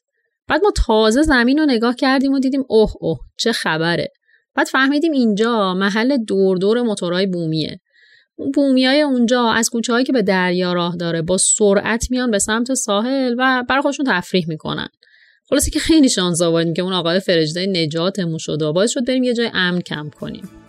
بعد 0.47 0.61
ما 0.63 0.71
تازه 0.85 1.21
زمین 1.21 1.57
رو 1.57 1.65
نگاه 1.65 1.95
کردیم 1.95 2.33
و 2.33 2.39
دیدیم 2.39 2.63
اوه 2.69 2.93
اوه 2.99 3.19
چه 3.37 3.51
خبره. 3.51 4.07
بعد 4.55 4.67
فهمیدیم 4.67 5.11
اینجا 5.11 5.73
محل 5.73 6.17
دور 6.17 6.57
دور 6.57 6.81
موتورهای 6.81 7.25
بومیه. 7.25 7.79
بومیای 8.53 9.01
اونجا 9.01 9.49
از 9.49 9.69
کوچه 9.69 9.93
هایی 9.93 10.05
که 10.05 10.13
به 10.13 10.21
دریا 10.21 10.73
راه 10.73 10.95
داره 10.95 11.21
با 11.21 11.37
سرعت 11.37 12.11
میان 12.11 12.31
به 12.31 12.39
سمت 12.39 12.73
ساحل 12.73 13.35
و 13.37 13.63
برای 13.69 13.81
خودشون 13.81 14.05
تفریح 14.09 14.45
می‌کنن. 14.47 14.87
خلاصه 15.49 15.71
که 15.71 15.79
خیلی 15.79 16.09
شانس 16.09 16.41
آوردیم 16.41 16.73
که 16.73 16.81
اون 16.81 16.93
آقای 16.93 17.19
فرشته 17.19 17.65
نجاتمون 17.65 18.37
شد 18.37 18.61
و 18.61 18.73
باعث 18.73 18.91
شد 18.91 19.05
بریم 19.05 19.23
یه 19.23 19.33
جای 19.33 19.51
امن 19.53 19.81
کمپ 19.81 20.13
کنیم. 20.13 20.60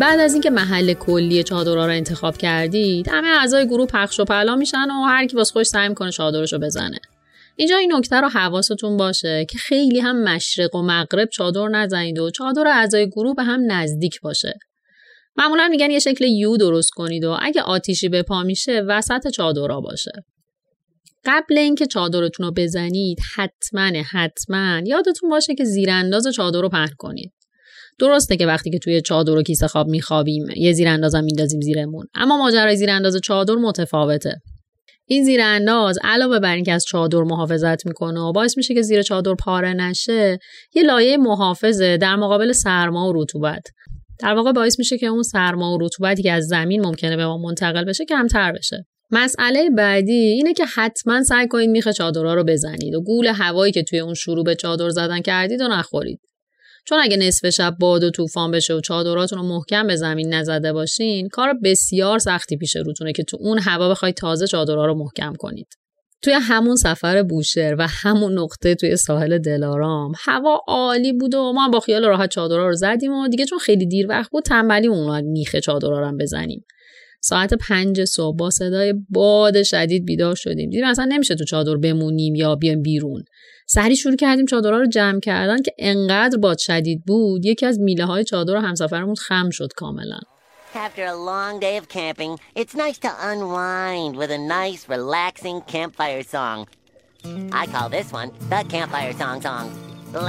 بعد 0.00 0.20
از 0.20 0.32
اینکه 0.32 0.50
محل 0.50 0.92
کلی 0.92 1.42
چادرها 1.42 1.86
رو 1.86 1.92
انتخاب 1.92 2.36
کردید 2.36 3.08
همه 3.08 3.28
اعضای 3.28 3.66
گروه 3.66 3.86
پخش 3.86 4.20
و 4.20 4.24
پلا 4.24 4.56
میشن 4.56 4.90
و 4.90 5.04
هر 5.04 5.26
کی 5.26 5.36
واسه 5.36 5.52
خودش 5.52 5.66
سعی 5.66 5.88
می‌کنه 5.88 6.10
چادرشو 6.10 6.58
بزنه. 6.58 6.98
اینجا 7.56 7.76
این 7.76 7.92
نکته 7.94 8.20
رو 8.20 8.28
حواستون 8.28 8.96
باشه 8.96 9.46
که 9.50 9.58
خیلی 9.58 10.00
هم 10.00 10.22
مشرق 10.22 10.74
و 10.74 10.82
مغرب 10.82 11.28
چادر 11.28 11.68
نزنید 11.68 12.18
و 12.18 12.30
چادر 12.30 12.66
اعضای 12.66 13.08
گروه 13.10 13.34
به 13.34 13.42
هم 13.42 13.72
نزدیک 13.72 14.20
باشه. 14.20 14.58
معمولا 15.36 15.68
میگن 15.68 15.90
یه 15.90 15.98
شکل 15.98 16.24
یو 16.24 16.56
درست 16.56 16.90
کنید 16.90 17.24
و 17.24 17.36
اگه 17.40 17.62
آتیشی 17.62 18.08
به 18.08 18.22
پا 18.22 18.42
میشه 18.42 18.82
وسط 18.88 19.28
چادرها 19.28 19.80
باشه. 19.80 20.12
قبل 21.24 21.58
اینکه 21.58 21.86
چادرتون 21.86 22.46
رو 22.46 22.52
بزنید 22.56 23.18
حتما 23.36 23.92
حتما 24.12 24.80
یادتون 24.86 25.30
باشه 25.30 25.54
که 25.54 25.64
زیرانداز 25.64 26.26
چادر 26.26 26.60
رو 26.60 26.68
پهن 26.68 26.94
کنید. 26.98 27.32
درسته 28.00 28.36
که 28.36 28.46
وقتی 28.46 28.70
که 28.70 28.78
توی 28.78 29.00
چادر 29.00 29.36
و 29.36 29.42
کیسه 29.42 29.68
خواب 29.68 29.88
میخوابیم 29.88 30.46
یه 30.56 30.72
زیراندازم 30.72 31.24
میندازیم 31.24 31.60
زیرمون. 31.60 32.06
اما 32.14 32.38
ماجرای 32.38 32.76
زیرانداز 32.76 33.16
چادر 33.16 33.54
متفاوته. 33.54 34.40
این 35.06 35.24
زیرانداز 35.24 35.98
علاوه 36.04 36.38
بر 36.38 36.54
اینکه 36.54 36.72
از 36.72 36.84
چادر 36.84 37.22
محافظت 37.22 37.86
می‌کنه 37.86 38.20
و 38.20 38.32
باعث 38.32 38.56
میشه 38.56 38.74
که 38.74 38.82
زیر 38.82 39.02
چادر 39.02 39.34
پاره 39.34 39.72
نشه 39.72 40.38
یه 40.74 40.82
لایه 40.82 41.16
محافظه 41.16 41.96
در 41.96 42.16
مقابل 42.16 42.52
سرما 42.52 43.08
و 43.08 43.22
رطوبت. 43.22 43.62
در 44.18 44.34
واقع 44.34 44.52
باعث 44.52 44.78
میشه 44.78 44.98
که 44.98 45.06
اون 45.06 45.22
سرما 45.22 45.74
و 45.74 45.78
رطوبتی 45.82 46.22
که 46.22 46.32
از 46.32 46.46
زمین 46.46 46.86
ممکنه 46.86 47.16
به 47.16 47.26
ما 47.26 47.38
منتقل 47.38 47.84
بشه 47.84 48.04
کمتر 48.04 48.52
بشه. 48.52 48.86
مسئله 49.10 49.70
بعدی 49.70 50.12
اینه 50.12 50.54
که 50.54 50.64
حتما 50.74 51.22
سعی 51.22 51.48
کنید 51.48 51.70
میخه 51.70 51.92
چادرها 51.92 52.34
رو 52.34 52.44
بزنید 52.44 52.94
و 52.94 53.02
گول 53.02 53.26
هوایی 53.26 53.72
که 53.72 53.82
توی 53.82 53.98
اون 53.98 54.14
شروع 54.14 54.44
به 54.44 54.54
چادر 54.54 54.88
زدن 54.88 55.20
کردید 55.20 55.60
و 55.60 55.68
نخورید. 55.68 56.20
چون 56.90 56.98
اگه 57.02 57.16
نصف 57.16 57.50
شب 57.50 57.76
باد 57.80 58.04
و 58.04 58.10
طوفان 58.10 58.50
بشه 58.50 58.74
و 58.74 58.80
چادراتون 58.80 59.38
رو 59.38 59.44
محکم 59.44 59.86
به 59.86 59.96
زمین 59.96 60.34
نزده 60.34 60.72
باشین 60.72 61.28
کار 61.28 61.54
بسیار 61.64 62.18
سختی 62.18 62.56
پیش 62.56 62.76
روتونه 62.76 63.12
که 63.12 63.22
تو 63.22 63.36
اون 63.40 63.58
هوا 63.58 63.88
بخواید 63.88 64.14
تازه 64.14 64.46
چادرها 64.46 64.86
رو 64.86 64.94
محکم 64.94 65.32
کنید. 65.38 65.66
توی 66.22 66.32
همون 66.32 66.76
سفر 66.76 67.22
بوشهر 67.22 67.74
و 67.78 67.86
همون 67.88 68.38
نقطه 68.38 68.74
توی 68.74 68.96
ساحل 68.96 69.38
دلارام 69.38 70.12
هوا 70.18 70.60
عالی 70.68 71.12
بود 71.12 71.34
و 71.34 71.52
ما 71.52 71.68
با 71.68 71.80
خیال 71.80 72.04
راحت 72.04 72.30
چادرها 72.30 72.66
رو 72.66 72.74
زدیم 72.74 73.12
و 73.12 73.28
دیگه 73.28 73.44
چون 73.44 73.58
خیلی 73.58 73.86
دیر 73.86 74.06
وقت 74.08 74.30
بود 74.30 74.44
تنبلی 74.44 74.86
اون 74.86 75.20
میخه 75.20 75.60
چادرها 75.60 76.00
رو 76.00 76.16
بزنیم. 76.16 76.64
ساعت 77.22 77.54
پنج 77.54 78.04
صبح 78.04 78.36
با 78.36 78.50
صدای 78.50 78.94
باد 79.08 79.62
شدید 79.62 80.04
بیدار 80.04 80.34
شدیم. 80.34 80.70
دیدیم 80.70 80.86
اصلا 80.86 81.04
نمیشه 81.04 81.34
تو 81.34 81.44
چادر 81.44 81.76
بمونیم 81.76 82.34
یا 82.34 82.54
بیایم 82.54 82.82
بیرون. 82.82 83.24
سری 83.72 83.96
شروع 83.96 84.16
کردیم 84.16 84.46
چادرها 84.46 84.78
رو 84.78 84.86
جمع 84.86 85.20
کردن 85.20 85.62
که 85.62 85.74
انقدر 85.78 86.38
باد 86.38 86.58
شدید 86.58 87.04
بود 87.04 87.44
یکی 87.44 87.66
از 87.66 87.80
میله 87.80 88.04
های 88.04 88.24
چادر 88.24 88.56
همسفرمون 88.56 89.14
خم 89.14 89.50
شد 89.50 89.68
کاملا 89.76 90.18
After 90.74 91.04
a 91.04 91.16
long 91.32 91.58
day 91.60 91.76
of 91.80 91.88
camping, 91.88 92.32
it's 92.60 92.74
nice 92.84 92.98
to 93.06 93.10
unwind 93.30 94.12
with 94.20 94.30
a 94.30 94.42
nice, 94.58 94.82
relaxing 94.94 95.58
campfire 95.74 96.22
song. 96.34 96.58
I 97.60 97.64
call 97.74 97.88
this 97.96 98.08
one 98.20 98.30
the 98.52 98.62
Campfire 98.74 99.14
Song 99.22 99.38
Song. 99.46 99.66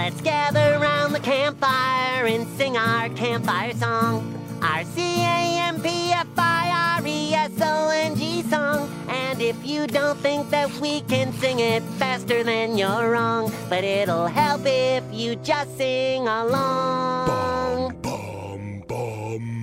Let's 0.01 0.21
gather 0.34 0.67
around 0.80 1.10
the 1.17 1.23
campfire 1.34 2.23
and 2.34 2.43
sing 2.58 2.73
our 2.88 3.08
campfire 3.23 3.73
song. 3.86 4.15
Our 4.62 4.84
C 4.84 5.02
A 5.02 5.58
M 5.74 5.82
P 5.82 6.12
F 6.13 6.28
I 6.38 7.00
R 7.00 7.08
E 7.08 7.34
S 7.34 7.52
O 7.62 7.89
N 7.89 8.15
G 8.15 8.43
song. 8.43 8.88
And 9.10 9.41
if 9.41 9.58
you 9.65 9.88
don't 9.88 10.17
think 10.19 10.52
that 10.52 10.69
we 10.80 11.02
can 11.02 11.34
sing 11.34 11.60
it 11.60 11.82
faster, 11.97 12.43
then 12.43 12.78
you're 12.78 13.10
wrong. 13.10 13.52
But 13.69 13.84
it'll 13.84 14.28
help 14.28 14.62
if 14.65 15.04
you 15.12 15.36
just 15.38 15.76
sing 15.78 16.28
along. 16.28 17.91
C 18.04 18.10
A 18.10 19.36
M 19.36 19.61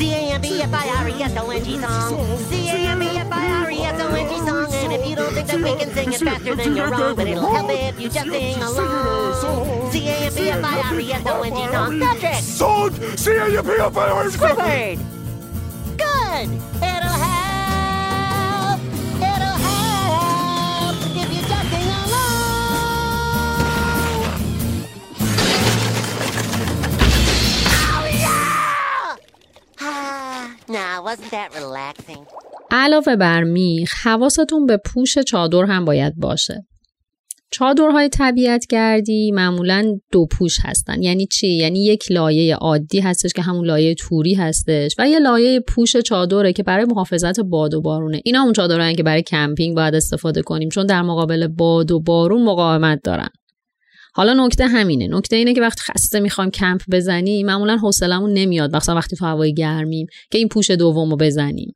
C-A-M-B-F-I-R-E-S-O-N-G 0.00 1.78
song. 1.78 2.38
C-A-M-B-F-I-R-E-S-O-N-G 2.48 4.38
song. 4.48 4.72
And 4.72 4.92
if 4.94 5.06
you 5.06 5.14
don't 5.14 5.34
think 5.34 5.46
that 5.46 5.60
we 5.60 5.76
can 5.76 5.92
sing 5.92 6.12
it 6.14 6.20
faster, 6.20 6.54
then 6.56 6.74
you're 6.74 6.88
wrong. 6.88 7.14
But 7.14 7.28
it'll 7.28 7.54
help 7.54 7.70
if 7.70 8.00
you 8.00 8.08
just 8.08 8.26
sing 8.26 8.62
along. 8.62 9.90
C-A-M-B-F-I-R-E-S-O-N-G 9.92 11.72
song. 11.72 12.00
Patrick! 12.00 12.34
Sold! 12.36 12.94
C-A-M-B-F-I-R-E-S-O-N-G 13.18 14.38
song. 14.38 14.56
Good! 15.98 16.48
It'll 16.82 17.18
help. 17.20 17.39
Wasn't 31.02 31.30
that 31.30 31.50
relaxing? 31.60 32.26
علاوه 32.70 33.16
بر 33.16 33.42
میخ 33.42 33.92
حواستون 34.06 34.66
به 34.66 34.76
پوش 34.76 35.18
چادر 35.18 35.64
هم 35.64 35.84
باید 35.84 36.16
باشه. 36.16 36.66
چادرهای 37.52 38.08
طبیعت 38.08 38.66
گردی 38.66 39.30
معمولا 39.30 39.98
دو 40.12 40.26
پوش 40.26 40.58
هستن. 40.62 41.02
یعنی 41.02 41.26
چی؟ 41.26 41.48
یعنی 41.48 41.84
یک 41.84 42.12
لایه 42.12 42.54
عادی 42.54 43.00
هستش 43.00 43.32
که 43.32 43.42
همون 43.42 43.66
لایه 43.66 43.94
توری 43.94 44.34
هستش 44.34 44.94
و 44.98 45.08
یه 45.08 45.18
لایه 45.18 45.60
پوش 45.60 45.96
چادره 45.96 46.52
که 46.52 46.62
برای 46.62 46.84
محافظت 46.84 47.40
باد 47.40 47.74
و 47.74 47.80
بارونه. 47.80 48.20
اینا 48.24 48.42
اون 48.42 48.52
چادرهایی 48.52 48.94
که 48.94 49.02
برای 49.02 49.22
کمپینگ 49.22 49.76
باید 49.76 49.94
استفاده 49.94 50.42
کنیم 50.42 50.68
چون 50.68 50.86
در 50.86 51.02
مقابل 51.02 51.46
باد 51.46 51.90
و 51.90 52.00
بارون 52.00 52.42
مقاومت 52.42 53.00
دارن. 53.04 53.28
حالا 54.14 54.46
نکته 54.46 54.66
همینه. 54.66 55.08
نکته 55.08 55.36
اینه 55.36 55.54
که 55.54 55.60
وقتی 55.60 55.80
خسته 55.82 56.20
می‌خوایم 56.20 56.50
کمپ 56.50 56.80
بزنیم 56.92 57.46
معمولا 57.46 57.76
حوصلمون 57.76 58.32
نمیاد 58.32 58.76
مثلا 58.76 58.94
وقتی 58.94 59.16
تو 59.16 59.26
هوای 59.26 59.54
گرمیم 59.54 60.06
که 60.30 60.38
این 60.38 60.48
پوش 60.48 60.70
دوم 60.70 61.10
رو 61.10 61.16
بزنیم. 61.16 61.74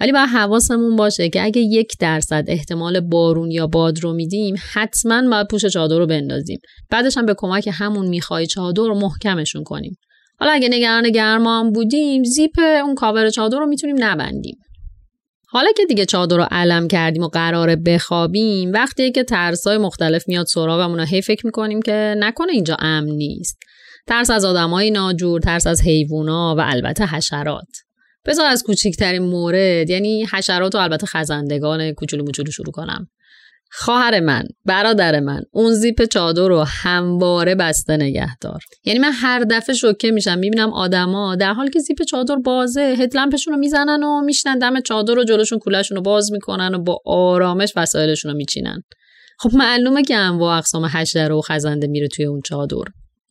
ولی 0.00 0.12
باید 0.12 0.28
حواسمون 0.28 0.96
باشه 0.96 1.28
که 1.28 1.44
اگه 1.44 1.60
یک 1.60 1.92
درصد 2.00 2.44
احتمال 2.48 3.00
بارون 3.00 3.50
یا 3.50 3.66
باد 3.66 3.98
رو 3.98 4.12
میدیم 4.12 4.54
حتما 4.72 5.30
باید 5.30 5.48
پوش 5.48 5.66
چادر 5.66 5.98
رو 5.98 6.06
بندازیم. 6.06 6.58
بعدش 6.90 7.16
هم 7.16 7.26
به 7.26 7.34
کمک 7.38 7.68
همون 7.72 8.06
می‌خوای 8.06 8.46
چادر 8.46 8.82
رو 8.82 8.94
محکمشون 8.94 9.64
کنیم. 9.64 9.98
حالا 10.38 10.52
اگه 10.52 10.68
نگران 10.68 11.10
گرما 11.10 11.60
هم 11.60 11.72
بودیم 11.72 12.24
زیپ 12.24 12.58
اون 12.58 12.94
کاور 12.94 13.30
چادر 13.30 13.58
رو 13.58 13.66
می‌تونیم 13.66 13.96
نبندیم. 13.98 14.56
حالا 15.56 15.72
که 15.76 15.86
دیگه 15.86 16.06
چادر 16.06 16.36
رو 16.36 16.46
علم 16.50 16.88
کردیم 16.88 17.22
و 17.22 17.28
قراره 17.28 17.76
بخوابیم 17.76 18.72
وقتی 18.72 19.12
که 19.12 19.24
ترسای 19.24 19.78
مختلف 19.78 20.28
میاد 20.28 20.46
سراغمون 20.46 21.00
هی 21.00 21.22
فکر 21.22 21.46
می‌کنیم 21.46 21.82
که 21.82 22.14
نکنه 22.18 22.52
اینجا 22.52 22.76
امن 22.78 23.10
نیست. 23.10 23.58
ترس 24.06 24.30
از 24.30 24.44
آدمای 24.44 24.90
ناجور 24.90 25.40
ترس 25.40 25.66
از 25.66 25.82
حیوونا 25.82 26.54
و 26.58 26.60
البته 26.60 27.06
حشرات. 27.06 27.68
بذار 28.26 28.46
از 28.46 28.62
کوچکترین 28.62 29.22
مورد 29.22 29.90
یعنی 29.90 30.26
حشرات 30.32 30.74
و 30.74 30.78
البته 30.78 31.06
خزندگان 31.06 31.92
کوچولو 31.92 32.24
موچولو 32.24 32.50
شروع 32.50 32.72
کنم. 32.72 33.08
خواهر 33.70 34.20
من 34.20 34.42
برادر 34.64 35.20
من 35.20 35.42
اون 35.52 35.74
زیپ 35.74 36.04
چادر 36.04 36.48
رو 36.48 36.64
همواره 36.66 37.54
بسته 37.54 37.96
نگه 37.96 38.36
دار 38.40 38.60
یعنی 38.84 38.98
من 38.98 39.12
هر 39.12 39.44
دفعه 39.50 39.74
شوکه 39.74 40.10
میشم 40.10 40.38
می‌بینم 40.38 40.72
آدما 40.72 41.36
در 41.36 41.52
حالی 41.52 41.70
که 41.70 41.78
زیپ 41.78 42.02
چادر 42.02 42.36
بازه 42.36 42.80
هدلمپشون 42.80 43.54
رو 43.54 43.60
می‌زنن 43.60 44.02
و 44.02 44.20
میشنن 44.20 44.58
دم 44.58 44.80
چادر 44.80 45.14
رو 45.14 45.24
جلوشون 45.24 45.58
کولشون 45.58 45.96
رو 45.96 46.02
باز 46.02 46.32
می‌کنن 46.32 46.74
و 46.74 46.82
با 46.82 46.98
آرامش 47.06 47.72
وسایلشون 47.76 48.30
رو 48.30 48.36
میچینن. 48.36 48.82
خب 49.38 49.54
معلومه 49.54 50.02
که 50.02 50.16
انواع 50.16 50.58
اقسام 50.58 50.84
حشره 50.84 51.34
و 51.34 51.40
خزنده 51.40 51.86
میره 51.86 52.08
توی 52.08 52.24
اون 52.24 52.40
چادر. 52.44 52.84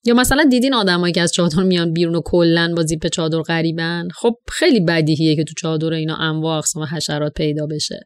یا 0.06 0.14
مثلا 0.14 0.44
دیدین 0.44 0.74
آدمایی 0.74 1.14
که 1.14 1.22
از 1.22 1.32
چادر 1.34 1.64
میان 1.64 1.94
بیرون 1.94 2.16
و 2.16 2.22
کلا 2.26 2.74
با 2.78 2.84
زیپ 2.84 3.08
چادر 3.08 3.42
غریبن؟ 3.42 4.08
خب 4.16 4.34
خیلی 4.52 4.80
بدیهیه 4.80 5.36
که 5.36 5.44
تو 5.44 5.54
چادر 5.58 5.94
اینا 5.94 6.16
انواع 6.16 6.58
اقسام 6.58 6.84
حشرات 6.84 7.34
پیدا 7.34 7.66
بشه. 7.66 8.00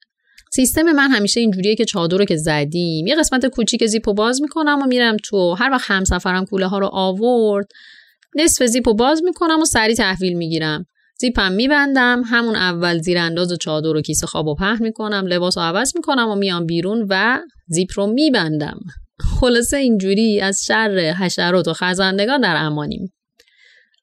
سیستم 0.51 0.91
من 0.91 1.09
همیشه 1.11 1.39
اینجوریه 1.39 1.75
که 1.75 1.85
چادر 1.85 2.17
رو 2.17 2.25
که 2.25 2.35
زدیم. 2.35 3.07
یه 3.07 3.15
قسمت 3.15 3.45
کوچیک 3.45 3.85
زیپو 3.85 4.13
باز 4.13 4.41
می‌کنم 4.41 4.79
و 4.83 4.87
میرم 4.87 5.17
تو. 5.23 5.53
هر 5.53 5.71
وقت 5.71 5.91
همسفرم 5.91 6.45
کوله 6.45 6.67
ها 6.67 6.79
رو 6.79 6.89
آورد 6.93 7.67
نصف 8.35 8.65
زیپو 8.65 8.93
باز 8.93 9.23
می‌کنم 9.23 9.61
و 9.61 9.65
سریع 9.65 9.95
تحویل 9.95 10.33
می‌گیرم. 10.33 10.85
زیپم 11.19 11.51
میبندم 11.51 12.23
همون 12.25 12.55
اول 12.55 12.97
زیر 12.97 13.17
انداز 13.17 13.53
چادر 13.53 13.95
و 13.95 14.01
کیسه 14.01 14.27
خواب 14.27 14.47
و 14.47 14.55
پهن 14.55 14.83
می‌کنم 14.83 15.27
لباس 15.27 15.57
رو 15.57 15.63
عوض 15.63 15.91
می‌کنم 15.95 16.29
و 16.29 16.35
میام 16.35 16.65
بیرون 16.65 17.07
و 17.09 17.39
زیپ 17.67 17.89
رو 17.95 18.07
میبندم. 18.07 18.79
خلاصه 19.39 19.77
اینجوری 19.77 20.41
از 20.41 20.61
شر 20.65 21.13
حشرات 21.19 21.67
و 21.67 21.73
خزندگان 21.73 22.41
در 22.41 22.55
امانیم. 22.55 23.13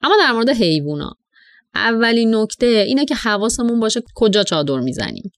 اما 0.01 0.15
در 0.19 0.31
مورد 0.31 0.49
حیوونا. 0.49 1.13
اولین 1.75 2.35
نکته 2.35 2.65
اینه 2.65 3.05
که 3.05 3.15
حواسمون 3.15 3.79
باشه 3.79 4.01
کجا 4.15 4.43
چادر 4.43 4.79
می‌زنیم. 4.79 5.31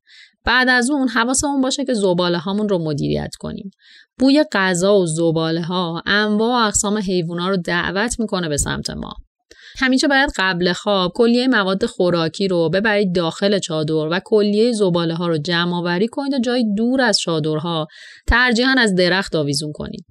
بعد 0.45 0.69
از 0.69 0.89
اون 0.89 1.07
حواسمون 1.07 1.61
باشه 1.61 1.85
که 1.85 1.93
زباله 1.93 2.37
هامون 2.37 2.69
رو 2.69 2.77
مدیریت 2.77 3.31
کنیم. 3.39 3.71
بوی 4.19 4.43
غذا 4.51 4.95
و 4.95 5.05
زباله 5.05 5.61
ها 5.61 6.03
انواع 6.05 6.63
و 6.63 6.67
اقسام 6.67 6.97
حیوونا 6.97 7.49
رو 7.49 7.57
دعوت 7.57 8.19
می‌کنه 8.19 8.49
به 8.49 8.57
سمت 8.57 8.89
ما. 8.89 9.13
همیشه 9.77 10.07
باید 10.07 10.31
قبل 10.37 10.73
خواب 10.73 11.11
کلیه 11.15 11.47
مواد 11.47 11.85
خوراکی 11.85 12.47
رو 12.47 12.69
ببرید 12.69 13.15
داخل 13.15 13.59
چادر 13.59 13.93
و 13.93 14.19
کلیه 14.25 14.71
زباله 14.71 15.15
ها 15.15 15.27
رو 15.27 15.37
جمع 15.37 15.75
آوری 15.75 16.07
کنید 16.07 16.33
و 16.33 16.39
جای 16.39 16.65
دور 16.77 17.01
از 17.01 17.19
چادرها 17.19 17.87
ترجیحاً 18.27 18.75
از 18.77 18.95
درخت 18.95 19.35
آویزون 19.35 19.71
کنید. 19.71 20.05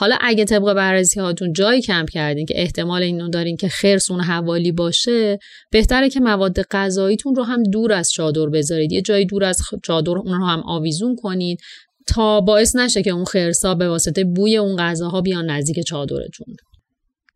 حالا 0.00 0.16
اگه 0.20 0.44
طبق 0.44 0.72
بررسی 0.72 1.20
هاتون 1.20 1.52
جایی 1.52 1.82
کمپ 1.82 2.10
کردین 2.10 2.46
که 2.46 2.60
احتمال 2.60 3.02
اینو 3.02 3.28
دارین 3.28 3.56
که 3.56 3.68
خرس 3.68 4.10
اون 4.10 4.20
حوالی 4.20 4.72
باشه 4.72 5.38
بهتره 5.70 6.10
که 6.10 6.20
مواد 6.20 6.62
غذاییتون 6.62 7.34
رو 7.34 7.42
هم 7.42 7.62
دور 7.62 7.92
از 7.92 8.12
چادر 8.12 8.46
بذارید. 8.46 8.92
یه 8.92 9.02
جایی 9.02 9.26
دور 9.26 9.44
از 9.44 9.62
چادر 9.84 10.12
اون 10.12 10.40
رو 10.40 10.46
هم 10.46 10.62
آویزون 10.66 11.16
کنید 11.16 11.60
تا 12.06 12.40
باعث 12.40 12.76
نشه 12.76 13.02
که 13.02 13.10
اون 13.10 13.24
خرسا 13.24 13.74
به 13.74 13.88
واسطه 13.88 14.24
بوی 14.24 14.56
اون 14.56 14.76
غذاها 14.76 15.20
بیان 15.20 15.50
نزدیک 15.50 15.84
چادرتون. 15.86 16.56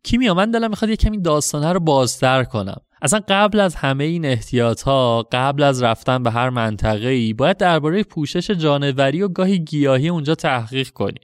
کیمیا 0.03 0.33
من 0.33 0.51
دلم 0.51 0.69
می‌خواد 0.69 0.89
یه 0.89 0.95
کمی 0.95 1.21
داستانه 1.21 1.71
رو 1.71 1.79
بازتر 1.79 2.43
کنم. 2.43 2.81
اصلا 3.01 3.21
قبل 3.27 3.59
از 3.59 3.75
همه 3.75 4.03
این 4.03 4.25
احتیاط 4.25 4.81
ها 4.81 5.27
قبل 5.31 5.63
از 5.63 5.83
رفتن 5.83 6.23
به 6.23 6.31
هر 6.31 6.49
منطقه 6.49 7.07
ای 7.07 7.33
باید 7.33 7.57
درباره 7.57 8.03
پوشش 8.03 8.51
جانوری 8.51 9.21
و 9.21 9.27
گاهی 9.27 9.59
گیاهی 9.59 10.09
اونجا 10.09 10.35
تحقیق 10.35 10.89
کنیم. 10.89 11.23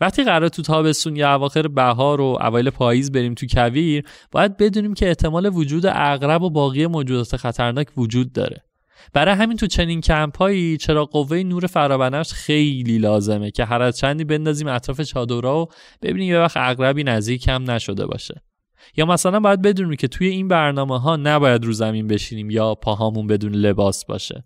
وقتی 0.00 0.24
قرار 0.24 0.48
تو 0.48 0.62
تابستون 0.62 1.16
یا 1.16 1.34
اواخر 1.34 1.68
بهار 1.68 2.20
و 2.20 2.38
اوایل 2.40 2.70
پاییز 2.70 3.12
بریم 3.12 3.34
تو 3.34 3.46
کویر 3.46 4.04
باید 4.30 4.56
بدونیم 4.56 4.94
که 4.94 5.08
احتمال 5.08 5.46
وجود 5.46 5.86
اغرب 5.86 6.42
و 6.42 6.50
باقی 6.50 6.86
موجودات 6.86 7.36
خطرناک 7.36 7.86
وجود 7.96 8.32
داره. 8.32 8.64
برای 9.12 9.34
همین 9.34 9.56
تو 9.56 9.66
چنین 9.66 10.00
کمپایی 10.00 10.76
چرا 10.76 11.04
قوه 11.04 11.42
نور 11.42 11.66
فرابنفش 11.66 12.32
خیلی 12.32 12.98
لازمه 12.98 13.50
که 13.50 13.64
هر 13.64 13.82
از 13.82 13.98
چندی 13.98 14.24
بندازیم 14.24 14.68
اطراف 14.68 15.00
چادرها 15.00 15.62
و 15.62 15.66
ببینیم 16.02 16.28
یه 16.28 16.38
وقت 16.38 16.56
اغربی 16.56 17.04
نزدیک 17.04 17.48
هم 17.48 17.70
نشده 17.70 18.06
باشه. 18.06 18.42
یا 18.96 19.06
مثلا 19.06 19.40
باید 19.40 19.62
بدونیم 19.62 19.96
که 19.96 20.08
توی 20.08 20.28
این 20.28 20.48
برنامه 20.48 21.00
ها 21.00 21.16
نباید 21.16 21.64
رو 21.64 21.72
زمین 21.72 22.06
بشینیم 22.06 22.50
یا 22.50 22.74
پاهامون 22.74 23.26
بدون 23.26 23.54
لباس 23.54 24.04
باشه. 24.04 24.44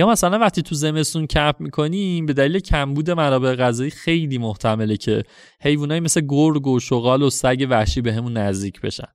یا 0.00 0.06
مثلا 0.06 0.38
وقتی 0.38 0.62
تو 0.62 0.74
زمستون 0.74 1.26
کمپ 1.26 1.60
می‌کنیم 1.60 2.26
به 2.26 2.32
دلیل 2.32 2.58
کمبود 2.58 3.10
منابع 3.10 3.54
غذایی 3.54 3.90
خیلی 3.90 4.38
محتمله 4.38 4.96
که 4.96 5.22
حیوانایی 5.60 6.00
مثل 6.00 6.20
گرگ 6.28 6.66
و 6.66 6.80
شغال 6.80 7.22
و 7.22 7.30
سگ 7.30 7.66
وحشی 7.70 8.00
به 8.00 8.12
همون 8.12 8.36
نزدیک 8.36 8.80
بشن. 8.80 9.08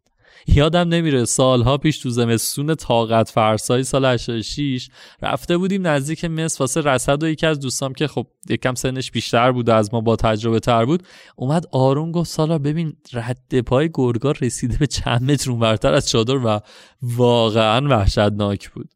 یادم 0.47 0.89
نمیره 0.89 1.25
سالها 1.25 1.77
پیش 1.77 1.99
تو 1.99 2.09
زمستون 2.09 2.75
طاقت 2.75 3.29
فرسای 3.29 3.83
سال 3.83 4.05
86 4.05 4.89
رفته 5.21 5.57
بودیم 5.57 5.87
نزدیک 5.87 6.25
مصر 6.25 6.57
واسه 6.59 6.81
رصد 6.81 7.23
و 7.23 7.27
یکی 7.27 7.45
از 7.45 7.59
دوستام 7.59 7.93
که 7.93 8.07
خب 8.07 8.27
یکم 8.49 8.75
سنش 8.75 9.11
بیشتر 9.11 9.51
بود 9.51 9.69
از 9.69 9.93
ما 9.93 10.01
با 10.01 10.15
تجربه 10.15 10.59
تر 10.59 10.85
بود 10.85 11.03
اومد 11.35 11.65
آروم 11.71 12.11
گفت 12.11 12.29
سالا 12.29 12.57
ببین 12.57 12.93
رد 13.13 13.59
پای 13.59 13.89
گرگا 13.93 14.31
رسیده 14.31 14.77
به 14.77 14.87
چند 14.87 15.31
متر 15.31 15.51
اونورتر 15.51 15.93
از 15.93 16.09
چادر 16.09 16.35
و 16.35 16.59
واقعا 17.01 17.87
وحشتناک 17.87 18.69
بود. 18.69 18.89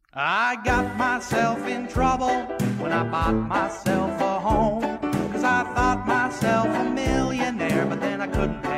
I 8.22 8.26
couldn't 8.32 8.69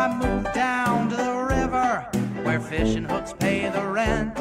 I 0.00 0.16
moved 0.16 0.54
down 0.54 1.10
to 1.10 1.16
the 1.16 1.34
river 1.34 2.08
where 2.42 2.58
fishing 2.58 3.04
hooks 3.04 3.34
pay 3.38 3.68
the 3.68 3.84
rent. 3.84 4.34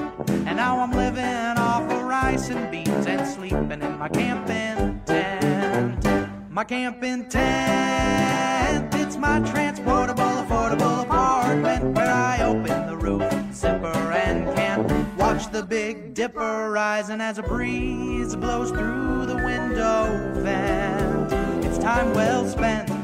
And 0.48 0.56
now 0.56 0.80
I'm 0.80 0.92
living 0.92 1.58
off 1.58 1.84
of 1.92 2.04
rice 2.04 2.48
and 2.48 2.72
beans 2.72 3.06
and 3.06 3.28
sleeping 3.28 3.82
in 3.82 3.98
my 3.98 4.08
camping 4.08 5.02
tent. 5.06 6.30
My 6.50 6.64
camping 6.64 7.28
tent, 7.28 8.96
it's 8.96 9.18
my 9.18 9.42
transportable, 9.52 10.24
affordable 10.24 11.04
apartment 11.04 11.94
where 11.94 12.10
I 12.10 12.42
open 12.44 12.88
the 12.88 12.96
roof 12.96 13.30
zipper 13.54 14.14
and 14.14 14.56
can 14.56 15.18
watch 15.18 15.52
the 15.52 15.62
Big 15.62 16.14
Dipper 16.14 16.72
rising 16.72 17.20
as 17.20 17.38
a 17.38 17.44
breeze 17.44 18.34
blows 18.34 18.72
through 18.72 19.26
the 19.26 19.36
window 19.36 20.32
vent. 20.36 21.66
It's 21.66 21.78
time 21.80 22.14
well 22.14 22.48
spent 22.48 22.99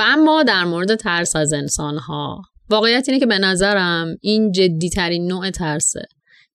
و 0.00 0.02
اما 0.06 0.42
در 0.42 0.64
مورد 0.64 0.94
ترس 0.94 1.36
از 1.36 1.52
انسان 1.52 1.98
ها 1.98 2.42
واقعیت 2.70 3.08
اینه 3.08 3.20
که 3.20 3.26
به 3.26 3.38
نظرم 3.38 4.16
این 4.20 4.52
جدی 4.52 4.90
ترین 4.90 5.26
نوع 5.26 5.50
ترسه. 5.50 6.02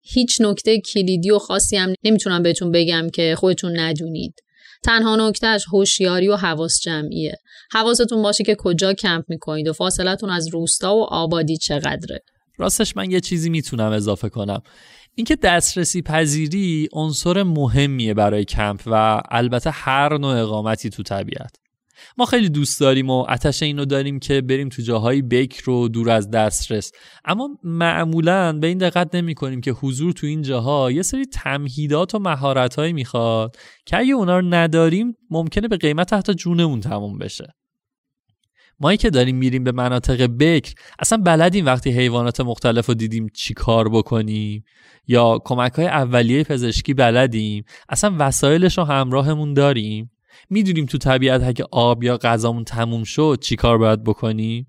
هیچ 0.01 0.41
نکته 0.41 0.81
کلیدی 0.81 1.31
و 1.31 1.39
خاصی 1.39 1.77
هم 1.77 1.93
نمی‌تونم 2.03 2.43
بهتون 2.43 2.71
بگم 2.71 3.09
که 3.13 3.35
خودتون 3.37 3.79
ندونید. 3.79 4.33
تنها 4.83 5.15
نکتهش 5.15 5.65
هوشیاری 5.73 6.27
و 6.27 6.35
حواس 6.35 6.79
جمعیه. 6.79 7.35
حواستون 7.71 8.21
باشه 8.21 8.43
که 8.43 8.55
کجا 8.59 8.93
کمپ 8.93 9.25
می‌کنید 9.27 9.67
و 9.67 9.73
فاصلتون 9.73 10.29
از 10.29 10.47
روستا 10.47 10.95
و 10.95 11.03
آبادی 11.03 11.57
چقدره. 11.57 12.19
راستش 12.57 12.97
من 12.97 13.11
یه 13.11 13.19
چیزی 13.19 13.49
می‌تونم 13.49 13.91
اضافه 13.91 14.29
کنم. 14.29 14.61
اینکه 15.15 15.35
دسترسی 15.35 16.01
پذیری 16.01 16.89
عنصر 16.93 17.43
مهمیه 17.43 18.13
برای 18.13 18.45
کمپ 18.45 18.81
و 18.85 19.21
البته 19.31 19.69
هر 19.69 20.17
نوع 20.17 20.41
اقامتی 20.41 20.89
تو 20.89 21.03
طبیعت. 21.03 21.64
ما 22.17 22.25
خیلی 22.25 22.49
دوست 22.49 22.79
داریم 22.79 23.09
و 23.09 23.25
اتش 23.29 23.63
اینو 23.63 23.85
داریم 23.85 24.19
که 24.19 24.41
بریم 24.41 24.69
تو 24.69 24.81
جاهای 24.81 25.21
بکر 25.21 25.69
و 25.69 25.87
دور 25.87 26.09
از 26.09 26.29
دسترس. 26.29 26.91
اما 27.25 27.49
معمولا 27.63 28.53
به 28.53 28.67
این 28.67 28.77
دقت 28.77 29.15
نمی 29.15 29.35
کنیم 29.35 29.61
که 29.61 29.71
حضور 29.71 30.11
تو 30.11 30.27
این 30.27 30.41
جاها 30.41 30.91
یه 30.91 31.01
سری 31.01 31.25
تمهیدات 31.25 32.15
و 32.15 32.19
مهارتهایی 32.19 32.93
می‌خواد 32.93 33.55
که 33.85 33.97
اگه 33.97 34.13
اونا 34.13 34.39
رو 34.39 34.45
نداریم 34.49 35.17
ممکنه 35.29 35.67
به 35.67 35.77
قیمت 35.77 36.13
حتی 36.13 36.33
جونمون 36.33 36.79
تموم 36.79 37.17
بشه. 37.17 37.55
مایی 38.79 38.97
که 38.97 39.09
داریم 39.09 39.35
میریم 39.35 39.63
به 39.63 39.71
مناطق 39.71 40.27
بکر 40.39 40.73
اصلا 40.99 41.17
بلدیم 41.17 41.65
وقتی 41.65 41.91
حیوانات 41.91 42.41
مختلف 42.41 42.85
رو 42.85 42.93
دیدیم 42.93 43.29
چی 43.33 43.53
کار 43.53 43.89
بکنیم 43.89 44.63
یا 45.07 45.39
کمک 45.45 45.73
های 45.73 45.87
اولیه 45.87 46.43
پزشکی 46.43 46.93
بلدیم 46.93 47.63
اصلا 47.89 48.15
وسایلش 48.19 48.77
رو 48.77 48.83
همراهمون 48.83 49.53
داریم. 49.53 50.11
می‌دونیم 50.49 50.85
تو 50.85 50.97
طبیعت 50.97 51.43
اگه 51.43 51.65
آب 51.71 52.03
یا 52.03 52.17
غذامون 52.17 52.63
تموم 52.63 53.03
شد 53.03 53.39
چی 53.41 53.55
کار 53.55 53.77
باید 53.77 54.03
بکنیم؟ 54.03 54.67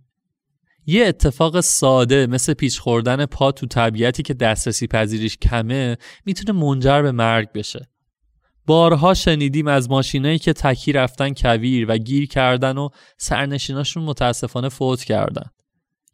یه 0.87 1.07
اتفاق 1.07 1.61
ساده 1.61 2.27
مثل 2.27 2.55
پیچ 2.55 2.81
خوردن 2.81 3.27
پا 3.27 3.53
تو 3.53 3.67
طبیعتی 3.67 4.23
که 4.23 4.35
دسترسی 4.35 4.87
پذیریش 4.87 5.37
کمه 5.37 5.97
می‌تونه 6.25 6.61
منجر 6.61 7.03
به 7.03 7.13
مرگ 7.13 7.53
بشه. 7.53 7.89
بارها 8.67 9.15
شنیدیم 9.15 9.67
از 9.67 9.91
ماشینایی 9.91 10.39
که 10.39 10.53
تکی 10.53 10.93
رفتن 10.93 11.35
کویر 11.35 11.87
و 11.89 11.99
گیر 11.99 12.29
کردن 12.29 12.79
و 12.79 12.89
سرنشیناشون 13.19 14.03
متاسفانه 14.03 14.69
فوت 14.69 15.05
کردن. 15.05 15.51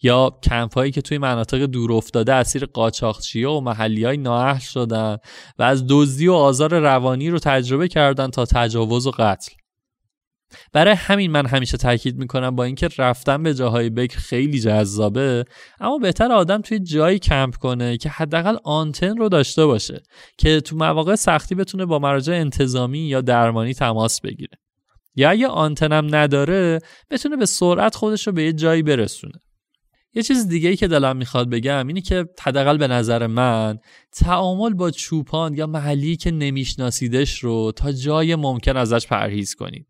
یا 0.02 0.38
کمپ 0.42 0.74
هایی 0.74 0.92
که 0.92 1.02
توی 1.02 1.18
مناطق 1.18 1.58
دور 1.58 1.92
افتاده 1.92 2.34
اسیر 2.34 2.66
قاچاقچی 2.66 3.44
و 3.44 3.60
محلی 3.60 4.04
های 4.04 4.16
نااهل 4.16 4.58
شدن 4.58 5.16
و 5.58 5.62
از 5.62 5.84
دزدی 5.88 6.28
و 6.28 6.32
آزار 6.32 6.78
روانی 6.78 7.30
رو 7.30 7.38
تجربه 7.38 7.88
کردن 7.88 8.30
تا 8.30 8.44
تجاوز 8.44 9.06
و 9.06 9.10
قتل. 9.10 9.52
برای 10.72 10.94
همین 10.94 11.30
من 11.30 11.46
همیشه 11.46 11.76
تاکید 11.76 12.18
می‌کنم 12.18 12.56
با 12.56 12.64
اینکه 12.64 12.88
رفتن 12.98 13.42
به 13.42 13.54
جاهای 13.54 13.90
بکر 13.90 14.18
خیلی 14.18 14.60
جذابه 14.60 15.44
اما 15.80 15.98
بهتر 15.98 16.32
آدم 16.32 16.60
توی 16.60 16.78
جایی 16.78 17.18
کمپ 17.18 17.56
کنه 17.56 17.96
که 17.96 18.08
حداقل 18.08 18.56
آنتن 18.64 19.16
رو 19.16 19.28
داشته 19.28 19.66
باشه 19.66 20.02
که 20.38 20.60
تو 20.60 20.76
مواقع 20.76 21.14
سختی 21.14 21.54
بتونه 21.54 21.86
با 21.86 21.98
مراجع 21.98 22.32
انتظامی 22.32 22.98
یا 22.98 23.20
درمانی 23.20 23.74
تماس 23.74 24.20
بگیره. 24.20 24.58
یا 25.16 25.30
اگه 25.30 25.46
آنتنم 25.46 26.14
نداره 26.14 26.78
بتونه 27.10 27.36
به 27.36 27.46
سرعت 27.46 27.94
خودش 27.94 28.26
رو 28.26 28.32
به 28.32 28.42
یه 28.42 28.52
جایی 28.52 28.82
برسونه. 28.82 29.38
یه 30.14 30.22
چیز 30.22 30.48
دیگه 30.48 30.68
ای 30.68 30.76
که 30.76 30.88
دلم 30.88 31.16
می‌خواد 31.16 31.50
بگم 31.50 31.86
اینه 31.86 32.00
که 32.00 32.28
حداقل 32.40 32.76
به 32.76 32.88
نظر 32.88 33.26
من 33.26 33.78
تعامل 34.12 34.74
با 34.74 34.90
چوپان 34.90 35.54
یا 35.54 35.66
محلی 35.66 36.16
که 36.16 36.30
نمیشناسیدش 36.30 37.38
رو 37.38 37.72
تا 37.76 37.92
جای 37.92 38.34
ممکن 38.34 38.76
ازش 38.76 39.06
پرهیز 39.06 39.54
کنید. 39.54 39.86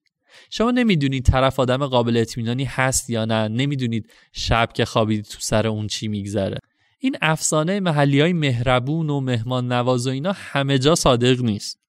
شما 0.50 0.70
نمی‌دونید 0.70 1.24
طرف 1.24 1.60
آدم 1.60 1.86
قابل 1.86 2.16
اطمینانی 2.16 2.64
هست 2.64 3.10
یا 3.10 3.24
نه 3.24 3.48
نمی‌دونید 3.48 4.12
شب 4.32 4.68
که 4.74 4.84
خوابید 4.84 5.24
تو 5.24 5.38
سر 5.40 5.66
اون 5.66 5.86
چی 5.86 6.08
میگذره. 6.08 6.58
این 6.98 7.16
افسانه 7.22 7.80
محلی 7.80 8.20
های 8.20 8.32
مهربون 8.32 9.10
و 9.10 9.20
مهمان 9.20 9.72
نواز 9.72 10.06
و 10.06 10.10
اینا 10.10 10.32
همه 10.36 10.78
جا 10.78 10.94
صادق 10.94 11.42
نیست. 11.42 11.81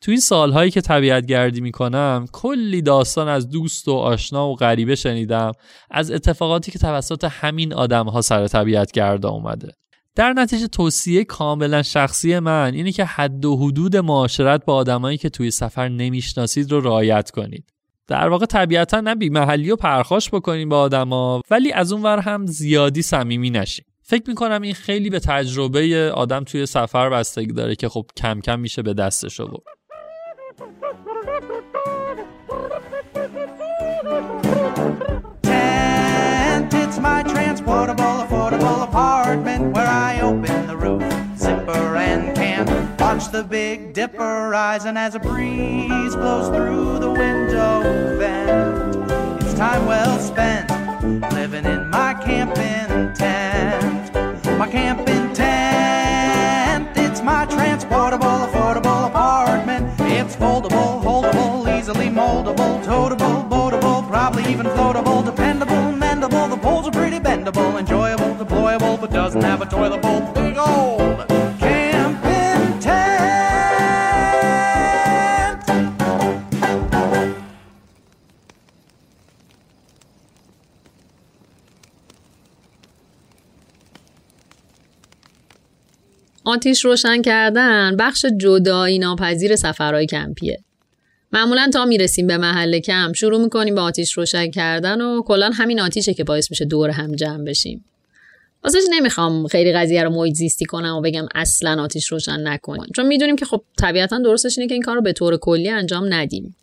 تو 0.00 0.10
این 0.10 0.20
سالهایی 0.20 0.70
که 0.70 0.80
طبیعت 0.80 1.26
گردی 1.26 1.60
می‌کنم 1.60 2.26
کلی 2.32 2.82
داستان 2.82 3.28
از 3.28 3.48
دوست 3.48 3.88
و 3.88 3.92
آشنا 3.92 4.48
و 4.48 4.54
غریبه 4.54 4.94
شنیدم. 4.94 5.52
از 5.90 6.10
اتفاقاتی 6.10 6.72
که 6.72 6.78
توسط 6.78 7.24
همین 7.24 7.74
آدم 7.74 8.08
ها 8.08 8.20
سر 8.20 8.46
طبیعت 8.46 8.92
گردا 8.92 9.30
اومده. 9.30 9.72
در 10.16 10.32
نتیجه 10.32 10.66
توصیه 10.66 11.24
کاملا 11.24 11.82
شخصی 11.82 12.38
من 12.38 12.74
اینه 12.74 12.92
که 12.92 13.04
حد 13.04 13.44
و 13.44 13.56
حدود 13.56 13.96
معاشرت 13.96 14.64
با 14.64 14.74
آدمایی 14.74 15.18
که 15.18 15.28
توی 15.28 15.50
سفر 15.50 15.88
نمی‌شناسید 15.88 16.72
رو 16.72 16.80
رعایت 16.80 17.30
کنید. 17.30 17.72
در 18.08 18.28
واقع 18.28 18.46
طبیعتا 18.46 19.00
نه 19.00 19.14
بی 19.14 19.30
محلی 19.30 19.70
و 19.70 19.76
پرخاش 19.76 20.30
بکنیم 20.30 20.68
با 20.68 20.80
آدما 20.80 21.42
ولی 21.50 21.72
از 21.72 21.92
اون 21.92 22.02
ور 22.02 22.18
هم 22.18 22.46
زیادی 22.46 23.02
صمیمی 23.02 23.50
نشیم 23.50 23.84
فکر 24.12 24.24
می‌کنم 24.28 24.62
این 24.62 24.74
خیلی 24.74 25.10
به 25.10 25.20
تجربه 25.20 26.12
آدم 26.14 26.44
توی 26.44 26.66
سفر 26.66 27.10
بستگی 27.10 27.52
داره 27.52 27.74
که 27.74 27.88
خب 27.88 28.06
کم 28.16 28.40
کم 28.40 28.60
میشه 28.60 28.82
به 28.82 28.94
دستش 28.94 29.40
آورد 29.40 29.62
it's 36.82 36.98
my 36.98 37.22
transportable, 37.34 38.14
affordable 38.24 38.82
apartment 38.88 39.62
where 39.74 39.90
I 40.08 40.20
open 40.28 40.58
the 40.70 40.76
roof, 40.76 41.02
zipper 41.44 41.96
and 42.08 42.22
can 42.36 42.62
watch 42.98 43.24
the 43.36 43.42
Big 43.42 43.94
Dipper 43.94 44.50
rising 44.50 44.96
as 45.06 45.14
a 45.14 45.20
breeze 45.28 46.14
blows 46.22 46.48
through 46.54 46.98
the 47.04 47.12
window 47.22 47.72
vent. 48.18 49.42
It's 49.42 49.54
time 49.54 49.84
well 49.86 50.18
spent 50.30 50.66
living 51.38 51.64
in 51.64 51.90
my 51.90 52.14
camping 52.14 53.14
tent. 53.14 53.81
My 54.72 54.78
camping 54.78 55.34
tent, 55.34 56.96
it's 56.96 57.20
my 57.20 57.44
transportable, 57.44 58.61
آتیش 86.62 86.84
روشن 86.84 87.22
کردن 87.22 87.96
بخش 87.96 88.24
جدایی 88.24 88.98
ناپذیر 88.98 89.56
سفرهای 89.56 90.06
کمپیه. 90.06 90.58
معمولا 91.32 91.70
تا 91.72 91.84
می‌رسیم 91.84 92.26
به 92.26 92.36
محل 92.36 92.78
کم 92.78 93.12
شروع 93.12 93.42
می‌کنیم 93.42 93.74
به 93.74 93.80
آتیش 93.80 94.12
روشن 94.12 94.50
کردن 94.50 95.00
و 95.00 95.22
کلا 95.22 95.50
همین 95.54 95.80
آتیشه 95.80 96.14
که 96.14 96.24
باعث 96.24 96.50
میشه 96.50 96.64
دور 96.64 96.90
هم 96.90 97.14
جمع 97.14 97.44
بشیم. 97.44 97.84
واسه 98.64 98.78
نمی‌خوام 98.90 99.46
خیلی 99.46 99.72
قضیه 99.72 100.02
رو 100.02 100.10
محیط 100.10 100.34
زیستی 100.34 100.64
کنم 100.64 100.96
و 100.96 101.00
بگم 101.00 101.26
اصلا 101.34 101.82
آتیش 101.82 102.06
روشن 102.06 102.48
نکنیم 102.48 102.90
چون 102.96 103.06
می‌دونیم 103.06 103.36
که 103.36 103.44
خب 103.44 103.62
طبیعتا 103.78 104.18
درستش 104.18 104.58
اینه 104.58 104.68
که 104.68 104.74
این 104.74 104.82
کار 104.82 104.94
رو 104.94 105.02
به 105.02 105.12
طور 105.12 105.36
کلی 105.36 105.68
انجام 105.68 106.14
ندیم. 106.14 106.56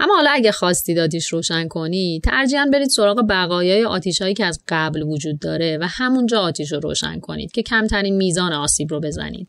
اما 0.00 0.14
حالا 0.14 0.30
اگه 0.32 0.52
خواستید 0.52 0.98
آتیش 0.98 1.28
روشن 1.28 1.68
کنی 1.68 2.20
ترجیحاً 2.24 2.66
برید 2.72 2.88
سراغ 2.88 3.26
بقایای 3.28 3.84
آتیشهایی 3.84 4.34
که 4.34 4.44
از 4.44 4.60
قبل 4.68 5.02
وجود 5.02 5.38
داره 5.38 5.78
و 5.80 5.86
همونجا 5.88 6.40
آتیش 6.40 6.72
رو 6.72 6.80
روشن 6.80 7.20
کنید 7.20 7.52
که 7.52 7.62
کمترین 7.62 8.16
میزان 8.16 8.52
آسیب 8.52 8.90
رو 8.90 9.00
بزنید. 9.00 9.48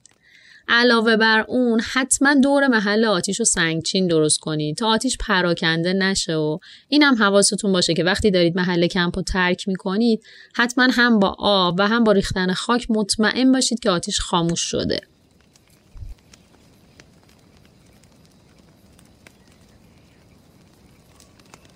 علاوه 0.67 1.17
بر 1.17 1.45
اون 1.47 1.81
حتما 1.93 2.33
دور 2.33 2.67
محل 2.67 3.05
آتیش 3.05 3.39
رو 3.39 3.45
سنگچین 3.45 4.07
درست 4.07 4.39
کنید 4.39 4.77
تا 4.77 4.87
آتیش 4.87 5.17
پراکنده 5.17 5.93
نشه 5.93 6.35
و 6.35 6.57
این 6.87 7.03
هم 7.03 7.15
حواستون 7.15 7.71
باشه 7.71 7.93
که 7.93 8.03
وقتی 8.03 8.31
دارید 8.31 8.55
محل 8.55 8.87
کمپ 8.87 9.17
رو 9.17 9.23
ترک 9.23 9.67
می‌کنید 9.67 10.23
حتما 10.55 10.87
هم 10.91 11.19
با 11.19 11.35
آب 11.39 11.75
و 11.79 11.87
هم 11.87 12.03
با 12.03 12.11
ریختن 12.11 12.53
خاک 12.53 12.85
مطمئن 12.89 13.51
باشید 13.51 13.79
که 13.79 13.89
آتیش 13.89 14.19
خاموش 14.19 14.61
شده. 14.61 15.10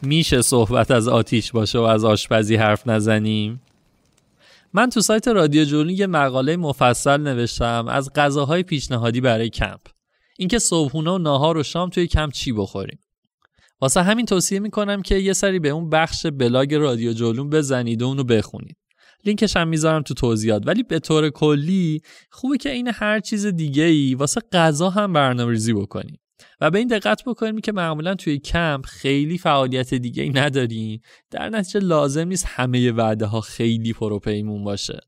میشه 0.05 0.41
صحبت 0.41 0.91
از 0.91 1.07
آتیش 1.07 1.51
باشه 1.51 1.79
و 1.79 1.81
از 1.81 2.05
آشپزی 2.05 2.55
حرف 2.55 2.87
نزنیم؟ 2.87 3.61
من 4.73 4.89
تو 4.89 5.01
سایت 5.01 5.27
رادیو 5.27 5.63
جولون 5.63 5.89
یه 5.89 6.07
مقاله 6.07 6.57
مفصل 6.57 7.17
نوشتم 7.17 7.87
از 7.87 8.13
غذاهای 8.15 8.63
پیشنهادی 8.63 9.21
برای 9.21 9.49
کمپ. 9.49 9.81
اینکه 10.37 10.59
صبحونه 10.59 11.11
و 11.11 11.17
ناهار 11.17 11.57
و 11.57 11.63
شام 11.63 11.89
توی 11.89 12.07
کمپ 12.07 12.33
چی 12.33 12.51
بخوریم. 12.51 12.99
واسه 13.81 14.01
همین 14.03 14.25
توصیه 14.25 14.59
می‌کنم 14.59 15.01
که 15.01 15.15
یه 15.15 15.33
سری 15.33 15.59
به 15.59 15.69
اون 15.69 15.89
بخش 15.89 16.25
بلاگ 16.25 16.75
رادیو 16.75 17.13
جولون 17.13 17.49
بزنید 17.49 18.01
و 18.01 18.05
اونو 18.05 18.23
بخونید. 18.23 18.77
لینکش 19.25 19.57
هم 19.57 19.67
می‌ذارم 19.67 20.01
تو 20.01 20.13
توضیحات. 20.13 20.67
ولی 20.67 20.83
به 20.83 20.99
طور 20.99 21.29
کلی 21.29 22.01
خوبه 22.31 22.57
که 22.57 22.71
عین 22.71 22.87
هر 22.87 23.19
چیز 23.19 23.45
دیگه 23.45 23.83
ای 23.83 24.15
واسه 24.15 24.41
غذا 24.51 24.89
هم 24.89 25.13
برنامه‌ریزی 25.13 25.73
بکنید. 25.73 26.19
و 26.61 26.71
به 26.71 26.79
این 26.79 26.87
دقت 26.87 27.23
بکنیم 27.25 27.59
که 27.59 27.71
معمولا 27.71 28.15
توی 28.15 28.39
کمپ 28.39 28.85
خیلی 28.85 29.37
فعالیت 29.37 29.93
دیگه 29.93 30.23
ای 30.23 30.29
نداریم. 30.29 31.01
در 31.31 31.49
نتیجه 31.49 31.79
لازم 31.79 32.27
نیست 32.27 32.45
همه 32.47 32.91
وعده 32.91 33.25
ها 33.25 33.41
خیلی 33.41 33.93
پروپیمون 33.93 34.63
باشه. 34.63 34.99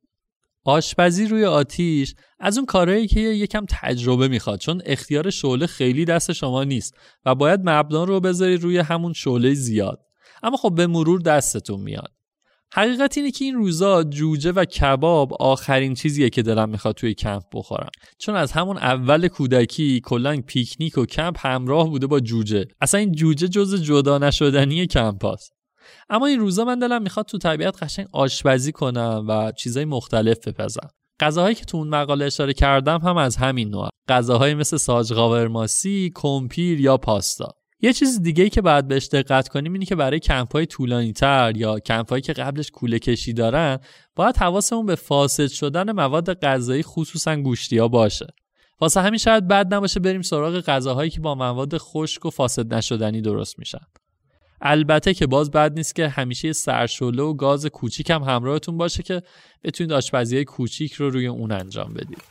آشپزی 0.63 1.27
روی 1.27 1.45
آتیش 1.45 2.15
از 2.39 2.57
اون 2.57 2.65
کارهایی 2.65 3.07
که 3.07 3.19
یکم 3.19 3.65
تجربه 3.69 4.27
می‌خواد 4.27 4.59
چون 4.59 4.81
اختیار 4.85 5.29
شعله 5.29 5.67
خیلی 5.67 6.05
دست 6.05 6.33
شما 6.33 6.63
نیست 6.63 6.97
و 7.25 7.35
باید 7.35 7.59
مبنا 7.63 8.03
رو 8.03 8.19
بذارید 8.19 8.63
روی 8.63 8.77
همون 8.77 9.13
شعله 9.13 9.53
زیاد. 9.53 9.99
اما 10.43 10.57
خب 10.57 10.75
به 10.75 10.87
مرور 10.87 11.21
دستتون 11.21 11.79
میاد. 11.79 12.16
حقیقت 12.73 13.17
اینه 13.17 13.31
که 13.31 13.45
این 13.45 13.55
روزا 13.55 14.03
جوجه 14.03 14.51
و 14.51 14.65
کباب 14.65 15.33
آخرین 15.33 15.93
چیزیه 15.93 16.29
که 16.29 16.41
دلم 16.41 16.69
می‌خواد 16.69 16.95
توی 16.95 17.13
کمپ 17.13 17.43
بخورم. 17.53 17.89
چون 18.19 18.35
از 18.35 18.51
همون 18.51 18.77
اول 18.77 19.27
کودکی 19.27 20.01
کلا 20.03 20.41
پیکنیک 20.47 20.97
و 20.97 21.05
کمپ 21.05 21.45
همراه 21.45 21.89
بوده 21.89 22.07
با 22.07 22.19
جوجه. 22.19 22.65
اصلا 22.81 22.99
این 22.99 23.11
جوجه 23.11 23.47
جز 23.47 23.83
جدا 23.83 24.17
نشدنی 24.17 24.87
کمپ 24.87 25.25
هست. 25.25 25.53
اما 26.09 26.25
این 26.25 26.39
روزا 26.39 26.65
من 26.65 26.79
دلم 26.79 27.01
می‌خواد 27.01 27.25
تو 27.25 27.37
طبیعت 27.37 27.83
قشنگ 27.83 28.07
آشپزی 28.11 28.71
کنم 28.71 29.25
و 29.27 29.51
چیزای 29.51 29.85
مختلف 29.85 30.47
بپزم. 30.47 30.89
غذاهایی 31.19 31.55
که 31.55 31.65
تو 31.65 31.77
اون 31.77 31.87
مقاله 31.87 32.25
اشاره 32.25 32.53
کردم 32.53 32.99
هم 32.99 33.17
از 33.17 33.35
همین 33.35 33.69
نوع. 33.69 33.89
غذاهایی 34.09 34.53
مثل 34.53 34.77
ساج 34.77 35.13
قاورماسی، 35.13 36.11
کمپیر 36.15 36.81
یا 36.81 36.97
پاستا. 36.97 37.53
یه 37.81 37.93
چیز 37.93 38.21
دیگه 38.21 38.43
ای 38.43 38.49
که 38.49 38.61
باید 38.61 38.87
بهش 38.87 39.07
دقت 39.07 39.47
کنیم 39.47 39.73
اینه 39.73 39.85
که 39.85 39.95
برای 39.95 40.19
کمپ 40.19 40.51
های 40.51 40.65
طولانی 40.65 41.13
تر 41.13 41.53
یا 41.55 41.79
کمپ 41.79 42.09
هایی 42.09 42.21
که 42.21 42.33
قبلش 42.33 42.71
کوله 42.71 42.99
کشی 42.99 43.33
دارن 43.33 43.79
باید 44.15 44.37
حواسمون 44.37 44.85
به 44.85 44.95
فاسد 44.95 45.47
شدن 45.47 45.91
مواد 45.91 46.39
غذایی 46.39 46.83
خصوصا 46.83 47.35
گوشتی 47.35 47.77
ها 47.77 47.87
باشه. 47.87 48.27
واسه 48.79 49.01
همین 49.01 49.17
شاید 49.17 49.47
بد 49.47 49.73
نباشه 49.73 49.99
بریم 49.99 50.21
سراغ 50.21 50.61
غذاهایی 50.61 51.09
که 51.09 51.19
با 51.19 51.35
مواد 51.35 51.77
خشک 51.77 52.25
و 52.25 52.29
فاسد 52.29 52.73
نشدنی 52.73 53.21
درست 53.21 53.59
میشن. 53.59 53.85
البته 54.61 55.13
که 55.13 55.27
باز 55.27 55.51
بد 55.51 55.73
نیست 55.73 55.95
که 55.95 56.07
همیشه 56.07 56.53
سرشله 56.53 57.23
و 57.23 57.33
گاز 57.33 57.65
کوچیک 57.65 58.09
هم 58.09 58.23
همراهتون 58.23 58.77
باشه 58.77 59.03
که 59.03 59.21
بتونید 59.63 59.93
آشپزی 59.93 60.45
کوچیک 60.45 60.93
رو 60.93 61.09
روی 61.09 61.27
اون 61.27 61.51
انجام 61.51 61.93
بدید. 61.93 62.21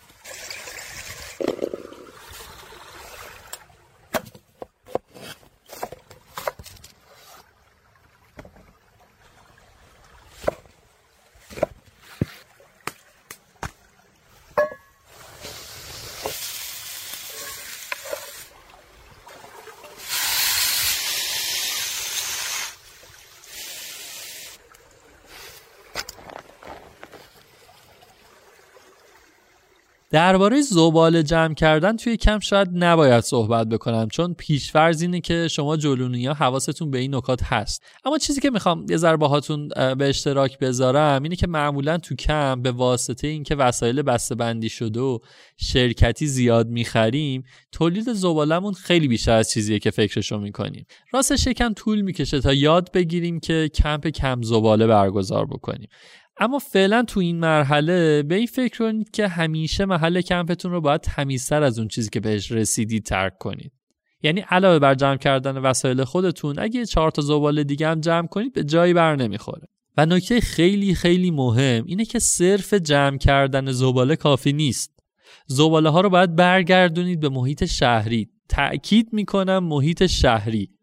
درباره 30.10 30.60
زباله 30.60 31.22
جمع 31.22 31.54
کردن 31.54 31.96
توی 31.96 32.16
کم 32.16 32.38
شاید 32.38 32.68
نباید 32.72 33.24
صحبت 33.24 33.68
بکنم 33.68 34.08
چون 34.08 34.34
پیشفرز 34.34 35.02
اینه 35.02 35.20
که 35.20 35.48
شما 35.48 35.76
جلونیا 35.76 36.34
حواستون 36.34 36.90
به 36.90 36.98
این 36.98 37.14
نکات 37.14 37.42
هست. 37.42 37.82
اما 38.04 38.18
چیزی 38.18 38.40
که 38.40 38.50
می‌خوام 38.50 38.86
یه 38.90 38.96
ذره 38.96 39.16
باهاتون 39.16 39.68
به 39.68 40.08
اشتراک 40.08 40.58
بذارم 40.58 41.22
اینه 41.22 41.36
که 41.36 41.46
معمولا 41.46 41.98
تو 41.98 42.14
کم 42.14 42.62
به 42.62 42.72
واسطه 42.72 43.28
اینکه 43.28 43.54
وسایل 43.54 44.02
بسته 44.02 44.34
بندی 44.34 44.68
شده 44.68 45.00
و 45.00 45.18
شرکتی 45.56 46.26
زیاد 46.26 46.68
می‌خریم 46.68 47.42
تولید 47.72 48.12
زبالمون 48.12 48.72
خیلی 48.72 49.08
بیشتر 49.08 49.32
از 49.32 49.50
چیزیه 49.50 49.78
که 49.78 49.90
فکرشو 49.90 50.38
می‌کنیم. 50.38 50.86
راستش 51.12 51.46
یکم 51.46 51.72
طول 51.72 52.00
می‌کشه 52.00 52.40
تا 52.40 52.52
یاد 52.52 52.92
بگیریم 52.92 53.40
که 53.40 53.70
کمپ 53.74 54.06
کم 54.06 54.42
زباله 54.42 54.86
برگزار 54.86 55.46
بکنیم. 55.46 55.88
اما 56.38 56.58
فعلا 56.58 57.02
تو 57.02 57.20
این 57.20 57.38
مرحله 57.40 58.22
به 58.22 58.34
این 58.34 58.46
فکر 58.46 58.78
کنید 58.78 59.10
که 59.10 59.28
همیشه 59.28 59.84
محل 59.84 60.20
کمپتون 60.20 60.72
رو 60.72 60.80
باید 60.80 61.00
تمیزتر 61.00 61.62
از 61.62 61.78
اون 61.78 61.88
چیزی 61.88 62.10
که 62.10 62.20
بهش 62.20 62.52
رسیدید 62.52 63.04
ترک 63.04 63.38
کنید. 63.38 63.72
یعنی 64.22 64.40
علاوه 64.40 64.78
بر 64.78 64.94
جمع 64.94 65.16
کردن 65.16 65.58
وسایل 65.58 66.04
خودتون 66.04 66.58
اگه 66.58 66.86
چهار 66.86 67.10
تا 67.10 67.22
زباله 67.22 67.64
دیگه 67.64 67.88
هم 67.88 68.00
جمع 68.00 68.26
کنید 68.26 68.52
به 68.52 68.64
جایی 68.64 68.94
بر 68.94 69.16
نمی‌خوره. 69.16 69.68
و 69.96 70.06
نکته 70.06 70.40
خیلی 70.40 70.94
خیلی 70.94 71.30
مهم 71.30 71.84
اینه 71.86 72.04
که 72.04 72.18
صرف 72.18 72.74
جمع 72.74 73.18
کردن 73.18 73.72
زباله 73.72 74.16
کافی 74.16 74.52
نیست. 74.52 75.00
زباله 75.46 75.88
ها 75.88 76.00
رو 76.00 76.10
باید 76.10 76.36
برگردونید 76.36 77.20
به 77.20 77.28
محیط 77.28 77.64
شهری. 77.64 78.28
تأکید 78.48 79.08
می‌کنم 79.12 79.64
محیط 79.64 80.06
شهری. 80.06 80.75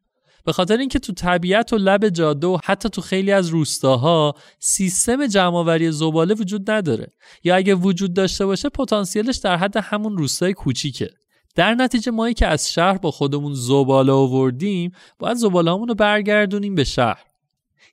به 0.46 0.54
خاطر 0.54 0.78
اینکه 0.78 1.00
تو 1.00 1.14
طبیعت 1.14 1.74
و 1.74 1.78
لب 1.78 2.10
جاده 2.10 2.48
و 2.48 2.58
حتی 2.64 2.90
تو 2.90 3.02
خیلی 3.02 3.32
از 3.32 3.48
روستاها 3.48 4.36
سیستم 4.60 5.28
جمعآوری 5.28 5.92
زباله 5.92 6.34
وجود 6.34 6.72
نداره. 6.72 7.14
یا 7.44 7.56
اگه 7.56 7.76
وجود 7.76 8.14
داشته 8.14 8.46
باشه 8.46 8.70
پتانسیلش 8.70 9.38
در 9.38 9.58
حد 9.58 9.78
همون 9.78 10.18
روستای 10.18 10.54
کوچیکه. 10.54 11.10
در 11.56 11.74
نتیجه 11.74 12.12
مایی 12.12 12.34
که 12.34 12.48
از 12.48 12.74
شهر 12.74 12.98
با 12.98 13.12
خودمون 13.12 13.54
زباله 13.54 14.12
آوردیم 14.12 14.92
باید 15.20 15.38
زباله 15.38 15.72
رو 15.72 15.96
برگردونیم 15.96 16.76
به 16.76 16.84
شهر. 16.84 17.24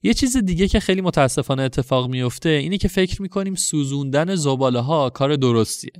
یه 0.02 0.14
چیز 0.14 0.36
دیگه 0.36 0.68
که 0.68 0.80
خیلی 0.80 1.00
متاسفانه 1.00 1.62
اتفاق 1.62 2.08
میفته 2.08 2.48
اینه 2.48 2.78
که 2.78 2.88
فکر 2.88 3.22
می‌کنیم 3.22 3.54
سوزوندن 3.54 4.34
زباله 4.34 4.80
ها 4.80 5.10
کار 5.10 5.36
درستیه. 5.36 5.92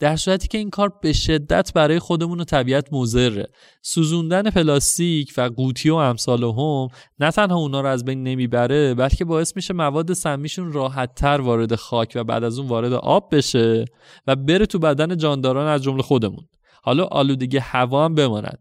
در 0.00 0.16
صورتی 0.16 0.48
که 0.48 0.58
این 0.58 0.70
کار 0.70 0.92
به 1.02 1.12
شدت 1.12 1.72
برای 1.74 1.98
خودمون 1.98 2.40
و 2.40 2.44
طبیعت 2.44 2.92
مضره. 2.92 3.46
سوزوندن 3.82 4.50
پلاستیک 4.50 5.32
و 5.36 5.50
قوطی 5.56 5.90
و 5.90 5.94
امثال 5.94 6.44
هم 6.44 6.88
نه 7.18 7.30
تنها 7.30 7.56
اونا 7.56 7.80
رو 7.80 7.88
از 7.88 8.04
بین 8.04 8.22
نمی‌بره 8.22 8.94
بلکه 8.94 9.24
باعث 9.24 9.56
میشه 9.56 9.74
مواد 9.74 10.12
سمیشون 10.12 10.72
راحتتر 10.72 11.40
وارد 11.40 11.74
خاک 11.74 12.12
و 12.14 12.24
بعد 12.24 12.44
از 12.44 12.58
اون 12.58 12.68
وارد 12.68 12.92
آب 12.92 13.34
بشه 13.34 13.84
و 14.26 14.36
بره 14.36 14.66
تو 14.66 14.78
بدن 14.78 15.16
جانداران 15.16 15.66
از 15.66 15.82
جمله 15.82 16.02
خودمون. 16.02 16.44
حالا 16.82 17.04
آلودگی 17.04 17.58
هوا 17.58 18.04
هم 18.04 18.14
بماند. 18.14 18.58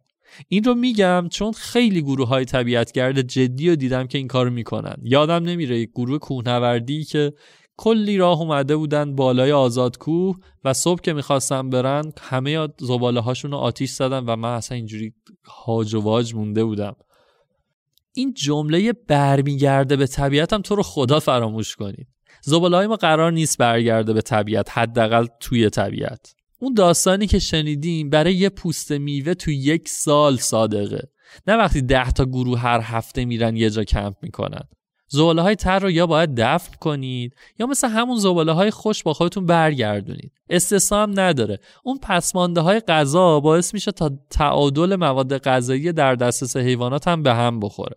این 0.47 0.63
رو 0.63 0.75
میگم 0.75 1.27
چون 1.31 1.51
خیلی 1.51 2.01
گروه 2.01 2.27
های 2.27 2.45
طبیعتگرد 2.45 3.21
جدی 3.21 3.69
رو 3.69 3.75
دیدم 3.75 4.07
که 4.07 4.17
این 4.17 4.27
کارو 4.27 4.49
می‌کنن. 4.49 4.95
یادم 5.03 5.43
نمیره 5.43 5.79
یک 5.79 5.89
گروه 5.89 6.17
کوهنوردی 6.17 7.03
که 7.03 7.33
کلی 7.81 8.17
راه 8.17 8.39
اومده 8.39 8.75
بودن 8.75 9.15
بالای 9.15 9.51
آزادکوه 9.51 10.37
و 10.63 10.73
صبح 10.73 11.01
که 11.01 11.13
می‌خواستن 11.13 11.69
برن 11.69 12.11
همه 12.21 12.67
زباله 12.79 13.19
هاشون 13.19 13.51
رو 13.51 13.57
آتیش 13.57 13.91
زدن 13.91 14.19
و 14.19 14.35
من 14.35 14.49
اصلا 14.49 14.75
اینجوری 14.75 15.13
هاج 15.45 15.93
و 15.93 16.01
واج 16.01 16.35
مونده 16.35 16.63
بودم. 16.63 16.95
این 18.13 18.33
جمله 18.33 18.93
برمیگرده 18.93 19.95
به 19.95 20.07
طبیعتم 20.07 20.61
تو 20.61 20.75
رو 20.75 20.83
خدا 20.83 21.19
فراموش 21.19 21.75
کنید. 21.75 22.07
زباله 22.41 22.77
های 22.77 22.87
ما 22.87 22.95
قرار 22.95 23.31
نیست 23.31 23.57
برگرده 23.57 24.13
به 24.13 24.21
طبیعت 24.21 24.77
حداقل 24.77 25.27
توی 25.39 25.69
طبیعت. 25.69 26.35
اون 26.59 26.73
داستانی 26.73 27.27
که 27.27 27.39
شنیدیم 27.39 28.09
برای 28.09 28.35
یه 28.35 28.49
پوست 28.49 28.91
میوه 28.91 29.33
تو 29.33 29.51
یک 29.51 29.89
سال 29.89 30.37
صادقه. 30.37 31.09
نه 31.47 31.55
وقتی 31.55 31.81
ده 31.81 32.11
تا 32.11 32.25
گروه 32.25 32.59
هر 32.59 32.79
هفته 32.83 33.25
میرن 33.25 33.55
یه 33.55 33.69
جا 33.69 33.83
کمپ 33.83 34.15
می‌کنن. 34.21 34.63
زباله 35.09 35.41
های 35.41 35.55
تر 35.55 35.79
رو 35.79 35.91
یا 35.91 36.07
باید 36.07 36.35
دفن 36.35 36.75
کنید 36.79 37.35
یا 37.59 37.65
مثل 37.67 37.87
همون 37.87 38.17
زباله 38.17 38.51
های 38.51 38.71
خوش 38.71 39.03
با 39.03 39.13
خودتون 39.13 39.45
برگردونید. 39.45 40.31
استثنا 40.49 41.03
هم 41.03 41.19
نداره. 41.19 41.59
اون 41.83 41.99
پسمانده 42.01 42.61
های 42.61 42.79
غذا 42.79 43.39
باعث 43.39 43.73
میشه 43.73 43.91
تا 43.91 44.11
تعادل 44.29 44.95
مواد 44.95 45.37
غذایی 45.37 45.91
در 45.91 46.15
دسترس 46.15 46.57
حیوانات 46.57 47.07
هم 47.07 47.23
به 47.23 47.33
هم 47.33 47.59
بخوره. 47.59 47.95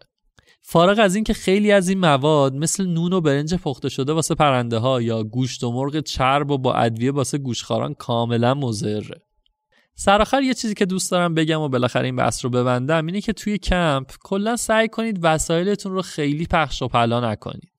فارغ 0.63 0.99
از 0.99 1.15
اینکه 1.15 1.33
خیلی 1.33 1.73
از 1.73 1.89
این 1.89 1.99
مواد 1.99 2.55
مثل 2.55 2.87
نون 2.87 3.13
و 3.13 3.21
برنج 3.21 3.55
پخته 3.55 3.89
شده 3.89 4.13
واسه 4.13 4.35
پرنده 4.35 4.79
ها 4.79 5.03
یا 5.03 5.23
گوشت 5.23 5.65
و 5.65 5.73
مرغ 5.73 6.01
چرب 6.01 6.51
و 6.51 6.59
با 6.59 6.75
ادویه 6.75 7.13
واسه 7.13 7.39
گوشخاران 7.39 7.95
کاملا 7.95 8.55
مضره. 8.55 9.23
سرآخر 9.95 10.43
یه 10.43 10.55
چیزی 10.55 10.75
که 10.75 10.87
دوست 10.87 11.11
دارم 11.11 11.35
بگم 11.35 11.61
و 11.61 11.69
بالاخره 11.69 12.05
این 12.05 12.17
بحث 12.17 12.45
رو 12.45 12.51
ببندم 12.51 13.07
اینه 13.07 13.21
که 13.21 13.33
توی 13.33 13.59
کمپ 13.59 14.07
کلا 14.25 14.57
سعی 14.57 14.89
کنید 14.89 15.19
وسایلتون 15.23 15.93
رو 15.93 16.03
خیلی 16.03 16.47
پخش 16.47 16.83
و 16.83 16.89
پلا 16.89 17.33
نکنید. 17.33 17.73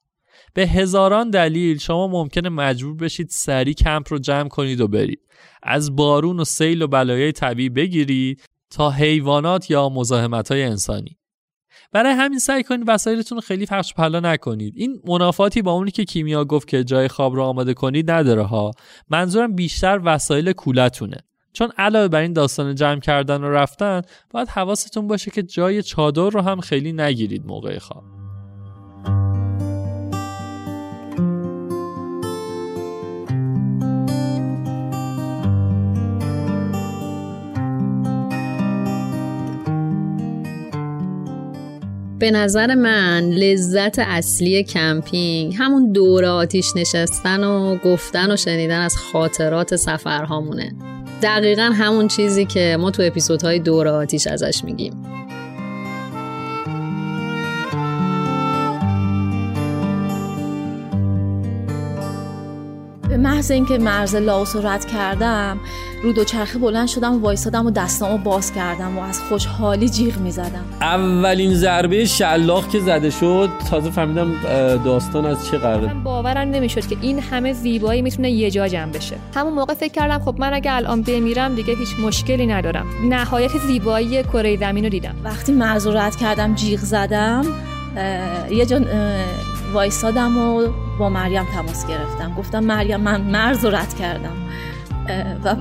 به 0.53 0.67
هزاران 0.67 1.29
دلیل 1.29 1.77
شما 1.77 2.07
ممکنه 2.07 2.49
مجبور 2.49 2.95
بشید 2.95 3.27
سری 3.29 3.73
کمپ 3.73 4.13
رو 4.13 4.19
جمع 4.19 4.49
کنید 4.49 4.81
و 4.81 4.87
برید. 4.87 5.19
از 5.63 5.95
بارون 5.95 6.39
و 6.39 6.43
سیل 6.43 6.81
و 6.81 6.87
بلایای 6.87 7.31
طبیعی 7.31 7.69
بگیرید 7.69 8.41
تا 8.69 8.91
حیوانات 8.91 9.69
یا 9.69 9.89
مزاحمت 9.89 10.51
های 10.51 10.63
انسانی. 10.63 11.17
برای 11.91 12.13
همین 12.13 12.39
سعی 12.39 12.63
کنید 12.63 12.83
وسایلتون 12.87 13.35
رو 13.35 13.41
خیلی 13.41 13.65
پخش 13.65 13.93
پلا 13.93 14.19
نکنید. 14.19 14.73
این 14.77 15.01
منافاتی 15.07 15.61
با 15.61 15.71
اونی 15.71 15.91
که 15.91 16.05
کیمیا 16.05 16.45
گفت 16.45 16.67
که 16.67 16.83
جای 16.83 17.07
خواب 17.07 17.35
رو 17.35 17.43
آماده 17.43 17.73
کنید 17.73 18.11
نداره 18.11 18.43
ها. 18.43 18.71
منظورم 19.09 19.55
بیشتر 19.55 20.01
وسایل 20.03 20.53
کولتونه. 20.53 21.17
چون 21.53 21.71
علاوه 21.77 22.07
بر 22.07 22.21
این 22.21 22.33
داستان 22.33 22.75
جمع 22.75 22.99
کردن 22.99 23.43
و 23.43 23.51
رفتن 23.51 24.01
باید 24.29 24.47
حواستون 24.47 25.07
باشه 25.07 25.31
که 25.31 25.43
جای 25.43 25.83
چادر 25.83 26.29
رو 26.29 26.41
هم 26.41 26.61
خیلی 26.61 26.93
نگیرید 26.93 27.45
موقع 27.45 27.79
خواب. 27.79 28.03
به 42.19 42.31
نظر 42.31 42.75
من 42.75 43.29
لذت 43.29 43.99
اصلی 43.99 44.63
کمپینگ 44.63 45.55
همون 45.57 45.91
دور 45.91 46.25
آتیش 46.25 46.75
نشستن 46.75 47.43
و 47.43 47.77
گفتن 47.77 48.31
و 48.31 48.35
شنیدن 48.35 48.81
از 48.81 48.97
خاطرات 48.97 49.75
سفرهامونه. 49.75 50.75
دقیقا 51.23 51.71
همون 51.75 52.07
چیزی 52.07 52.45
که 52.45 52.77
ما 52.79 52.91
تو 52.91 53.03
اپیزودهای 53.05 53.59
دور 53.59 53.87
آتیش 53.87 54.27
ازش 54.27 54.63
میگیم. 54.63 54.93
به 63.09 63.17
محض 63.17 63.51
اینکه 63.51 63.77
مرز 63.77 64.15
لاوس 64.15 64.55
رو 64.55 64.67
رد 64.67 64.85
کردم 64.85 65.59
رو 66.03 66.13
دوچرخه 66.13 66.59
بلند 66.59 66.87
شدم 66.87 67.15
و 67.15 67.19
وایسادم 67.19 67.65
و 67.65 67.71
دستامو 67.71 68.17
باز 68.17 68.53
کردم 68.53 68.97
و 68.97 69.01
از 69.01 69.21
خوشحالی 69.21 69.89
جیغ 69.89 70.17
می‌زدم 70.17 70.63
اولین 70.81 71.53
ضربه 71.53 72.05
شلاق 72.05 72.69
که 72.69 72.79
زده 72.79 73.09
شد 73.09 73.49
تازه 73.69 73.89
فهمیدم 73.89 74.33
داستان 74.85 75.25
از 75.25 75.47
چه 75.47 75.57
قراره. 75.57 75.93
باورم 75.93 76.49
نمی‌شد 76.49 76.87
که 76.87 76.97
این 77.01 77.19
همه 77.19 77.53
زیبایی 77.53 78.01
می‌تونه 78.01 78.31
یه 78.31 78.51
جا 78.51 78.67
جمع 78.67 78.91
بشه. 78.91 79.15
همون 79.35 79.53
موقع 79.53 79.73
فکر 79.73 79.93
کردم 79.93 80.19
خب 80.19 80.35
من 80.37 80.53
اگه 80.53 80.73
الان 80.73 81.01
بمیرم 81.01 81.55
دیگه 81.55 81.75
هیچ 81.75 81.99
مشکلی 81.99 82.45
ندارم. 82.45 82.85
نهایت 83.09 83.57
زیبایی 83.67 84.23
کره 84.23 84.57
زمین 84.57 84.83
رو 84.83 84.89
دیدم. 84.89 85.15
وقتی 85.23 85.51
رد 85.93 86.15
کردم 86.15 86.55
جیغ 86.55 86.79
زدم 86.79 87.45
یه 88.51 88.65
جا 88.65 88.79
وایسادم 89.73 90.37
و 90.37 90.67
با 90.99 91.09
مریم 91.09 91.45
تماس 91.55 91.87
گرفتم. 91.87 92.33
گفتم 92.37 92.63
مریم 92.63 92.99
من 92.99 93.21
مرز 93.21 93.65
رو 93.65 93.75
رد 93.75 93.93
کردم 93.99 94.35
و 95.43 95.55